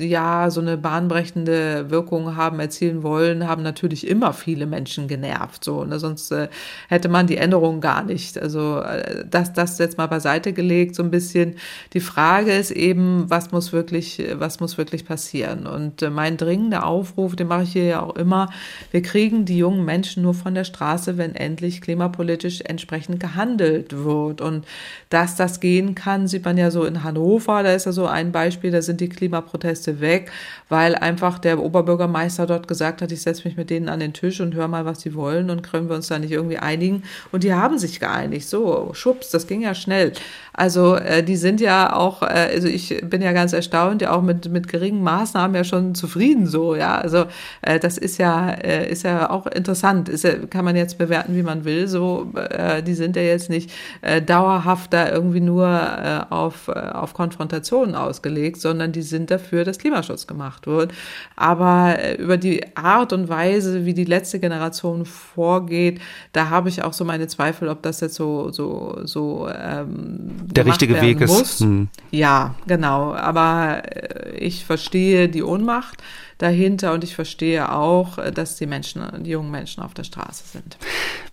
ja 0.00 0.50
so 0.50 0.60
eine 0.60 0.76
bahnbrechende 0.76 1.90
Wirkung 1.90 2.36
haben, 2.36 2.60
erzielen 2.60 3.02
wollen, 3.02 3.48
haben 3.48 3.62
natürlich 3.62 4.06
immer 4.06 4.32
viele 4.32 4.66
Menschen 4.66 5.08
genervt. 5.08 5.64
So, 5.64 5.84
ne? 5.84 5.98
Sonst 5.98 6.30
äh, 6.32 6.48
hätte 6.88 7.08
man 7.08 7.26
die 7.26 7.36
Änderungen 7.36 7.80
gar 7.80 8.02
nicht. 8.02 8.38
Also 8.38 8.80
äh, 8.80 9.24
das, 9.28 9.52
das 9.52 9.78
jetzt 9.78 9.96
mal 9.96 10.06
beiseite 10.06 10.52
gelegt, 10.52 10.94
so 10.94 11.02
ein 11.02 11.10
bisschen. 11.10 11.54
Die 11.92 12.00
Frage 12.00 12.52
ist 12.52 12.70
eben, 12.72 13.24
was 13.28 13.52
muss 13.52 13.72
wirklich, 13.72 14.22
was 14.34 14.60
muss 14.60 14.76
wirklich 14.76 15.06
passieren? 15.06 15.66
Und 15.66 16.02
äh, 16.02 16.10
mein 16.10 16.36
dringender 16.36 16.86
Aufruf, 16.86 17.36
den 17.36 17.48
mache 17.48 17.62
ich 17.62 17.72
hier 17.72 17.84
ja 17.84 18.02
auch 18.02 18.16
immer, 18.16 18.50
wir 18.90 19.02
kriegen 19.02 19.44
die 19.44 19.58
jungen 19.58 19.84
Menschen 19.84 20.22
nur 20.22 20.34
von 20.34 20.54
der 20.54 20.64
Straße, 20.64 21.16
wenn 21.16 21.34
endlich 21.34 21.80
klimapolitisch 21.80 22.60
entsprechend 22.62 23.20
gehandelt 23.20 24.04
wird. 24.04 24.40
Und 24.40 24.66
dass 25.08 25.36
das 25.36 25.60
gehen 25.60 25.94
kann, 25.94 26.26
sieht 26.26 26.44
man 26.44 26.58
ja 26.58 26.70
so 26.70 26.84
in 26.84 27.02
Hannover, 27.02 27.62
da 27.62 27.72
ist 27.72 27.86
ja 27.86 27.92
so 27.92 28.06
ein 28.06 28.32
Beispiel, 28.32 28.55
Beispiel, 28.56 28.70
da 28.70 28.80
sind 28.80 29.00
die 29.00 29.08
Klimaproteste 29.08 30.00
weg, 30.00 30.32
weil 30.68 30.94
einfach 30.94 31.38
der 31.38 31.58
Oberbürgermeister 31.62 32.46
dort 32.46 32.68
gesagt 32.68 33.02
hat, 33.02 33.12
ich 33.12 33.20
setze 33.20 33.46
mich 33.46 33.56
mit 33.56 33.68
denen 33.68 33.88
an 33.88 34.00
den 34.00 34.14
Tisch 34.14 34.40
und 34.40 34.54
höre 34.54 34.68
mal, 34.68 34.86
was 34.86 35.02
sie 35.02 35.14
wollen 35.14 35.50
und 35.50 35.62
können 35.62 35.88
wir 35.88 35.96
uns 35.96 36.08
da 36.08 36.18
nicht 36.18 36.30
irgendwie 36.30 36.58
einigen. 36.58 37.02
Und 37.32 37.44
die 37.44 37.52
haben 37.52 37.78
sich 37.78 38.00
geeinigt. 38.00 38.48
So, 38.48 38.90
schubs, 38.94 39.30
das 39.30 39.46
ging 39.46 39.60
ja 39.60 39.74
schnell. 39.74 40.12
Also 40.56 40.96
äh, 40.96 41.22
die 41.22 41.36
sind 41.36 41.60
ja 41.60 41.94
auch, 41.94 42.22
äh, 42.22 42.48
also 42.54 42.66
ich 42.66 43.02
bin 43.04 43.20
ja 43.20 43.32
ganz 43.32 43.52
erstaunt, 43.52 44.00
ja 44.00 44.12
auch 44.12 44.22
mit, 44.22 44.50
mit 44.50 44.68
geringen 44.68 45.02
Maßnahmen 45.02 45.54
ja 45.54 45.64
schon 45.64 45.94
zufrieden 45.94 46.46
so, 46.46 46.74
ja. 46.74 46.96
Also 46.96 47.26
äh, 47.60 47.78
das 47.78 47.98
ist 47.98 48.16
ja, 48.16 48.50
äh, 48.50 48.90
ist 48.90 49.02
ja 49.02 49.28
auch 49.28 49.46
interessant. 49.46 50.08
Ist 50.08 50.24
ja, 50.24 50.34
kann 50.48 50.64
man 50.64 50.74
jetzt 50.74 50.96
bewerten, 50.96 51.36
wie 51.36 51.42
man 51.42 51.66
will. 51.66 51.88
So, 51.88 52.32
äh, 52.34 52.82
die 52.82 52.94
sind 52.94 53.16
ja 53.16 53.22
jetzt 53.22 53.50
nicht 53.50 53.70
äh, 54.00 54.22
dauerhaft 54.22 54.94
da 54.94 55.10
irgendwie 55.10 55.40
nur 55.40 55.66
äh, 55.68 56.32
auf, 56.32 56.68
äh, 56.68 56.72
auf 56.72 57.12
Konfrontationen 57.12 57.94
ausgelegt, 57.94 58.58
sondern 58.58 58.92
die 58.92 59.02
sind 59.02 59.30
dafür, 59.30 59.64
dass 59.64 59.78
Klimaschutz 59.78 60.26
gemacht 60.26 60.66
wird. 60.66 60.92
Aber 61.36 61.98
äh, 61.98 62.14
über 62.14 62.38
die 62.38 62.76
Art 62.76 63.12
und 63.12 63.28
Weise, 63.28 63.84
wie 63.84 63.92
die 63.92 64.04
letzte 64.04 64.40
Generation 64.40 65.04
vorgeht, 65.04 66.00
da 66.32 66.48
habe 66.48 66.70
ich 66.70 66.82
auch 66.82 66.94
so 66.94 67.04
meine 67.04 67.26
Zweifel, 67.26 67.68
ob 67.68 67.82
das 67.82 68.00
jetzt 68.00 68.14
so, 68.14 68.50
so, 68.50 69.00
so 69.04 69.48
ähm, 69.48 70.45
der 70.54 70.66
richtige 70.66 71.00
Weg 71.00 71.20
ist. 71.20 71.60
Hm. 71.60 71.88
Ja, 72.10 72.54
genau. 72.66 73.14
Aber 73.14 73.82
äh, 73.84 74.38
ich 74.38 74.64
verstehe 74.64 75.28
die 75.28 75.42
Ohnmacht 75.42 76.02
dahinter 76.38 76.92
und 76.92 77.04
ich 77.04 77.14
verstehe 77.14 77.72
auch, 77.72 78.18
äh, 78.18 78.32
dass 78.32 78.56
die 78.56 78.66
Menschen, 78.66 79.02
die 79.24 79.30
jungen 79.30 79.50
Menschen 79.50 79.82
auf 79.82 79.94
der 79.94 80.04
Straße 80.04 80.44
sind. 80.46 80.76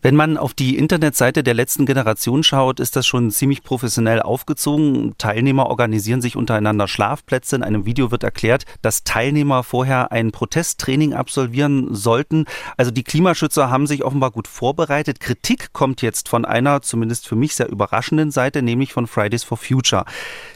Wenn 0.04 0.18
man 0.18 0.36
auf 0.36 0.54
die 0.54 0.78
Internetseite 0.78 1.44
der 1.44 1.54
letzten 1.54 1.86
Generation 1.86 2.44
schaut, 2.44 2.82
ist 2.82 2.98
das 2.98 3.08
schon 3.08 3.32
ziemlich 3.32 3.64
professionell 3.64 4.22
aufgezogen. 4.22 5.16
Teilnehmer 5.18 5.68
organisieren 5.68 6.22
sich 6.22 6.36
untereinander 6.36 6.90
Schlafplätze. 6.90 7.56
In 7.56 7.64
einem 7.64 7.86
Video 7.86 8.12
wird 8.12 8.24
erklärt, 8.24 8.66
dass 8.82 9.06
Teilnehmer 9.06 9.64
vorher 9.64 10.12
ein 10.12 10.34
Protesttraining 10.34 11.14
absolvieren 11.14 11.96
sollten. 11.96 12.48
Also 12.76 12.92
die 12.92 13.06
Klimaschützer 13.06 13.70
haben 13.70 13.88
sich 13.88 14.04
offenbar 14.04 14.32
gut 14.32 14.50
vorbereitet. 14.50 15.22
Kritik 15.22 15.72
kommt 15.72 16.02
jetzt 16.02 16.28
von 16.28 16.44
einer, 16.44 16.82
zumindest 16.82 17.26
für 17.26 17.38
mich 17.38 17.56
sehr 17.56 17.70
überraschenden 17.70 18.30
Seite, 18.30 18.62
nämlich 18.62 18.92
von 18.92 19.08
Fridays 19.08 19.46
for 19.46 19.58
Future. 19.58 20.04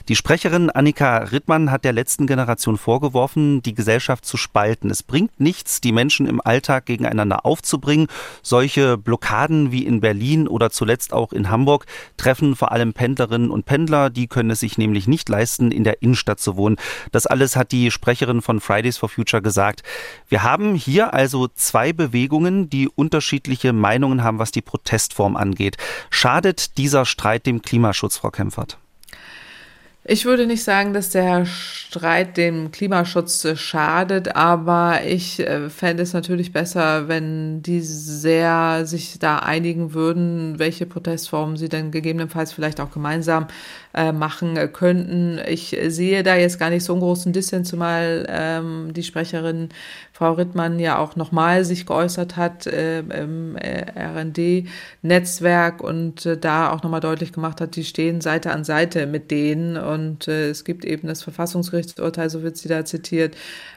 Die 0.09 0.17
Sprecherin 0.17 0.69
Annika 0.69 1.19
Rittmann 1.19 1.71
hat 1.71 1.85
der 1.85 1.93
letzten 1.93 2.27
Generation 2.27 2.77
vorgeworfen, 2.77 3.61
die 3.61 3.73
Gesellschaft 3.73 4.25
zu 4.25 4.35
spalten. 4.35 4.89
Es 4.89 5.03
bringt 5.03 5.39
nichts, 5.39 5.79
die 5.79 5.93
Menschen 5.93 6.25
im 6.27 6.41
Alltag 6.41 6.85
gegeneinander 6.85 7.45
aufzubringen. 7.45 8.07
Solche 8.41 8.97
Blockaden 8.97 9.36
wie 9.71 9.85
in 9.85 10.01
Berlin 10.01 10.47
oder 10.47 10.69
zuletzt 10.69 11.13
auch 11.13 11.31
in 11.33 11.49
Hamburg 11.49 11.85
treffen 12.17 12.55
vor 12.55 12.71
allem 12.71 12.93
Pendlerinnen 12.93 13.51
und 13.51 13.65
Pendler. 13.65 14.09
Die 14.09 14.27
können 14.27 14.49
es 14.49 14.59
sich 14.59 14.77
nämlich 14.77 15.07
nicht 15.07 15.29
leisten, 15.29 15.71
in 15.71 15.83
der 15.83 16.01
Innenstadt 16.01 16.39
zu 16.39 16.57
wohnen. 16.57 16.77
Das 17.11 17.27
alles 17.27 17.55
hat 17.55 17.71
die 17.71 17.91
Sprecherin 17.91 18.41
von 18.41 18.59
Fridays 18.59 18.97
for 18.97 19.09
Future 19.09 19.41
gesagt. 19.41 19.83
Wir 20.27 20.43
haben 20.43 20.75
hier 20.75 21.13
also 21.13 21.47
zwei 21.47 21.93
Bewegungen, 21.93 22.69
die 22.69 22.89
unterschiedliche 22.89 23.73
Meinungen 23.73 24.23
haben, 24.23 24.39
was 24.39 24.51
die 24.51 24.61
Protestform 24.61 25.35
angeht. 25.35 25.77
Schadet 26.09 26.77
dieser 26.77 27.05
Streit 27.05 27.45
dem 27.45 27.61
Klimaschutz, 27.61 28.17
Frau 28.17 28.31
Kempfert? 28.31 28.77
Ich 30.09 30.23
würde 30.23 30.47
nicht 30.47 30.63
sagen, 30.63 30.93
dass 30.93 31.09
der 31.09 31.45
Streit 31.45 32.37
dem 32.37 32.71
Klimaschutz 32.71 33.45
schadet, 33.59 34.37
aber 34.37 35.01
ich 35.05 35.41
äh, 35.41 35.69
fände 35.69 36.01
es 36.01 36.13
natürlich 36.13 36.53
besser, 36.53 37.09
wenn 37.09 37.61
die 37.61 37.81
sehr 37.81 38.85
sich 38.85 39.19
da 39.19 39.39
einigen 39.39 39.93
würden, 39.93 40.59
welche 40.59 40.85
Protestformen 40.85 41.57
sie 41.57 41.67
denn 41.67 41.91
gegebenenfalls 41.91 42.53
vielleicht 42.53 42.79
auch 42.79 42.89
gemeinsam 42.89 43.47
äh, 43.97 44.11
machen 44.11 44.59
könnten. 44.73 45.39
Ich 45.47 45.75
sehe 45.87 46.21
da 46.21 46.35
jetzt 46.35 46.59
gar 46.59 46.69
nicht 46.69 46.83
so 46.83 46.93
einen 46.93 47.01
großen 47.01 47.33
Dissens, 47.33 47.69
zumal 47.69 48.27
ähm, 48.29 48.93
die 48.93 49.01
Sprecherin 49.01 49.69
Frau 50.17 50.33
Rittmann 50.33 50.79
ja 50.79 50.97
auch 50.97 51.15
nochmal 51.15 51.63
sich 51.63 51.85
geäußert 51.85 52.37
hat 52.37 52.65
äh, 52.65 52.99
im 52.99 53.55
äh, 53.55 53.85
RD-Netzwerk 53.95 55.83
und 55.83 56.25
äh, 56.25 56.37
da 56.37 56.71
auch 56.71 56.81
nochmal 56.81 57.01
deutlich 57.01 57.33
gemacht 57.33 57.59
hat, 57.59 57.75
die 57.75 57.83
stehen 57.83 58.21
Seite 58.21 58.51
an 58.51 58.63
Seite 58.63 59.05
mit 59.05 59.29
denen 59.29 59.77
und 59.77 60.27
äh, 60.27 60.49
es 60.49 60.63
gibt 60.63 60.85
eben 60.85 61.07
das 61.07 61.21
Verfassungsgerichtsurteil, 61.21 62.29
so 62.29 62.41
wird 62.41 62.57
sie 62.57 62.67
da 62.67 62.83
zitiert, 62.83 63.35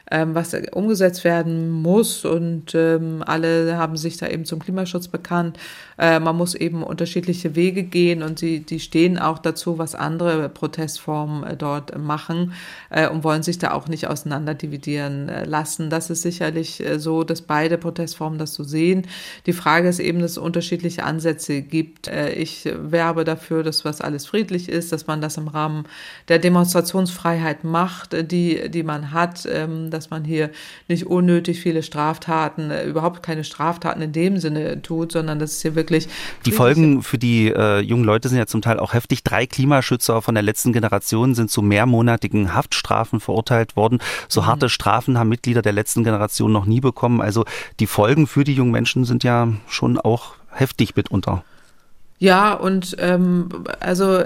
ähm, 0.09 0.33
was 0.33 0.55
umgesetzt 0.71 1.23
werden 1.23 1.69
muss 1.69 2.25
und 2.25 2.73
ähm, 2.73 3.23
alle 3.25 3.77
haben 3.77 3.95
sich 3.95 4.17
da 4.17 4.27
eben 4.27 4.45
zum 4.45 4.59
Klimaschutz 4.59 5.07
bekannt. 5.07 5.59
Äh, 5.99 6.19
man 6.19 6.35
muss 6.35 6.55
eben 6.55 6.81
unterschiedliche 6.81 7.55
Wege 7.55 7.83
gehen 7.83 8.23
und 8.23 8.39
sie, 8.39 8.61
die 8.61 8.79
stehen 8.79 9.19
auch 9.19 9.37
dazu, 9.37 9.77
was 9.77 9.93
andere 10.11 10.49
Protestformen 10.49 11.43
äh, 11.43 11.57
dort 11.57 11.97
machen 11.97 12.53
äh, 12.89 13.07
und 13.07 13.23
wollen 13.23 13.43
sich 13.43 13.57
da 13.57 13.71
auch 13.71 13.87
nicht 13.87 14.07
auseinander 14.07 14.53
dividieren 14.53 15.29
äh, 15.29 15.45
lassen. 15.45 15.89
Das 15.89 16.09
ist 16.09 16.21
sicherlich 16.21 16.83
so, 16.97 17.23
dass 17.23 17.41
beide 17.41 17.77
Protestformen 17.77 18.37
das 18.37 18.53
so 18.53 18.63
sehen. 18.63 19.07
Die 19.45 19.53
Frage 19.53 19.87
ist 19.87 19.99
eben, 19.99 20.19
dass 20.19 20.31
es 20.31 20.37
unterschiedliche 20.37 21.03
Ansätze 21.03 21.61
gibt. 21.61 22.09
Ich 22.35 22.69
werbe 22.73 23.23
dafür, 23.23 23.63
dass 23.63 23.85
was 23.85 24.01
alles 24.01 24.25
friedlich 24.25 24.69
ist, 24.69 24.91
dass 24.91 25.07
man 25.07 25.21
das 25.21 25.37
im 25.37 25.47
Rahmen 25.47 25.85
der 26.27 26.39
Demonstrationsfreiheit 26.39 27.63
macht, 27.63 28.31
die, 28.31 28.69
die 28.69 28.83
man 28.83 29.11
hat, 29.11 29.47
ähm, 29.51 29.89
dass 29.89 30.09
man 30.09 30.23
hier 30.23 30.49
nicht 30.87 31.05
unnötig 31.05 31.59
viele 31.59 31.83
Straftaten, 31.83 32.71
überhaupt 32.87 33.23
keine 33.23 33.43
Straftaten 33.43 34.01
in 34.01 34.11
dem 34.11 34.37
Sinne 34.37 34.81
tut, 34.81 35.11
sondern 35.11 35.39
dass 35.39 35.51
es 35.51 35.61
hier 35.61 35.75
wirklich. 35.75 36.07
Die 36.45 36.51
Folgen 36.51 37.03
für 37.03 37.17
die 37.17 37.47
äh, 37.47 37.79
jungen 37.79 38.03
Leute 38.03 38.29
sind 38.29 38.37
ja 38.37 38.47
zum 38.47 38.61
Teil 38.61 38.79
auch 38.79 38.93
heftig. 38.93 39.23
Drei 39.23 39.45
Klimaschützer 39.91 40.21
von 40.21 40.35
der 40.35 40.43
letzten 40.43 40.71
Generation 40.71 41.35
sind 41.35 41.51
zu 41.51 41.61
mehrmonatigen 41.61 42.53
Haftstrafen 42.53 43.19
verurteilt 43.19 43.75
worden. 43.75 43.99
So 44.29 44.41
mhm. 44.41 44.45
harte 44.45 44.69
Strafen 44.69 45.17
haben 45.17 45.29
Mitglieder 45.29 45.61
der 45.61 45.73
letzten 45.73 46.03
Generation 46.03 46.51
noch 46.51 46.65
nie 46.65 46.79
bekommen. 46.79 47.19
Also 47.19 47.43
die 47.79 47.87
Folgen 47.87 48.25
für 48.25 48.45
die 48.45 48.53
jungen 48.53 48.71
Menschen 48.71 49.03
sind 49.03 49.23
ja 49.23 49.49
schon 49.67 49.99
auch 49.99 50.35
heftig 50.49 50.95
mitunter. 50.95 51.43
Ja, 52.21 52.53
und 52.53 52.97
ähm, 52.99 53.49
also 53.79 54.19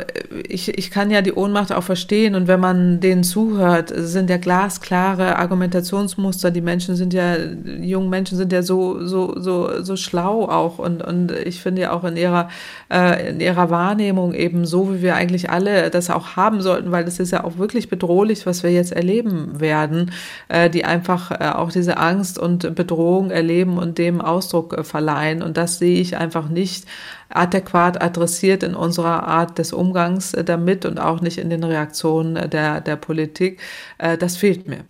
ich, 0.49 0.77
ich 0.77 0.91
kann 0.91 1.11
ja 1.11 1.21
die 1.21 1.31
Ohnmacht 1.31 1.71
auch 1.71 1.83
verstehen. 1.83 2.35
Und 2.35 2.45
wenn 2.49 2.59
man 2.59 2.99
denen 2.99 3.23
zuhört, 3.23 3.89
sind 3.95 4.29
ja 4.29 4.35
glasklare 4.35 5.37
Argumentationsmuster. 5.37 6.51
Die 6.51 6.59
Menschen 6.59 6.97
sind 6.97 7.13
ja, 7.13 7.37
jungen 7.37 8.09
Menschen 8.09 8.37
sind 8.37 8.51
ja 8.51 8.63
so 8.63 9.07
so 9.07 9.39
so 9.39 9.81
so 9.81 9.95
schlau 9.95 10.43
auch. 10.49 10.77
Und 10.77 11.03
und 11.03 11.31
ich 11.31 11.61
finde 11.61 11.83
ja 11.83 11.93
auch 11.93 12.03
in 12.03 12.17
ihrer 12.17 12.49
äh, 12.91 13.29
in 13.29 13.39
ihrer 13.39 13.69
Wahrnehmung 13.69 14.33
eben 14.33 14.65
so, 14.65 14.93
wie 14.93 15.01
wir 15.01 15.15
eigentlich 15.15 15.49
alle 15.49 15.89
das 15.89 16.09
auch 16.09 16.35
haben 16.35 16.61
sollten, 16.61 16.91
weil 16.91 17.05
das 17.05 17.21
ist 17.21 17.31
ja 17.31 17.45
auch 17.45 17.57
wirklich 17.57 17.87
bedrohlich, 17.89 18.45
was 18.45 18.61
wir 18.61 18.71
jetzt 18.73 18.91
erleben 18.91 19.61
werden, 19.61 20.11
äh, 20.49 20.69
die 20.69 20.83
einfach 20.83 21.31
äh, 21.31 21.51
auch 21.55 21.71
diese 21.71 21.95
Angst 21.95 22.39
und 22.39 22.75
Bedrohung 22.75 23.31
erleben 23.31 23.77
und 23.77 23.97
dem 23.99 24.19
Ausdruck 24.19 24.77
äh, 24.77 24.83
verleihen. 24.83 25.41
Und 25.41 25.55
das 25.55 25.79
sehe 25.79 26.01
ich 26.01 26.17
einfach 26.17 26.49
nicht. 26.49 26.85
Adäquat 27.29 27.84
adressiert 27.93 28.63
in 28.63 28.75
unserer 28.75 29.27
Art 29.27 29.57
des 29.57 29.73
Umgangs 29.73 30.33
äh, 30.33 30.43
damit 30.43 30.85
und 30.85 30.99
auch 30.99 31.21
nicht 31.21 31.37
in 31.37 31.49
den 31.49 31.63
Reaktionen 31.63 32.35
äh, 32.35 32.49
der, 32.49 32.81
der 32.81 32.95
Politik. 32.95 33.59
Äh, 33.97 34.17
das 34.17 34.37
fehlt 34.37 34.67
mir. 34.67 34.85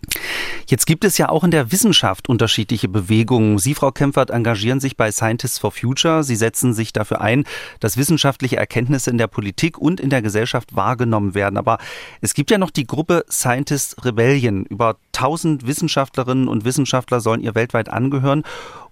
Jetzt 0.68 0.86
gibt 0.86 1.04
es 1.04 1.16
ja 1.16 1.28
auch 1.28 1.44
in 1.44 1.52
der 1.52 1.70
Wissenschaft 1.70 2.28
unterschiedliche 2.28 2.88
Bewegungen. 2.88 3.58
Sie, 3.58 3.74
Frau 3.74 3.92
Kempfert, 3.92 4.30
engagieren 4.30 4.80
sich 4.80 4.96
bei 4.96 5.12
Scientists 5.12 5.58
for 5.58 5.70
Future. 5.70 6.24
Sie 6.24 6.34
setzen 6.34 6.74
sich 6.74 6.92
dafür 6.92 7.20
ein, 7.20 7.44
dass 7.78 7.96
wissenschaftliche 7.96 8.56
Erkenntnisse 8.56 9.10
in 9.10 9.18
der 9.18 9.28
Politik 9.28 9.78
und 9.78 10.00
in 10.00 10.10
der 10.10 10.22
Gesellschaft 10.22 10.74
wahrgenommen 10.74 11.34
werden. 11.34 11.56
Aber 11.56 11.78
es 12.20 12.34
gibt 12.34 12.50
ja 12.50 12.58
noch 12.58 12.70
die 12.70 12.86
Gruppe 12.86 13.24
Scientist 13.30 14.04
Rebellion. 14.04 14.64
Über 14.64 14.96
1000 15.16 15.66
Wissenschaftlerinnen 15.66 16.48
und 16.48 16.64
Wissenschaftler 16.64 17.20
sollen 17.20 17.40
ihr 17.40 17.54
weltweit 17.54 17.88
angehören. 17.88 18.42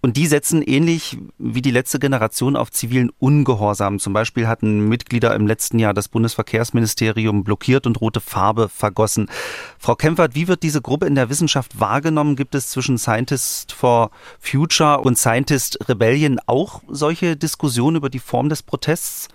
Und 0.01 0.19
die 0.19 0.27
setzen 0.27 0.61
ähnlich 0.61 1.17
wie 1.39 1.63
die 1.63 1.71
letzte 1.71 1.99
Generation 1.99 2.57
auf 2.57 2.71
zivilen 2.71 3.11
Ungehorsam. 3.19 3.99
Zum 3.99 4.13
Beispiel 4.13 4.47
hatten 4.47 4.89
Mitglieder 4.89 5.35
im 5.35 5.47
letzten 5.47 5.79
Jahr 5.79 5.95
das 5.95 6.09
Bundesverkehrsministerium 6.09 7.43
blockiert 7.43 7.87
und 7.87 8.01
rote 8.01 8.21
Farbe 8.21 8.69
vergossen. 8.69 9.31
Frau 9.79 9.95
Kempfert, 9.95 10.35
wie 10.35 10.49
wird 10.49 10.63
diese 10.63 10.83
Gruppe 10.83 11.07
in 11.07 11.15
der 11.15 11.31
Wissenschaft 11.31 11.81
wahrgenommen? 11.81 12.37
Gibt 12.37 12.55
es 12.55 12.69
zwischen 12.69 12.99
Scientist 12.99 13.73
for 13.73 14.11
Future 14.41 15.01
und 15.01 15.17
Scientist 15.17 15.89
Rebellion 15.89 16.39
auch 16.47 16.83
solche 16.89 17.37
Diskussionen 17.37 17.97
über 17.97 18.11
die 18.11 18.19
Form 18.19 18.51
des 18.51 18.63
Protests? 18.63 19.29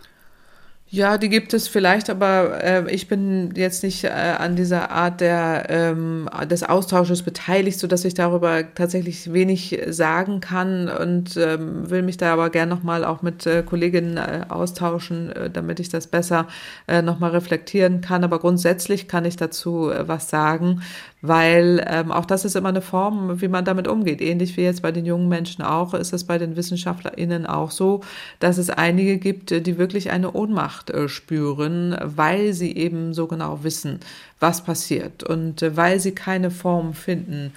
Ja, 0.91 1.19
die 1.19 1.29
gibt 1.29 1.53
es 1.53 1.67
vielleicht, 1.67 2.09
aber 2.09 2.63
äh, 2.63 2.91
ich 2.91 3.07
bin 3.07 3.53
jetzt 3.55 3.83
nicht 3.83 4.05
äh, 4.05 4.09
an 4.09 4.55
dieser 4.55 4.89
Art 4.89 5.21
der, 5.21 5.67
ähm, 5.69 6.27
des 6.49 6.63
Austausches 6.63 7.21
beteiligt, 7.21 7.77
so 7.77 7.85
dass 7.85 8.05
ich 8.05 8.15
darüber 8.15 8.63
tatsächlich 8.73 9.31
wenig 9.31 9.79
sagen 9.89 10.39
kann 10.39 10.89
und 10.89 11.37
ähm, 11.37 11.87
will 11.91 12.01
mich 12.01 12.17
da 12.17 12.33
aber 12.33 12.49
gern 12.49 12.69
nochmal 12.69 13.05
auch 13.05 13.21
mit 13.21 13.45
äh, 13.45 13.61
Kolleginnen 13.61 14.17
äh, 14.17 14.45
austauschen, 14.49 15.31
äh, 15.31 15.51
damit 15.51 15.79
ich 15.79 15.89
das 15.89 16.07
besser 16.07 16.47
äh, 16.87 17.03
nochmal 17.03 17.31
reflektieren 17.31 18.01
kann. 18.01 18.23
Aber 18.23 18.39
grundsätzlich 18.39 19.07
kann 19.07 19.25
ich 19.25 19.35
dazu 19.35 19.91
äh, 19.91 20.07
was 20.07 20.31
sagen, 20.31 20.81
weil 21.21 21.85
ähm, 21.87 22.11
auch 22.11 22.25
das 22.25 22.45
ist 22.45 22.55
immer 22.55 22.69
eine 22.69 22.81
Form, 22.81 23.41
wie 23.41 23.47
man 23.47 23.65
damit 23.65 23.87
umgeht. 23.87 24.21
Ähnlich 24.21 24.55
wie 24.55 24.61
jetzt 24.61 24.81
bei 24.81 24.91
den 24.91 25.05
jungen 25.05 25.27
Menschen 25.27 25.63
auch, 25.63 25.93
ist 25.93 26.13
es 26.13 26.23
bei 26.23 26.37
den 26.37 26.55
WissenschaftlerInnen 26.55 27.45
auch 27.45 27.71
so, 27.71 28.01
dass 28.39 28.57
es 28.57 28.69
einige 28.69 29.17
gibt, 29.17 29.51
die 29.51 29.77
wirklich 29.77 30.11
eine 30.11 30.31
Ohnmacht 30.31 30.89
äh, 30.89 31.09
spüren, 31.09 31.97
weil 32.01 32.53
sie 32.53 32.75
eben 32.75 33.13
so 33.13 33.27
genau 33.27 33.63
wissen, 33.63 33.99
was 34.39 34.63
passiert 34.63 35.23
und 35.23 35.61
äh, 35.61 35.75
weil 35.75 35.99
sie 35.99 36.13
keine 36.13 36.51
Form 36.51 36.93
finden, 36.93 37.53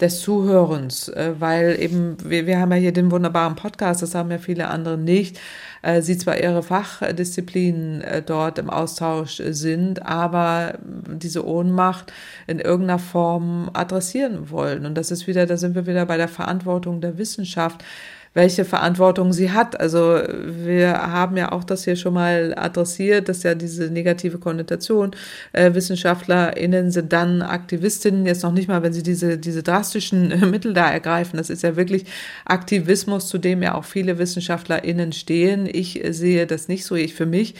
des 0.00 0.20
Zuhörens, 0.20 1.08
äh, 1.08 1.34
weil 1.38 1.76
eben, 1.80 2.16
wir, 2.24 2.46
wir 2.46 2.58
haben 2.58 2.72
ja 2.72 2.78
hier 2.78 2.92
den 2.92 3.10
wunderbaren 3.10 3.56
Podcast, 3.56 4.02
das 4.02 4.14
haben 4.14 4.30
ja 4.30 4.38
viele 4.38 4.68
andere 4.68 4.96
nicht, 4.96 5.38
äh, 5.82 6.02
sie 6.02 6.16
zwar 6.16 6.38
ihre 6.38 6.62
Fachdisziplinen 6.62 8.00
äh, 8.02 8.22
dort 8.22 8.58
im 8.58 8.70
Austausch 8.70 9.42
sind, 9.44 10.04
aber 10.04 10.78
diese 10.82 11.46
Ohnmacht 11.46 12.12
in 12.46 12.58
irgendeiner 12.58 12.98
Form 12.98 13.70
adressieren 13.72 14.50
wollen. 14.50 14.86
Und 14.86 14.94
das 14.96 15.10
ist 15.10 15.26
wieder, 15.26 15.46
da 15.46 15.56
sind 15.56 15.74
wir 15.74 15.86
wieder 15.86 16.06
bei 16.06 16.16
der 16.16 16.28
Verantwortung 16.28 17.00
der 17.00 17.18
Wissenschaft 17.18 17.84
welche 18.32 18.64
Verantwortung 18.64 19.32
sie 19.32 19.50
hat. 19.50 19.78
Also 19.80 20.20
wir 20.46 20.92
haben 20.92 21.36
ja 21.36 21.50
auch 21.50 21.64
das 21.64 21.84
hier 21.84 21.96
schon 21.96 22.14
mal 22.14 22.54
adressiert, 22.56 23.28
dass 23.28 23.42
ja 23.42 23.54
diese 23.54 23.90
negative 23.90 24.38
Konnotation, 24.38 25.10
äh, 25.52 25.74
WissenschaftlerInnen 25.74 26.92
sind 26.92 27.12
dann 27.12 27.42
Aktivistinnen, 27.42 28.26
jetzt 28.26 28.44
noch 28.44 28.52
nicht 28.52 28.68
mal, 28.68 28.82
wenn 28.82 28.92
sie 28.92 29.02
diese, 29.02 29.36
diese 29.36 29.62
drastischen 29.64 30.28
Mittel 30.50 30.74
da 30.74 30.90
ergreifen. 30.90 31.38
Das 31.38 31.50
ist 31.50 31.62
ja 31.62 31.74
wirklich 31.74 32.04
Aktivismus, 32.44 33.26
zu 33.26 33.38
dem 33.38 33.62
ja 33.62 33.74
auch 33.74 33.84
viele 33.84 34.18
WissenschaftlerInnen 34.18 35.12
stehen. 35.12 35.68
Ich 35.70 36.04
äh, 36.04 36.12
sehe 36.12 36.46
das 36.46 36.68
nicht 36.68 36.84
so, 36.84 36.94
ich 36.94 37.14
für 37.14 37.26
mich 37.26 37.54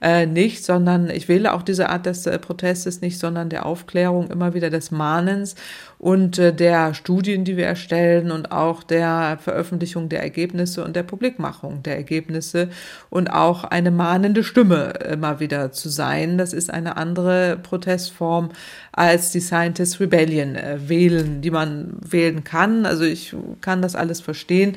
äh, 0.00 0.26
nicht, 0.26 0.64
sondern 0.64 1.08
ich 1.10 1.28
wähle 1.28 1.54
auch 1.54 1.62
diese 1.62 1.88
Art 1.88 2.06
des 2.06 2.26
äh, 2.26 2.38
Protestes 2.38 3.00
nicht, 3.00 3.18
sondern 3.18 3.48
der 3.48 3.64
Aufklärung, 3.64 4.30
immer 4.30 4.54
wieder 4.54 4.70
des 4.70 4.90
Mahnens 4.90 5.54
und 5.98 6.38
äh, 6.38 6.52
der 6.52 6.92
Studien, 6.92 7.44
die 7.44 7.56
wir 7.56 7.66
erstellen 7.66 8.30
und 8.30 8.52
auch 8.52 8.82
der 8.82 9.38
Veröffentlichung 9.40 10.08
der 10.08 10.22
Ergebnisse 10.22 10.84
und 10.84 10.94
der 10.94 11.02
Publikmachung 11.02 11.82
der 11.82 11.96
Ergebnisse 11.96 12.68
und 13.08 13.32
auch 13.32 13.64
eine 13.64 13.90
mahnende 13.90 14.44
Stimme 14.44 14.92
immer 15.10 15.40
wieder 15.40 15.72
zu 15.72 15.88
sein. 15.88 16.36
Das 16.36 16.52
ist 16.52 16.70
eine 16.70 16.96
andere 16.96 17.58
Protestform 17.62 18.50
als 18.92 19.30
die 19.30 19.40
Scientist 19.40 20.00
Rebellion 20.00 20.56
äh, 20.56 20.88
wählen, 20.88 21.40
die 21.40 21.50
man 21.50 21.94
wählen 22.00 22.44
kann. 22.44 22.84
Also 22.84 23.04
ich 23.04 23.34
kann 23.62 23.80
das 23.80 23.96
alles 23.96 24.20
verstehen, 24.20 24.76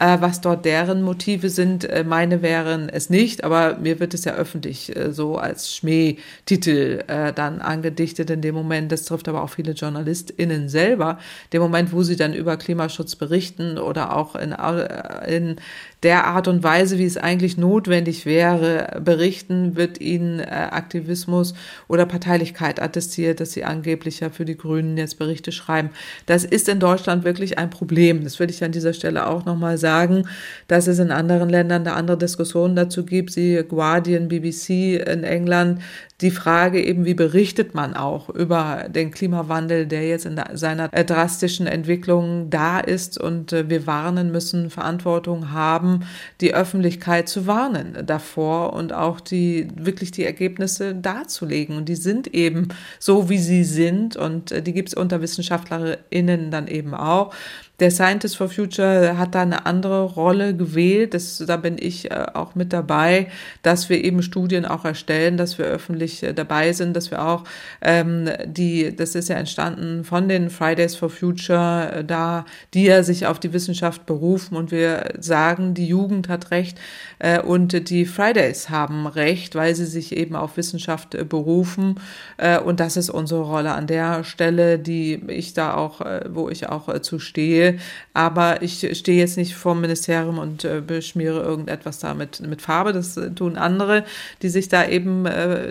äh, 0.00 0.20
was 0.20 0.40
dort 0.40 0.64
deren 0.64 1.02
Motive 1.02 1.50
sind. 1.50 1.84
Äh, 1.84 2.04
meine 2.04 2.42
wären 2.42 2.88
es 2.88 3.10
nicht, 3.10 3.44
aber 3.44 3.76
mir 3.76 4.00
wird 4.00 4.14
es 4.14 4.24
ja 4.24 4.32
öffentlich 4.32 4.96
äh, 4.96 5.12
so 5.12 5.36
als 5.36 5.74
Schmähtitel 5.74 7.04
äh, 7.06 7.32
dann 7.32 7.60
angedichtet 7.60 8.30
in 8.30 8.40
dem 8.40 8.54
Moment. 8.54 8.90
Das 8.90 9.04
trifft 9.04 9.28
aber 9.28 9.42
auch 9.42 9.50
viele 9.50 9.72
JournalistInnen 9.72 10.68
selber. 10.68 11.18
Dem 11.52 11.60
Moment, 11.60 11.92
wo 11.92 12.02
sie 12.02 12.16
dann 12.16 12.32
über 12.32 12.56
Klimaschutz 12.56 13.14
berichten 13.14 13.78
oder 13.78 14.16
auch 14.16 14.34
in, 14.34 14.52
äh, 14.52 15.36
in 15.36 15.56
der 16.02 16.26
Art 16.26 16.48
und 16.48 16.62
Weise, 16.62 16.98
wie 16.98 17.04
es 17.04 17.18
eigentlich 17.18 17.58
notwendig 17.58 18.24
wäre, 18.24 19.00
berichten, 19.04 19.76
wird 19.76 20.00
ihnen 20.00 20.40
äh, 20.40 20.44
Aktivismus 20.44 21.54
oder 21.88 22.06
Parteilichkeit 22.06 22.80
attestiert, 22.80 23.40
dass 23.40 23.52
sie 23.52 23.64
angeblich 23.64 24.20
ja 24.20 24.30
für 24.30 24.46
die 24.46 24.56
Grünen 24.56 24.96
jetzt 24.96 25.18
Berichte 25.18 25.52
schreiben. 25.52 25.90
Das 26.24 26.44
ist 26.44 26.68
in 26.68 26.80
Deutschland 26.80 27.24
wirklich 27.24 27.58
ein 27.58 27.68
Problem. 27.68 28.24
Das 28.24 28.38
will 28.38 28.48
ich 28.48 28.64
an 28.64 28.72
dieser 28.72 28.94
Stelle 28.94 29.26
auch 29.26 29.44
nochmal 29.44 29.76
sagen, 29.76 30.26
dass 30.68 30.86
es 30.86 30.98
in 30.98 31.10
anderen 31.10 31.50
Ländern 31.50 31.84
da 31.84 31.94
andere 31.94 32.16
Diskussionen 32.16 32.76
dazu 32.76 33.04
gibt, 33.04 33.32
sie 33.32 33.62
Guardian, 33.68 34.28
BBC 34.28 34.96
in 35.06 35.24
England, 35.24 35.82
die 36.20 36.30
Frage 36.30 36.84
eben, 36.84 37.04
wie 37.04 37.14
berichtet 37.14 37.74
man 37.74 37.94
auch 37.94 38.28
über 38.28 38.86
den 38.88 39.10
Klimawandel, 39.10 39.86
der 39.86 40.06
jetzt 40.06 40.26
in 40.26 40.40
seiner 40.54 40.92
äh, 40.92 41.04
drastischen 41.04 41.66
Entwicklung 41.66 42.50
da 42.50 42.78
ist 42.80 43.18
und 43.18 43.52
äh, 43.52 43.70
wir 43.70 43.86
warnen 43.86 44.30
müssen, 44.30 44.70
Verantwortung 44.70 45.52
haben, 45.52 46.00
die 46.40 46.54
Öffentlichkeit 46.54 47.28
zu 47.28 47.46
warnen 47.46 47.98
davor 48.04 48.74
und 48.74 48.92
auch 48.92 49.20
die 49.20 49.68
wirklich 49.76 50.10
die 50.10 50.24
Ergebnisse 50.24 50.94
darzulegen. 50.94 51.76
Und 51.76 51.88
die 51.88 51.96
sind 51.96 52.34
eben 52.34 52.68
so, 52.98 53.30
wie 53.30 53.38
sie 53.38 53.64
sind 53.64 54.16
und 54.16 54.52
äh, 54.52 54.62
die 54.62 54.72
gibt 54.72 54.90
es 54.90 54.94
unter 54.94 55.22
WissenschaftlerInnen 55.22 56.50
dann 56.50 56.68
eben 56.68 56.94
auch 56.94 57.32
der 57.80 57.90
Scientist 57.90 58.36
for 58.36 58.48
Future 58.48 59.16
hat 59.18 59.34
da 59.34 59.42
eine 59.42 59.66
andere 59.66 60.02
Rolle 60.02 60.54
gewählt. 60.54 61.14
Das, 61.14 61.42
da 61.46 61.56
bin 61.56 61.76
ich 61.78 62.10
äh, 62.10 62.26
auch 62.34 62.54
mit 62.54 62.72
dabei, 62.72 63.28
dass 63.62 63.88
wir 63.88 64.04
eben 64.04 64.22
Studien 64.22 64.66
auch 64.66 64.84
erstellen, 64.84 65.36
dass 65.36 65.58
wir 65.58 65.64
öffentlich 65.64 66.22
äh, 66.22 66.34
dabei 66.34 66.72
sind, 66.72 66.94
dass 66.94 67.10
wir 67.10 67.24
auch 67.24 67.44
ähm, 67.80 68.28
die, 68.44 68.94
das 68.94 69.14
ist 69.14 69.28
ja 69.28 69.36
entstanden 69.36 70.04
von 70.04 70.28
den 70.28 70.50
Fridays 70.50 70.94
for 70.94 71.10
Future, 71.10 71.92
äh, 71.92 72.04
da, 72.04 72.44
die 72.74 72.84
ja 72.84 73.02
sich 73.02 73.26
auf 73.26 73.40
die 73.40 73.52
Wissenschaft 73.52 74.06
berufen 74.06 74.56
und 74.56 74.70
wir 74.70 75.14
sagen, 75.18 75.74
die 75.74 75.86
Jugend 75.86 76.28
hat 76.28 76.50
Recht 76.50 76.78
äh, 77.18 77.40
und 77.40 77.88
die 77.88 78.04
Fridays 78.04 78.68
haben 78.68 79.06
Recht, 79.06 79.54
weil 79.54 79.74
sie 79.74 79.86
sich 79.86 80.16
eben 80.16 80.36
auf 80.36 80.56
Wissenschaft 80.56 81.16
berufen. 81.28 82.00
Äh, 82.36 82.58
und 82.58 82.80
das 82.80 82.96
ist 82.96 83.10
unsere 83.10 83.42
Rolle 83.42 83.72
an 83.72 83.86
der 83.86 84.24
Stelle, 84.24 84.78
die 84.78 85.22
ich 85.28 85.54
da 85.54 85.74
auch, 85.74 86.00
äh, 86.00 86.24
wo 86.28 86.48
ich 86.48 86.68
auch 86.68 87.00
zu 87.00 87.18
stehe. 87.18 87.69
Aber 88.14 88.62
ich 88.62 88.86
stehe 88.98 89.18
jetzt 89.18 89.36
nicht 89.36 89.54
vom 89.54 89.80
Ministerium 89.80 90.38
und 90.38 90.64
äh, 90.64 90.80
beschmiere 90.80 91.42
irgendetwas 91.42 91.98
da 91.98 92.14
mit, 92.14 92.40
mit 92.40 92.62
Farbe. 92.62 92.92
Das 92.92 93.18
tun 93.34 93.56
andere, 93.56 94.04
die 94.42 94.48
sich 94.48 94.68
da 94.68 94.86
eben 94.86 95.24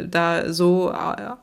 da 0.10 0.54
so 0.54 0.94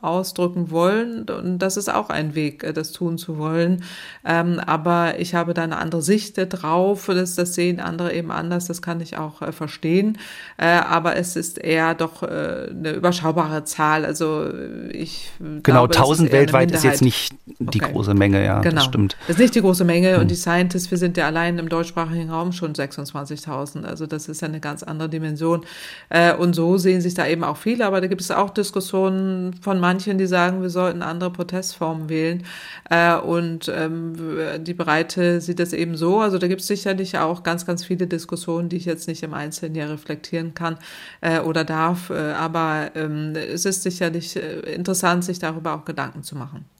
ausdrücken 0.01 0.71
wollen. 0.71 1.29
Und 1.29 1.59
das 1.59 1.77
ist 1.77 1.93
auch 1.93 2.11
ein 2.11 2.35
Weg, 2.35 2.67
das 2.75 2.93
tun 2.93 3.19
zu 3.19 3.39
wollen. 3.39 3.85
Ähm, 4.25 4.61
aber 4.65 5.19
ich 5.19 5.35
habe 5.35 5.55
da 5.55 5.63
eine 5.63 5.79
andere 5.79 6.03
Sicht 6.03 6.35
drauf. 6.37 7.07
Das, 7.07 7.35
das 7.35 7.55
sehen 7.55 7.81
andere 7.81 8.13
eben 8.13 8.31
anders. 8.31 8.67
Das 8.67 8.83
kann 8.83 9.01
ich 9.01 9.17
auch 9.17 9.53
verstehen. 9.53 10.19
aber 10.57 11.17
es 11.17 11.37
ist 11.37 11.59
eher 11.59 11.95
doch 11.95 12.23
eine 12.23 12.93
überschaubare 12.93 13.65
Zahl. 13.65 14.05
Also 14.05 14.51
ich 14.91 15.31
genau, 15.39 15.87
glaube, 15.87 15.95
1000 15.95 16.33
weltweit 16.33 16.71
ist 16.73 16.85
jetzt 16.85 17.03
nicht 17.03 17.35
die 17.59 17.83
okay. 17.83 17.93
große 17.93 18.15
Menge, 18.15 18.45
ja, 18.45 18.61
genau. 18.61 18.77
das 18.77 18.85
stimmt. 18.85 19.17
Das 19.27 19.37
ist 19.37 19.43
nicht 19.43 19.55
die 19.55 19.61
große 19.61 19.85
Menge 19.85 20.15
hm. 20.15 20.23
und 20.23 20.31
die 20.31 20.37
Scientists, 20.47 20.93
wir 20.93 20.99
sind 20.99 21.17
ja 21.17 21.27
allein 21.27 21.59
im 21.59 21.69
deutschsprachigen 21.69 22.31
Raum 22.31 22.53
schon 22.53 22.73
26.000, 22.73 23.83
also 23.83 24.07
das 24.07 24.29
ist 24.29 24.43
ja 24.43 24.49
eine 24.49 24.61
ganz 24.61 24.85
andere 24.85 25.09
Dimension. 25.09 25.67
Äh, 26.09 26.37
und 26.37 26.55
so 26.55 26.79
sehen 26.79 27.01
sich 27.01 27.15
da 27.15 27.27
eben 27.27 27.43
auch 27.43 27.57
viele, 27.57 27.85
aber 27.85 28.01
da 28.01 28.07
gibt 28.07 28.21
es 28.21 28.31
auch 28.31 28.51
Diskussionen 28.51 29.55
von 29.55 29.81
manchen, 29.81 30.19
die 30.19 30.27
sagen, 30.27 30.63
wir 30.63 30.71
sollten 30.71 31.03
andere 31.03 31.33
Protestformen 31.33 32.09
wählen. 32.09 32.45
Äh, 32.89 33.17
und 33.17 33.69
ähm, 33.75 34.15
die 34.61 34.75
Breite 34.75 35.41
sieht 35.41 35.59
das 35.59 35.73
eben 35.73 35.97
so, 35.97 36.21
also 36.21 36.39
da 36.39 36.47
gibt 36.47 36.61
es 36.61 36.69
sicherlich 36.69 37.19
auch 37.19 37.43
ganz, 37.43 37.67
ganz 37.67 37.85
viele 37.85 38.07
Diskussionen, 38.07 38.69
die 38.69 38.77
ich 38.77 38.85
jetzt 38.85 39.09
nicht 39.09 39.25
im 39.25 39.35
Einzelnen 39.35 39.75
hier 39.75 39.91
reflektieren 39.91 40.55
kann 40.55 40.79
äh, 41.23 41.41
oder 41.41 41.65
darf, 41.65 42.11
aber 42.11 42.93
ähm, 42.95 43.35
es 43.35 43.65
ist 43.65 43.83
sicherlich 43.83 44.37
interessant, 44.37 45.25
sich 45.25 45.41
darüber 45.41 45.75
auch 45.75 45.85
Gedanken 45.85 46.23
zu 46.23 46.37
machen. 46.37 46.76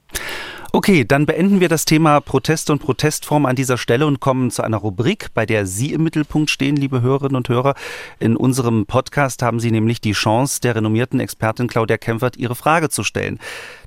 Okay, 0.73 1.05
dann 1.05 1.25
beenden 1.25 1.61
wir 1.61 1.69
das 1.69 1.85
Thema 1.85 2.19
Protest 2.19 2.69
und 2.69 2.79
Protestform 2.79 3.45
an 3.45 3.55
dieser 3.55 3.77
Stelle 3.77 4.05
und 4.05 4.19
kommen 4.19 4.51
zu 4.51 4.63
einer 4.63 4.77
Rubrik, 4.77 5.27
bei 5.33 5.45
der 5.45 5.65
Sie 5.65 5.93
im 5.93 6.03
Mittelpunkt 6.03 6.49
stehen, 6.49 6.75
liebe 6.75 7.01
Hörerinnen 7.01 7.37
und 7.37 7.47
Hörer. 7.47 7.73
In 8.19 8.35
unserem 8.35 8.85
Podcast 8.85 9.41
haben 9.43 9.61
Sie 9.61 9.71
nämlich 9.71 10.01
die 10.01 10.11
Chance, 10.11 10.59
der 10.59 10.75
renommierten 10.75 11.21
Expertin 11.21 11.67
Claudia 11.67 11.97
Kempfert 11.97 12.35
Ihre 12.35 12.55
Frage 12.55 12.89
zu 12.89 13.03
stellen. 13.03 13.39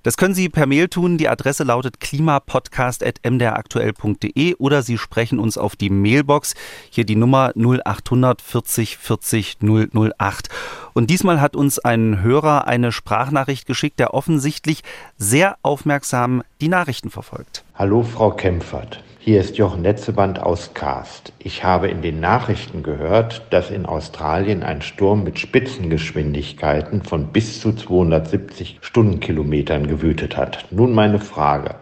Das 0.02 0.16
können 0.16 0.34
Sie 0.34 0.48
per 0.48 0.66
Mail 0.66 0.88
tun. 0.88 1.18
Die 1.18 1.28
Adresse 1.28 1.62
lautet 1.64 2.00
klimapodcast.mdraktuell.de 2.00 4.54
oder 4.56 4.82
Sie 4.82 4.96
sprechen 4.96 5.38
uns 5.38 5.58
auf 5.58 5.76
die 5.76 5.90
Mailbox. 5.90 6.54
Hier 6.90 7.04
die 7.04 7.16
Nummer 7.16 7.52
0800 7.54 8.40
40 8.40 8.96
40 8.96 9.58
008. 9.60 10.48
Und 10.94 11.10
diesmal 11.10 11.38
hat 11.40 11.54
uns 11.54 11.78
ein 11.78 12.22
Hörer 12.22 12.66
eine 12.66 12.92
Sprachnachricht 12.92 13.66
geschickt, 13.66 13.98
der 13.98 14.14
offensichtlich 14.14 14.82
sehr 15.18 15.58
aufmerksam 15.62 16.42
die 16.60 16.68
Nachrichten 16.68 17.10
verfolgt. 17.10 17.64
Hallo 17.80 18.02
Frau 18.02 18.32
Kempfert. 18.32 19.02
Hier 19.20 19.40
ist 19.40 19.56
Jochen 19.56 19.80
Netzeband 19.80 20.38
aus 20.42 20.74
Karst. 20.74 21.32
Ich 21.38 21.64
habe 21.64 21.88
in 21.88 22.02
den 22.02 22.20
Nachrichten 22.20 22.82
gehört, 22.82 23.40
dass 23.48 23.70
in 23.70 23.86
Australien 23.86 24.62
ein 24.62 24.82
Sturm 24.82 25.24
mit 25.24 25.38
Spitzengeschwindigkeiten 25.38 27.02
von 27.02 27.28
bis 27.28 27.58
zu 27.62 27.72
270 27.72 28.80
Stundenkilometern 28.82 29.86
gewütet 29.86 30.36
hat. 30.36 30.66
Nun 30.70 30.92
meine 30.92 31.20
Frage. 31.20 31.76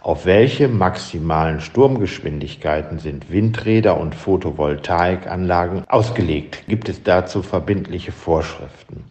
Auf 0.00 0.24
welche 0.24 0.68
maximalen 0.68 1.60
Sturmgeschwindigkeiten 1.60 2.98
sind 2.98 3.30
Windräder 3.30 4.00
und 4.00 4.14
Photovoltaikanlagen 4.14 5.84
ausgelegt? 5.88 6.64
Gibt 6.68 6.88
es 6.88 7.02
dazu 7.02 7.42
verbindliche 7.42 8.12
Vorschriften? 8.12 9.04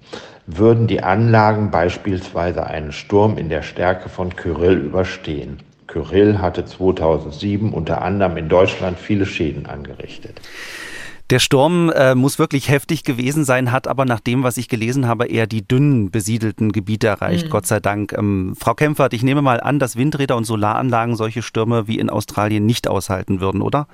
Würden 0.48 0.88
die 0.88 1.04
Anlagen 1.04 1.70
beispielsweise 1.70 2.66
einen 2.66 2.92
Sturm 2.92 3.38
in 3.38 3.50
der 3.50 3.62
Stärke 3.62 4.10
von 4.10 4.36
Kyrill 4.36 4.80
überstehen? 4.80 5.60
Kyrill 5.92 6.40
hatte 6.40 6.66
2007 6.66 7.74
unter 7.74 8.02
anderem 8.02 8.38
in 8.38 8.50
Deutschland 8.50 8.98
viele 8.98 9.26
Schäden 9.26 9.66
angerichtet. 9.66 10.42
Der 11.30 11.40
Sturm 11.40 11.90
äh, 11.90 12.14
muss 12.14 12.40
wirklich 12.40 12.68
heftig 12.68 13.06
gewesen 13.06 13.46
sein, 13.46 13.72
hat 13.72 13.88
aber 13.88 14.04
nach 14.04 14.20
dem, 14.20 14.44
was 14.44 14.58
ich 14.58 14.68
gelesen 14.68 15.08
habe, 15.08 15.28
eher 15.28 15.48
die 15.48 15.66
dünnen 15.66 16.12
besiedelten 16.12 16.74
Gebiete 16.74 17.08
erreicht, 17.08 17.46
mhm. 17.46 17.50
Gott 17.52 17.66
sei 17.66 17.80
Dank. 17.80 18.12
Ähm, 18.12 18.54
Frau 18.60 18.74
Kempfert, 18.74 19.14
ich 19.14 19.24
nehme 19.24 19.42
mal 19.42 19.62
an, 19.62 19.80
dass 19.80 19.96
Windräder 19.96 20.36
und 20.36 20.44
Solaranlagen 20.44 21.16
solche 21.16 21.42
Stürme 21.42 21.88
wie 21.88 22.00
in 22.00 22.10
Australien 22.10 22.66
nicht 22.66 22.90
aushalten 22.90 23.40
würden, 23.40 23.62
oder? 23.62 23.88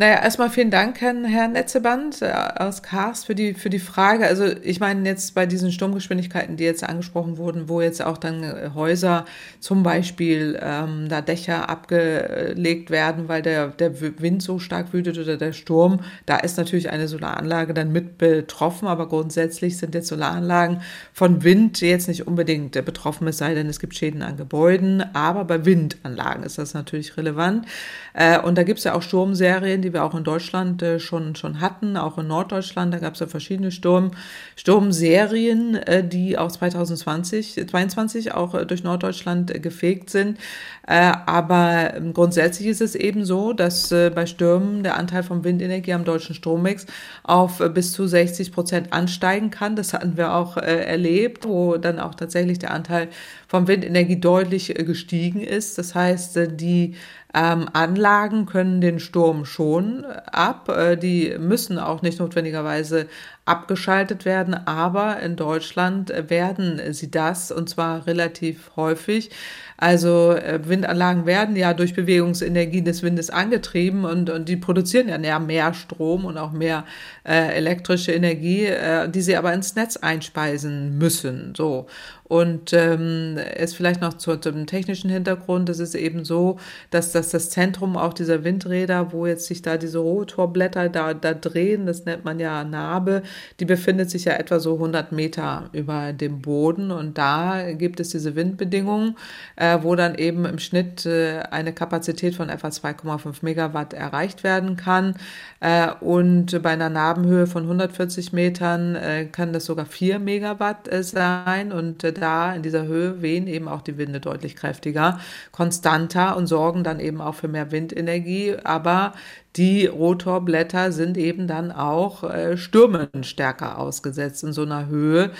Naja, 0.00 0.22
erstmal 0.22 0.48
vielen 0.48 0.70
Dank, 0.70 0.98
Herr 1.02 1.12
Netzeband 1.48 2.22
äh, 2.22 2.32
aus 2.56 2.82
Karst, 2.82 3.26
für 3.26 3.34
die, 3.34 3.52
für 3.52 3.68
die 3.68 3.78
Frage. 3.78 4.26
Also 4.26 4.46
ich 4.46 4.80
meine 4.80 5.06
jetzt 5.06 5.34
bei 5.34 5.44
diesen 5.44 5.72
Sturmgeschwindigkeiten, 5.72 6.56
die 6.56 6.64
jetzt 6.64 6.82
angesprochen 6.82 7.36
wurden, 7.36 7.68
wo 7.68 7.82
jetzt 7.82 8.02
auch 8.02 8.16
dann 8.16 8.42
äh, 8.42 8.70
Häuser 8.74 9.26
zum 9.58 9.82
Beispiel 9.82 10.58
ähm, 10.62 11.10
da 11.10 11.20
Dächer 11.20 11.68
abgelegt 11.68 12.88
werden, 12.88 13.28
weil 13.28 13.42
der, 13.42 13.68
der 13.68 14.00
Wind 14.00 14.42
so 14.42 14.58
stark 14.58 14.94
wütet 14.94 15.18
oder 15.18 15.36
der 15.36 15.52
Sturm, 15.52 16.00
da 16.24 16.38
ist 16.38 16.56
natürlich 16.56 16.88
eine 16.88 17.06
Solaranlage 17.06 17.74
dann 17.74 17.92
mit 17.92 18.16
betroffen, 18.16 18.88
aber 18.88 19.06
grundsätzlich 19.06 19.76
sind 19.76 19.94
jetzt 19.94 20.08
Solaranlagen 20.08 20.80
von 21.12 21.44
Wind 21.44 21.82
jetzt 21.82 22.08
nicht 22.08 22.26
unbedingt 22.26 22.72
betroffen, 22.86 23.28
es 23.28 23.36
sei 23.36 23.52
denn, 23.52 23.66
es 23.66 23.80
gibt 23.80 23.94
Schäden 23.94 24.22
an 24.22 24.38
Gebäuden, 24.38 25.04
aber 25.12 25.44
bei 25.44 25.66
Windanlagen 25.66 26.42
ist 26.42 26.56
das 26.56 26.72
natürlich 26.72 27.18
relevant. 27.18 27.66
Äh, 28.14 28.38
und 28.38 28.56
da 28.56 28.62
gibt 28.62 28.78
es 28.78 28.84
ja 28.84 28.94
auch 28.94 29.02
Sturmserien, 29.02 29.82
die 29.82 29.89
die 29.90 29.94
wir 29.94 30.04
auch 30.04 30.14
in 30.14 30.22
Deutschland 30.22 30.82
äh, 30.82 31.00
schon, 31.00 31.34
schon 31.34 31.60
hatten, 31.60 31.96
auch 31.96 32.16
in 32.18 32.28
Norddeutschland. 32.28 32.94
Da 32.94 32.98
gab 32.98 33.14
es 33.14 33.20
ja 33.20 33.26
verschiedene 33.26 33.72
Sturm, 33.72 34.12
Sturmserien, 34.54 35.74
äh, 35.74 36.06
die 36.06 36.38
auch 36.38 36.52
2020, 36.52 37.54
2022 37.54 38.32
auch 38.32 38.54
äh, 38.54 38.66
durch 38.66 38.84
Norddeutschland 38.84 39.52
äh, 39.52 39.58
gefegt 39.58 40.10
sind. 40.10 40.38
Äh, 40.86 41.12
aber 41.26 41.94
ähm, 41.96 42.14
grundsätzlich 42.14 42.68
ist 42.68 42.80
es 42.80 42.94
eben 42.94 43.24
so, 43.24 43.52
dass 43.52 43.90
äh, 43.90 44.10
bei 44.14 44.26
Stürmen 44.26 44.84
der 44.84 44.96
Anteil 44.96 45.24
von 45.24 45.42
Windenergie 45.42 45.92
am 45.92 46.04
deutschen 46.04 46.36
Strommix 46.36 46.86
auf 47.24 47.58
bis 47.74 47.92
zu 47.92 48.06
60 48.06 48.52
Prozent 48.52 48.92
ansteigen 48.92 49.50
kann. 49.50 49.74
Das 49.74 49.92
hatten 49.92 50.16
wir 50.16 50.34
auch 50.34 50.56
erlebt, 50.56 51.46
wo 51.46 51.76
dann 51.76 51.98
auch 51.98 52.14
tatsächlich 52.14 52.58
der 52.58 52.72
Anteil 52.72 53.08
von 53.50 53.66
Windenergie 53.66 54.20
deutlich 54.20 54.72
gestiegen 54.76 55.40
ist. 55.40 55.76
Das 55.76 55.96
heißt, 55.96 56.38
die 56.52 56.94
ähm, 57.34 57.68
Anlagen 57.72 58.46
können 58.46 58.80
den 58.80 59.00
Sturm 59.00 59.44
schon 59.44 60.04
ab. 60.04 60.68
Äh, 60.68 60.96
die 60.96 61.36
müssen 61.36 61.80
auch 61.80 62.00
nicht 62.00 62.20
notwendigerweise 62.20 63.08
abgeschaltet 63.50 64.24
werden, 64.24 64.54
aber 64.54 65.20
in 65.20 65.34
Deutschland 65.34 66.12
werden 66.28 66.80
sie 66.92 67.10
das 67.10 67.50
und 67.50 67.68
zwar 67.68 68.06
relativ 68.06 68.70
häufig. 68.76 69.30
Also 69.76 70.32
äh, 70.32 70.60
Windanlagen 70.68 71.24
werden 71.24 71.56
ja 71.56 71.72
durch 71.72 71.94
Bewegungsenergie 71.94 72.82
des 72.82 73.02
Windes 73.02 73.30
angetrieben 73.30 74.04
und, 74.04 74.28
und 74.28 74.46
die 74.46 74.58
produzieren 74.58 75.24
ja 75.24 75.38
mehr 75.38 75.72
Strom 75.72 76.26
und 76.26 76.36
auch 76.36 76.52
mehr 76.52 76.84
äh, 77.26 77.56
elektrische 77.56 78.12
Energie, 78.12 78.66
äh, 78.66 79.08
die 79.08 79.22
sie 79.22 79.36
aber 79.36 79.54
ins 79.54 79.74
Netz 79.74 79.96
einspeisen 79.96 80.98
müssen. 80.98 81.54
So. 81.56 81.86
Und 82.30 82.72
ähm, 82.74 83.38
es 83.56 83.74
vielleicht 83.74 84.00
noch 84.00 84.14
zu, 84.14 84.36
zum 84.36 84.66
technischen 84.66 85.10
Hintergrund, 85.10 85.68
es 85.68 85.80
ist 85.80 85.96
eben 85.96 86.24
so, 86.24 86.60
dass, 86.90 87.10
dass 87.10 87.30
das 87.30 87.50
Zentrum 87.50 87.96
auch 87.96 88.12
dieser 88.12 88.44
Windräder, 88.44 89.12
wo 89.12 89.26
jetzt 89.26 89.46
sich 89.46 89.62
da 89.62 89.76
diese 89.78 89.98
Rotorblätter 89.98 90.90
da, 90.90 91.12
da 91.12 91.34
drehen, 91.34 91.86
das 91.86 92.04
nennt 92.04 92.24
man 92.24 92.38
ja 92.38 92.62
Narbe, 92.62 93.22
die 93.60 93.64
befindet 93.64 94.10
sich 94.10 94.24
ja 94.24 94.32
etwa 94.34 94.60
so 94.60 94.74
100 94.74 95.12
Meter 95.12 95.70
über 95.72 96.12
dem 96.12 96.40
Boden 96.40 96.90
und 96.90 97.18
da 97.18 97.72
gibt 97.72 98.00
es 98.00 98.10
diese 98.10 98.36
Windbedingungen, 98.36 99.16
äh, 99.56 99.78
wo 99.82 99.94
dann 99.94 100.14
eben 100.14 100.44
im 100.44 100.58
Schnitt 100.58 101.06
äh, 101.06 101.40
eine 101.50 101.72
Kapazität 101.72 102.34
von 102.34 102.48
etwa 102.48 102.68
2,5 102.68 103.36
Megawatt 103.42 103.94
erreicht 103.94 104.44
werden 104.44 104.76
kann. 104.76 105.14
Äh, 105.60 105.90
und 106.00 106.62
bei 106.62 106.70
einer 106.70 106.90
Narbenhöhe 106.90 107.46
von 107.46 107.64
140 107.64 108.32
Metern 108.32 108.96
äh, 108.96 109.26
kann 109.26 109.52
das 109.52 109.66
sogar 109.66 109.86
4 109.86 110.18
Megawatt 110.18 110.88
äh, 110.88 111.02
sein 111.02 111.72
und 111.72 112.04
äh, 112.04 112.12
da 112.12 112.54
in 112.54 112.62
dieser 112.62 112.84
Höhe 112.84 113.22
wehen 113.22 113.46
eben 113.46 113.68
auch 113.68 113.82
die 113.82 113.98
Winde 113.98 114.20
deutlich 114.20 114.56
kräftiger, 114.56 115.20
konstanter 115.52 116.36
und 116.36 116.46
sorgen 116.46 116.84
dann 116.84 117.00
eben 117.00 117.20
auch 117.20 117.34
für 117.34 117.48
mehr 117.48 117.72
Windenergie. 117.72 118.56
Aber 118.64 119.12
die 119.56 119.86
Rotorblätter 119.86 120.92
sind 120.92 121.16
eben 121.18 121.48
dann 121.48 121.72
auch 121.72 122.22
äh, 122.22 122.56
Stürmen 122.56 123.08
stärker 123.22 123.78
ausgesetzt 123.78 124.44
in 124.44 124.52
so 124.52 124.62
einer 124.62 124.86
Höhe. 124.86 125.32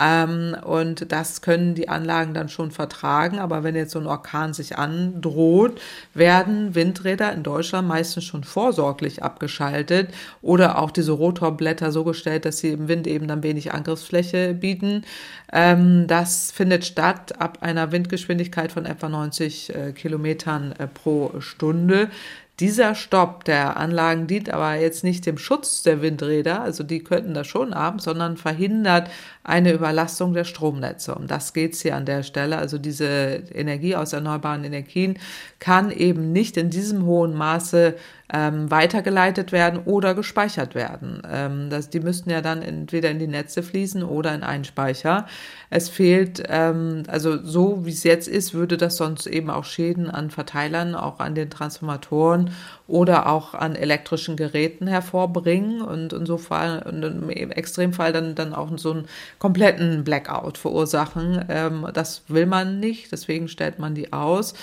Ähm, 0.00 0.56
und 0.64 1.12
das 1.12 1.42
können 1.42 1.74
die 1.74 1.88
Anlagen 1.88 2.32
dann 2.32 2.48
schon 2.48 2.70
vertragen. 2.70 3.38
Aber 3.38 3.64
wenn 3.64 3.76
jetzt 3.76 3.92
so 3.92 3.98
ein 3.98 4.06
Orkan 4.06 4.54
sich 4.54 4.78
androht, 4.78 5.80
werden 6.14 6.74
Windräder 6.74 7.32
in 7.32 7.42
Deutschland 7.42 7.86
meistens 7.86 8.24
schon 8.24 8.42
vorsorglich 8.42 9.22
abgeschaltet 9.22 10.14
oder 10.40 10.78
auch 10.78 10.90
diese 10.90 11.12
Rotorblätter 11.12 11.92
so 11.92 12.04
gestellt, 12.04 12.46
dass 12.46 12.58
sie 12.58 12.70
im 12.70 12.88
Wind 12.88 13.06
eben 13.06 13.28
dann 13.28 13.42
wenig 13.42 13.74
Angriffsfläche 13.74 14.54
bieten. 14.54 15.04
Ähm, 15.52 16.06
das 16.06 16.52
findet 16.52 16.86
statt 16.86 17.38
ab 17.38 17.58
einer 17.60 17.92
Windgeschwindigkeit 17.92 18.72
von 18.72 18.86
etwa 18.86 19.10
90 19.10 19.74
äh, 19.74 19.92
Kilometern 19.92 20.72
äh, 20.78 20.86
pro 20.86 21.32
Stunde. 21.40 22.08
Dieser 22.60 22.96
Stopp 22.96 23.44
der 23.44 23.76
Anlagen 23.76 24.26
dient 24.26 24.50
aber 24.50 24.74
jetzt 24.74 25.04
nicht 25.04 25.24
dem 25.26 25.38
Schutz 25.38 25.84
der 25.84 26.02
Windräder, 26.02 26.60
also 26.60 26.82
die 26.82 27.04
könnten 27.04 27.32
das 27.32 27.46
schon 27.46 27.72
haben, 27.72 28.00
sondern 28.00 28.36
verhindert 28.36 29.08
eine 29.44 29.72
Überlastung 29.72 30.34
der 30.34 30.42
Stromnetze. 30.42 31.14
Um 31.14 31.28
das 31.28 31.52
geht's 31.52 31.82
hier 31.82 31.94
an 31.94 32.04
der 32.04 32.24
Stelle. 32.24 32.58
Also 32.58 32.78
diese 32.78 33.06
Energie 33.54 33.94
aus 33.94 34.12
erneuerbaren 34.12 34.64
Energien 34.64 35.20
kann 35.60 35.92
eben 35.92 36.32
nicht 36.32 36.56
in 36.56 36.68
diesem 36.68 37.06
hohen 37.06 37.32
Maße 37.32 37.94
ähm, 38.32 38.70
weitergeleitet 38.70 39.52
werden 39.52 39.80
oder 39.84 40.14
gespeichert 40.14 40.74
werden. 40.74 41.22
Ähm, 41.30 41.70
das, 41.70 41.88
die 41.88 42.00
müssten 42.00 42.30
ja 42.30 42.40
dann 42.42 42.62
entweder 42.62 43.10
in 43.10 43.18
die 43.18 43.26
Netze 43.26 43.62
fließen 43.62 44.02
oder 44.02 44.34
in 44.34 44.42
einen 44.42 44.64
Speicher. 44.64 45.26
Es 45.70 45.88
fehlt, 45.88 46.42
ähm, 46.48 47.04
also 47.08 47.42
so 47.42 47.86
wie 47.86 47.90
es 47.90 48.04
jetzt 48.04 48.28
ist, 48.28 48.54
würde 48.54 48.76
das 48.76 48.96
sonst 48.96 49.26
eben 49.26 49.50
auch 49.50 49.64
Schäden 49.64 50.10
an 50.10 50.30
Verteilern, 50.30 50.94
auch 50.94 51.20
an 51.20 51.34
den 51.34 51.50
Transformatoren 51.50 52.50
oder 52.88 53.28
auch 53.28 53.54
an 53.54 53.76
elektrischen 53.76 54.34
Geräten 54.34 54.86
hervorbringen 54.86 55.82
und 55.82 56.14
insofern 56.14 56.80
im 57.02 57.50
Extremfall 57.50 58.12
dann, 58.12 58.34
dann 58.34 58.54
auch 58.54 58.70
so 58.78 58.92
einen 58.92 59.08
kompletten 59.38 60.04
Blackout 60.04 60.56
verursachen. 60.56 61.44
Ähm, 61.50 61.86
das 61.92 62.22
will 62.28 62.46
man 62.46 62.80
nicht, 62.80 63.12
deswegen 63.12 63.48
stellt 63.48 63.78
man 63.78 63.94
die 63.94 64.12
aus. 64.12 64.54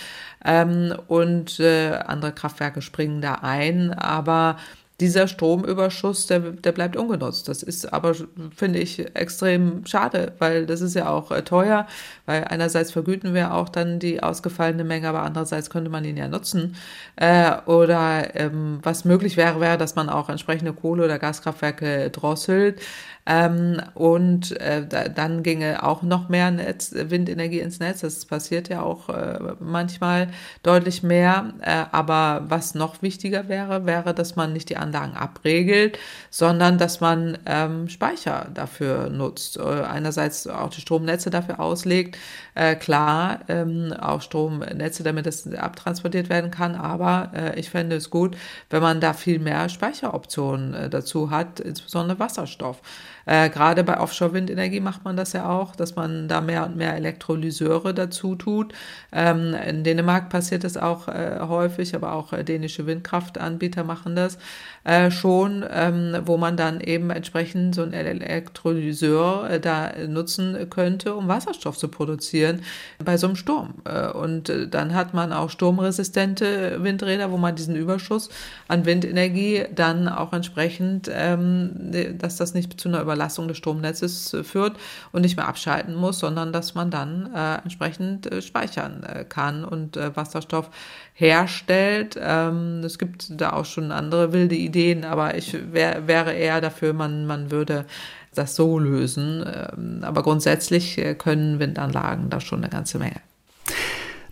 Ähm, 0.43 0.93
und 1.07 1.59
äh, 1.59 1.91
andere 1.91 2.31
Kraftwerke 2.31 2.81
springen 2.81 3.21
da 3.21 3.35
ein, 3.35 3.93
aber 3.93 4.57
dieser 4.99 5.27
Stromüberschuss, 5.27 6.27
der, 6.27 6.39
der 6.39 6.71
bleibt 6.71 6.95
ungenutzt. 6.95 7.49
Das 7.49 7.63
ist 7.63 7.91
aber, 7.91 8.15
finde 8.55 8.79
ich, 8.79 8.99
extrem 9.15 9.85
schade, 9.85 10.33
weil 10.39 10.65
das 10.65 10.79
ist 10.81 10.95
ja 10.95 11.09
auch 11.09 11.31
äh, 11.31 11.43
teuer, 11.43 11.85
weil 12.25 12.45
einerseits 12.45 12.91
vergüten 12.91 13.33
wir 13.33 13.53
auch 13.53 13.67
dann 13.67 13.99
die 13.99 14.23
ausgefallene 14.23 14.85
Menge, 14.85 15.09
aber 15.09 15.23
andererseits 15.23 15.69
könnte 15.69 15.89
man 15.89 16.05
ihn 16.05 16.15
ja 16.17 16.27
nutzen. 16.29 16.75
Äh, 17.17 17.51
oder 17.65 18.35
ähm, 18.35 18.79
was 18.83 19.03
möglich 19.03 19.35
wäre, 19.35 19.59
wäre, 19.59 19.77
dass 19.77 19.95
man 19.95 20.09
auch 20.09 20.29
entsprechende 20.29 20.71
Kohle- 20.73 21.03
oder 21.05 21.19
Gaskraftwerke 21.19 22.09
drosselt. 22.09 22.79
Ähm, 23.27 23.81
und 23.95 24.51
äh, 24.59 24.85
da, 24.87 25.09
dann 25.09 25.41
ginge 25.41 25.83
auch 25.83 26.03
noch 26.03 26.29
mehr 26.29 26.51
Netz, 26.51 26.91
Windenergie 26.93 27.59
ins 27.59 27.79
Netz. 27.79 28.01
Das 28.01 28.25
passiert 28.25 28.69
ja 28.69 28.83
auch 28.83 29.09
äh, 29.09 29.55
manchmal 29.59 30.27
deutlich 30.61 31.01
mehr. 31.01 31.53
Äh, 31.61 31.85
aber 31.91 32.43
was 32.47 32.75
noch 32.75 33.01
wichtiger 33.01 33.47
wäre, 33.49 33.85
wäre, 33.85 34.13
dass 34.13 34.35
man 34.35 34.53
nicht 34.53 34.69
die 34.69 34.77
Anlagen 34.77 35.15
abregelt, 35.15 35.97
sondern 36.29 36.77
dass 36.77 37.01
man 37.01 37.37
ähm, 37.47 37.89
Speicher 37.89 38.47
dafür 38.53 39.09
nutzt. 39.09 39.57
Äh, 39.57 39.61
einerseits 39.63 40.45
auch 40.45 40.69
die 40.69 40.81
Stromnetze 40.81 41.31
dafür 41.31 41.59
auslegt. 41.59 42.17
Äh, 42.53 42.75
klar, 42.75 43.39
ähm, 43.47 43.91
auch 43.99 44.21
Stromnetze, 44.21 45.01
damit 45.03 45.25
das 45.25 45.51
abtransportiert 45.51 46.29
werden 46.29 46.51
kann. 46.51 46.75
Aber 46.75 47.31
äh, 47.35 47.59
ich 47.59 47.71
fände 47.71 47.95
es 47.95 48.11
gut, 48.11 48.37
wenn 48.69 48.83
man 48.83 49.01
da 49.01 49.13
viel 49.13 49.39
mehr 49.39 49.67
Speicheroptionen 49.69 50.91
dazu 50.91 51.31
hat, 51.31 51.59
insbesondere 51.59 52.19
Wasserstoff. 52.19 52.81
Äh, 53.25 53.49
Gerade 53.49 53.83
bei 53.83 53.99
Offshore-Windenergie 53.99 54.79
macht 54.79 55.03
man 55.03 55.17
das 55.17 55.33
ja 55.33 55.49
auch, 55.49 55.75
dass 55.75 55.95
man 55.95 56.27
da 56.27 56.41
mehr 56.41 56.65
und 56.65 56.75
mehr 56.75 56.95
Elektrolyseure 56.95 57.93
dazu 57.93 58.35
tut. 58.35 58.73
Ähm, 59.11 59.55
in 59.67 59.83
Dänemark 59.83 60.29
passiert 60.29 60.63
das 60.63 60.77
auch 60.77 61.07
äh, 61.07 61.39
häufig, 61.41 61.95
aber 61.95 62.13
auch 62.13 62.33
äh, 62.33 62.43
dänische 62.43 62.85
Windkraftanbieter 62.85 63.83
machen 63.83 64.15
das 64.15 64.37
äh, 64.83 65.09
schon, 65.09 65.65
ähm, 65.71 66.17
wo 66.25 66.37
man 66.37 66.57
dann 66.57 66.79
eben 66.79 67.09
entsprechend 67.09 67.75
so 67.75 67.81
ein 67.81 67.93
Elektrolyseur 67.93 69.49
äh, 69.49 69.59
da 69.59 69.91
nutzen 70.07 70.69
könnte, 70.69 71.15
um 71.15 71.27
Wasserstoff 71.27 71.77
zu 71.77 71.87
produzieren 71.87 72.61
bei 73.03 73.17
so 73.17 73.27
einem 73.27 73.35
Sturm. 73.35 73.75
Äh, 73.85 74.09
und 74.09 74.49
äh, 74.49 74.67
dann 74.67 74.93
hat 74.93 75.13
man 75.13 75.33
auch 75.33 75.49
sturmresistente 75.49 76.83
Windräder, 76.83 77.31
wo 77.31 77.37
man 77.37 77.55
diesen 77.55 77.75
Überschuss 77.75 78.29
an 78.67 78.85
Windenergie 78.85 79.65
dann 79.73 80.07
auch 80.07 80.33
entsprechend, 80.33 81.09
ähm, 81.11 81.91
dass 82.17 82.37
das 82.37 82.53
nicht 82.53 82.79
zu 82.79 82.89
einer 82.89 83.01
Überlastung 83.15 83.47
des 83.47 83.57
Stromnetzes 83.57 84.33
äh, 84.33 84.43
führt 84.43 84.77
und 85.11 85.21
nicht 85.21 85.37
mehr 85.37 85.47
abschalten 85.47 85.95
muss, 85.95 86.19
sondern 86.19 86.51
dass 86.51 86.75
man 86.75 86.91
dann 86.91 87.33
äh, 87.33 87.55
entsprechend 87.63 88.31
äh, 88.31 88.41
speichern 88.41 89.03
äh, 89.03 89.23
kann 89.23 89.63
und 89.63 89.95
äh, 89.95 90.15
Wasserstoff 90.15 90.69
herstellt. 91.13 92.19
Ähm, 92.21 92.81
es 92.83 92.99
gibt 92.99 93.39
da 93.39 93.53
auch 93.53 93.65
schon 93.65 93.91
andere 93.91 94.33
wilde 94.33 94.55
Ideen, 94.55 95.05
aber 95.05 95.35
ich 95.35 95.57
wär, 95.71 96.07
wäre 96.07 96.33
eher 96.33 96.59
dafür, 96.61 96.93
man, 96.93 97.25
man 97.25 97.51
würde 97.51 97.85
das 98.33 98.55
so 98.55 98.77
lösen. 98.77 99.45
Ähm, 99.45 99.99
aber 100.03 100.23
grundsätzlich 100.23 100.97
äh, 100.97 101.15
können 101.15 101.59
Windanlagen 101.59 102.29
da 102.29 102.41
schon 102.41 102.59
eine 102.59 102.69
ganze 102.69 102.99
Menge. 102.99 103.21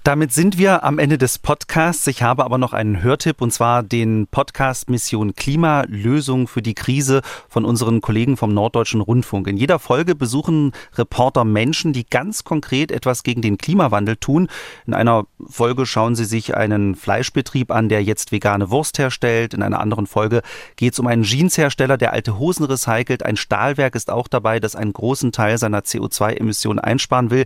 Damit 0.06 0.34
sind 0.34 0.58
wir 0.58 0.84
am 0.84 1.00
Ende 1.00 1.18
des 1.18 1.40
Podcasts. 1.40 2.08
Ich 2.08 2.22
habe 2.22 2.44
aber 2.44 2.58
noch 2.58 2.74
einen 2.74 3.02
Hörtipp 3.02 3.40
und 3.40 3.54
zwar 3.54 3.84
den 3.84 4.28
Podcast 4.28 4.90
Mission 4.90 5.34
Klima 5.34 5.86
Lösung 5.88 6.50
für 6.50 6.62
die 6.62 6.74
Krise 6.74 7.22
von 7.48 7.64
unseren 7.64 8.02
Kollegen 8.02 8.36
vom 8.36 8.54
Norddeutschen 8.54 9.00
Rundfunk. 9.00 9.48
In 9.48 9.56
jeder 9.56 9.80
Folge 9.80 10.14
besuchen 10.14 10.74
Reporter 10.96 11.46
Menschen, 11.46 11.94
die 11.94 12.06
ganz 12.06 12.44
konkret 12.44 12.92
etwas 12.92 13.24
gegen 13.24 13.42
den 13.42 13.58
Klimawandel 13.58 14.18
tun. 14.18 14.50
In 14.86 14.94
einer 14.94 15.26
Folge 15.48 15.86
schauen 15.86 16.18
sie 16.18 16.26
sich 16.26 16.54
einen 16.54 16.96
Fleischbetrieb 16.96 17.72
an, 17.72 17.88
der 17.88 18.04
jetzt 18.04 18.34
vegane 18.34 18.70
Wurst 18.72 19.00
herstellt. 19.00 19.54
In 19.54 19.64
einer 19.64 19.80
anderen 19.80 20.06
Folge 20.06 20.42
geht 20.76 20.92
es 20.92 21.00
um 21.00 21.08
einen 21.08 21.24
Jeanshersteller, 21.24 21.98
der 21.98 22.12
alte 22.12 22.38
Hosen 22.38 22.66
recycelt. 22.66 23.24
Ein 23.24 23.38
Stahlwerk 23.38 23.96
ist 23.96 24.10
auch 24.10 24.28
dabei, 24.28 24.60
das 24.60 24.76
einen 24.76 24.92
großen 24.92 25.32
Teil 25.32 25.58
seiner 25.58 25.80
CO2-Emissionen 25.80 26.80
einsparen 26.80 27.32
will. 27.32 27.46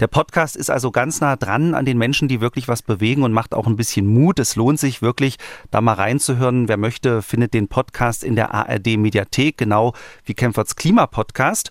Der 0.00 0.06
Podcast 0.06 0.56
ist 0.56 0.70
also 0.70 0.90
ganz 0.90 1.20
nah 1.20 1.36
dran 1.36 1.74
an 1.74 1.84
den 1.84 1.97
Menschen, 1.98 2.28
die 2.28 2.40
wirklich 2.40 2.68
was 2.68 2.82
bewegen 2.82 3.22
und 3.22 3.32
macht 3.32 3.54
auch 3.54 3.66
ein 3.66 3.76
bisschen 3.76 4.06
Mut. 4.06 4.38
Es 4.38 4.56
lohnt 4.56 4.80
sich 4.80 5.02
wirklich, 5.02 5.36
da 5.70 5.80
mal 5.80 5.94
reinzuhören. 5.94 6.68
Wer 6.68 6.76
möchte, 6.76 7.22
findet 7.22 7.54
den 7.54 7.68
Podcast 7.68 8.24
in 8.24 8.36
der 8.36 8.54
ARD 8.54 8.96
Mediathek, 8.96 9.58
genau 9.58 9.92
wie 10.24 10.34
Kempferts 10.34 10.76
Klimapodcast. 10.76 11.70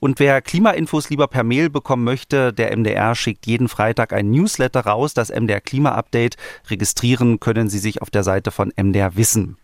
Und 0.00 0.20
wer 0.20 0.42
Klimainfos 0.42 1.08
lieber 1.08 1.28
per 1.28 1.44
Mail 1.44 1.70
bekommen 1.70 2.04
möchte, 2.04 2.52
der 2.52 2.76
MDR 2.76 3.14
schickt 3.14 3.46
jeden 3.46 3.68
Freitag 3.68 4.12
ein 4.12 4.30
Newsletter 4.30 4.80
raus, 4.80 5.14
das 5.14 5.30
MDR 5.30 5.60
Klima 5.60 5.92
Update. 5.92 6.36
Registrieren 6.68 7.40
können 7.40 7.68
Sie 7.68 7.78
sich 7.78 8.02
auf 8.02 8.10
der 8.10 8.22
Seite 8.22 8.50
von 8.50 8.72
MDR 8.76 9.16
Wissen. 9.16 9.56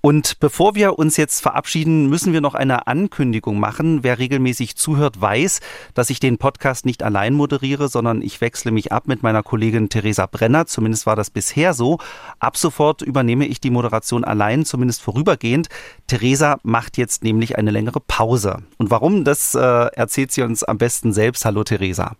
Und 0.00 0.38
bevor 0.38 0.74
wir 0.76 0.98
uns 0.98 1.16
jetzt 1.16 1.40
verabschieden, 1.40 2.08
müssen 2.08 2.32
wir 2.32 2.40
noch 2.40 2.54
eine 2.54 2.86
Ankündigung 2.86 3.58
machen. 3.58 4.04
Wer 4.04 4.18
regelmäßig 4.18 4.76
zuhört, 4.76 5.20
weiß, 5.20 5.60
dass 5.94 6.10
ich 6.10 6.20
den 6.20 6.38
Podcast 6.38 6.86
nicht 6.86 7.02
allein 7.02 7.34
moderiere, 7.34 7.88
sondern 7.88 8.22
ich 8.22 8.40
wechsle 8.40 8.70
mich 8.70 8.92
ab 8.92 9.08
mit 9.08 9.24
meiner 9.24 9.42
Kollegin 9.42 9.88
Theresa 9.88 10.26
Brenner. 10.26 10.66
Zumindest 10.66 11.06
war 11.06 11.16
das 11.16 11.30
bisher 11.30 11.74
so. 11.74 11.98
Ab 12.38 12.56
sofort 12.56 13.02
übernehme 13.02 13.46
ich 13.46 13.60
die 13.60 13.70
Moderation 13.70 14.22
allein, 14.22 14.64
zumindest 14.64 15.02
vorübergehend. 15.02 15.68
Theresa 16.06 16.58
macht 16.62 16.96
jetzt 16.96 17.24
nämlich 17.24 17.58
eine 17.58 17.72
längere 17.72 18.00
Pause. 18.00 18.62
Und 18.76 18.90
warum, 18.90 19.24
das 19.24 19.54
äh, 19.54 19.58
erzählt 19.60 20.30
sie 20.30 20.42
uns 20.42 20.62
am 20.62 20.78
besten 20.78 21.12
selbst. 21.12 21.44
Hallo 21.44 21.64
Theresa. 21.64 22.16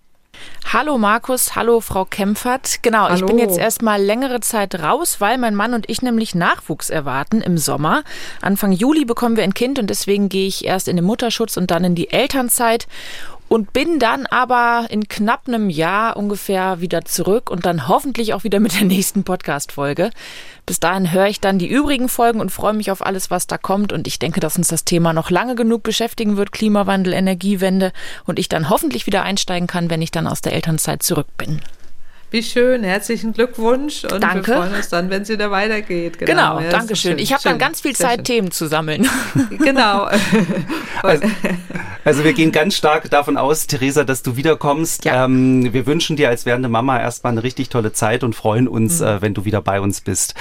Hallo 0.71 0.99
Markus, 0.99 1.57
hallo 1.57 1.81
Frau 1.81 2.05
Kempfert. 2.05 2.83
Genau, 2.83 3.05
hallo. 3.05 3.15
ich 3.15 3.25
bin 3.25 3.39
jetzt 3.39 3.57
erstmal 3.57 4.03
längere 4.03 4.41
Zeit 4.41 4.75
raus, 4.75 5.17
weil 5.19 5.39
mein 5.39 5.55
Mann 5.55 5.73
und 5.73 5.89
ich 5.89 6.03
nämlich 6.03 6.35
Nachwuchs 6.35 6.91
erwarten 6.91 7.41
im 7.41 7.57
Sommer. 7.57 8.03
Anfang 8.43 8.73
Juli 8.73 9.05
bekommen 9.05 9.37
wir 9.37 9.45
ein 9.45 9.55
Kind 9.55 9.79
und 9.79 9.89
deswegen 9.89 10.29
gehe 10.29 10.47
ich 10.47 10.67
erst 10.67 10.89
in 10.89 10.97
den 10.97 11.07
Mutterschutz 11.07 11.57
und 11.57 11.71
dann 11.71 11.85
in 11.85 11.95
die 11.95 12.11
Elternzeit 12.11 12.87
und 13.49 13.73
bin 13.73 13.99
dann 13.99 14.27
aber 14.27 14.87
in 14.91 15.09
knapp 15.09 15.49
einem 15.49 15.71
Jahr 15.71 16.17
ungefähr 16.17 16.81
wieder 16.81 17.05
zurück 17.05 17.51
und 17.51 17.67
dann 17.67 17.89
hoffentlich 17.89 18.35
auch 18.35 18.45
wieder 18.45 18.61
mit 18.61 18.79
der 18.79 18.87
nächsten 18.87 19.25
Podcast-Folge. 19.25 20.11
Bis 20.67 20.81
dahin 20.81 21.13
höre 21.13 21.29
ich 21.29 21.41
dann 21.41 21.59
die 21.59 21.69
übrigen 21.69 22.09
Folgen 22.09 22.41
und 22.41 22.51
freue 22.51 22.75
mich 22.75 22.91
auf 22.91 23.05
alles, 23.05 23.31
was 23.31 23.47
da 23.47 23.57
kommt. 23.57 23.93
Und 23.93 24.07
ich 24.07 24.19
denke, 24.19 24.41
dass 24.41 24.59
uns 24.59 24.69
das 24.69 24.85
Thema 24.85 25.13
noch 25.13 25.31
lange 25.31 25.55
genug 25.55 25.83
beschäftigen 25.83 26.37
wird, 26.37 26.53
Klimawandel, 26.53 27.15
Energiewende 27.15 27.93
und 28.27 28.39
ich 28.39 28.49
dann 28.49 28.69
hoffentlich 28.69 29.07
wieder 29.07 29.23
einsteigen 29.23 29.67
kann, 29.67 29.89
wenn 29.89 30.03
ich 30.03 30.11
dann 30.11 30.27
aus 30.27 30.43
der 30.43 30.53
Elternzeit 30.53 31.03
zurück 31.03 31.29
bin. 31.39 31.61
Wie 32.31 32.43
schön, 32.43 32.85
herzlichen 32.85 33.33
Glückwunsch 33.33 34.05
und 34.05 34.23
danke. 34.23 34.49
wir 34.49 34.57
freuen 34.57 34.75
uns 34.75 34.91
dann, 34.91 35.09
wenn 35.09 35.23
es 35.23 35.31
wieder 35.31 35.51
weitergeht. 35.51 36.19
Genau, 36.19 36.57
genau 36.57 36.61
ja, 36.61 36.71
danke 36.71 36.95
schön. 36.95 37.19
Ich 37.19 37.33
habe 37.33 37.43
dann 37.43 37.59
ganz 37.59 37.81
viel 37.81 37.97
Zeit, 37.97 38.17
schön. 38.17 38.25
Themen 38.25 38.51
zu 38.51 38.67
sammeln. 38.67 39.09
Genau. 39.59 40.09
also, 41.03 41.27
also, 42.05 42.25
wir 42.25 42.33
gehen 42.33 42.53
ganz 42.53 42.75
stark 42.75 43.11
davon 43.11 43.37
aus, 43.37 43.67
Theresa, 43.67 44.05
dass 44.05 44.23
du 44.23 44.37
wiederkommst. 44.37 45.05
Ja. 45.05 45.25
Ähm, 45.25 45.73
wir 45.73 45.87
wünschen 45.87 46.17
dir 46.17 46.29
als 46.29 46.47
werdende 46.47 46.69
Mama 46.69 46.99
erstmal 46.99 47.33
eine 47.33 47.43
richtig 47.43 47.69
tolle 47.69 47.93
Zeit 47.93 48.25
und 48.25 48.35
freuen 48.35 48.69
uns, 48.69 49.01
mhm. 49.01 49.07
äh, 49.07 49.23
wenn 49.23 49.35
du 49.35 49.45
wieder 49.45 49.61
bei 49.61 49.81
uns 49.81 50.01
bist. 50.01 50.35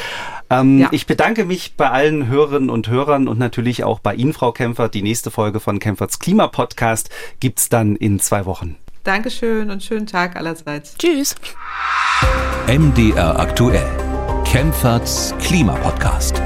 Ähm, 0.49 0.79
ja. 0.79 0.89
Ich 0.91 1.07
bedanke 1.07 1.45
mich 1.45 1.75
bei 1.75 1.89
allen 1.89 2.27
Hörerinnen 2.27 2.69
und 2.69 2.87
Hörern 2.89 3.27
und 3.27 3.39
natürlich 3.39 3.83
auch 3.83 3.99
bei 3.99 4.13
Ihnen, 4.13 4.33
Frau 4.33 4.51
Kämpfer. 4.51 4.89
Die 4.89 5.01
nächste 5.01 5.31
Folge 5.31 5.59
von 5.59 5.79
Kämpferts 5.79 6.19
Klimapodcast 6.19 7.09
gibt's 7.39 7.69
dann 7.69 7.95
in 7.95 8.19
zwei 8.19 8.45
Wochen. 8.45 8.77
Dankeschön 9.07 9.71
und 9.71 9.81
schönen 9.81 10.05
Tag 10.05 10.35
allerseits. 10.35 10.97
Tschüss. 10.97 11.33
MDR 12.67 13.39
aktuell. 13.39 13.87
Kempferts 14.43 15.33
Klimapodcast. 15.39 16.36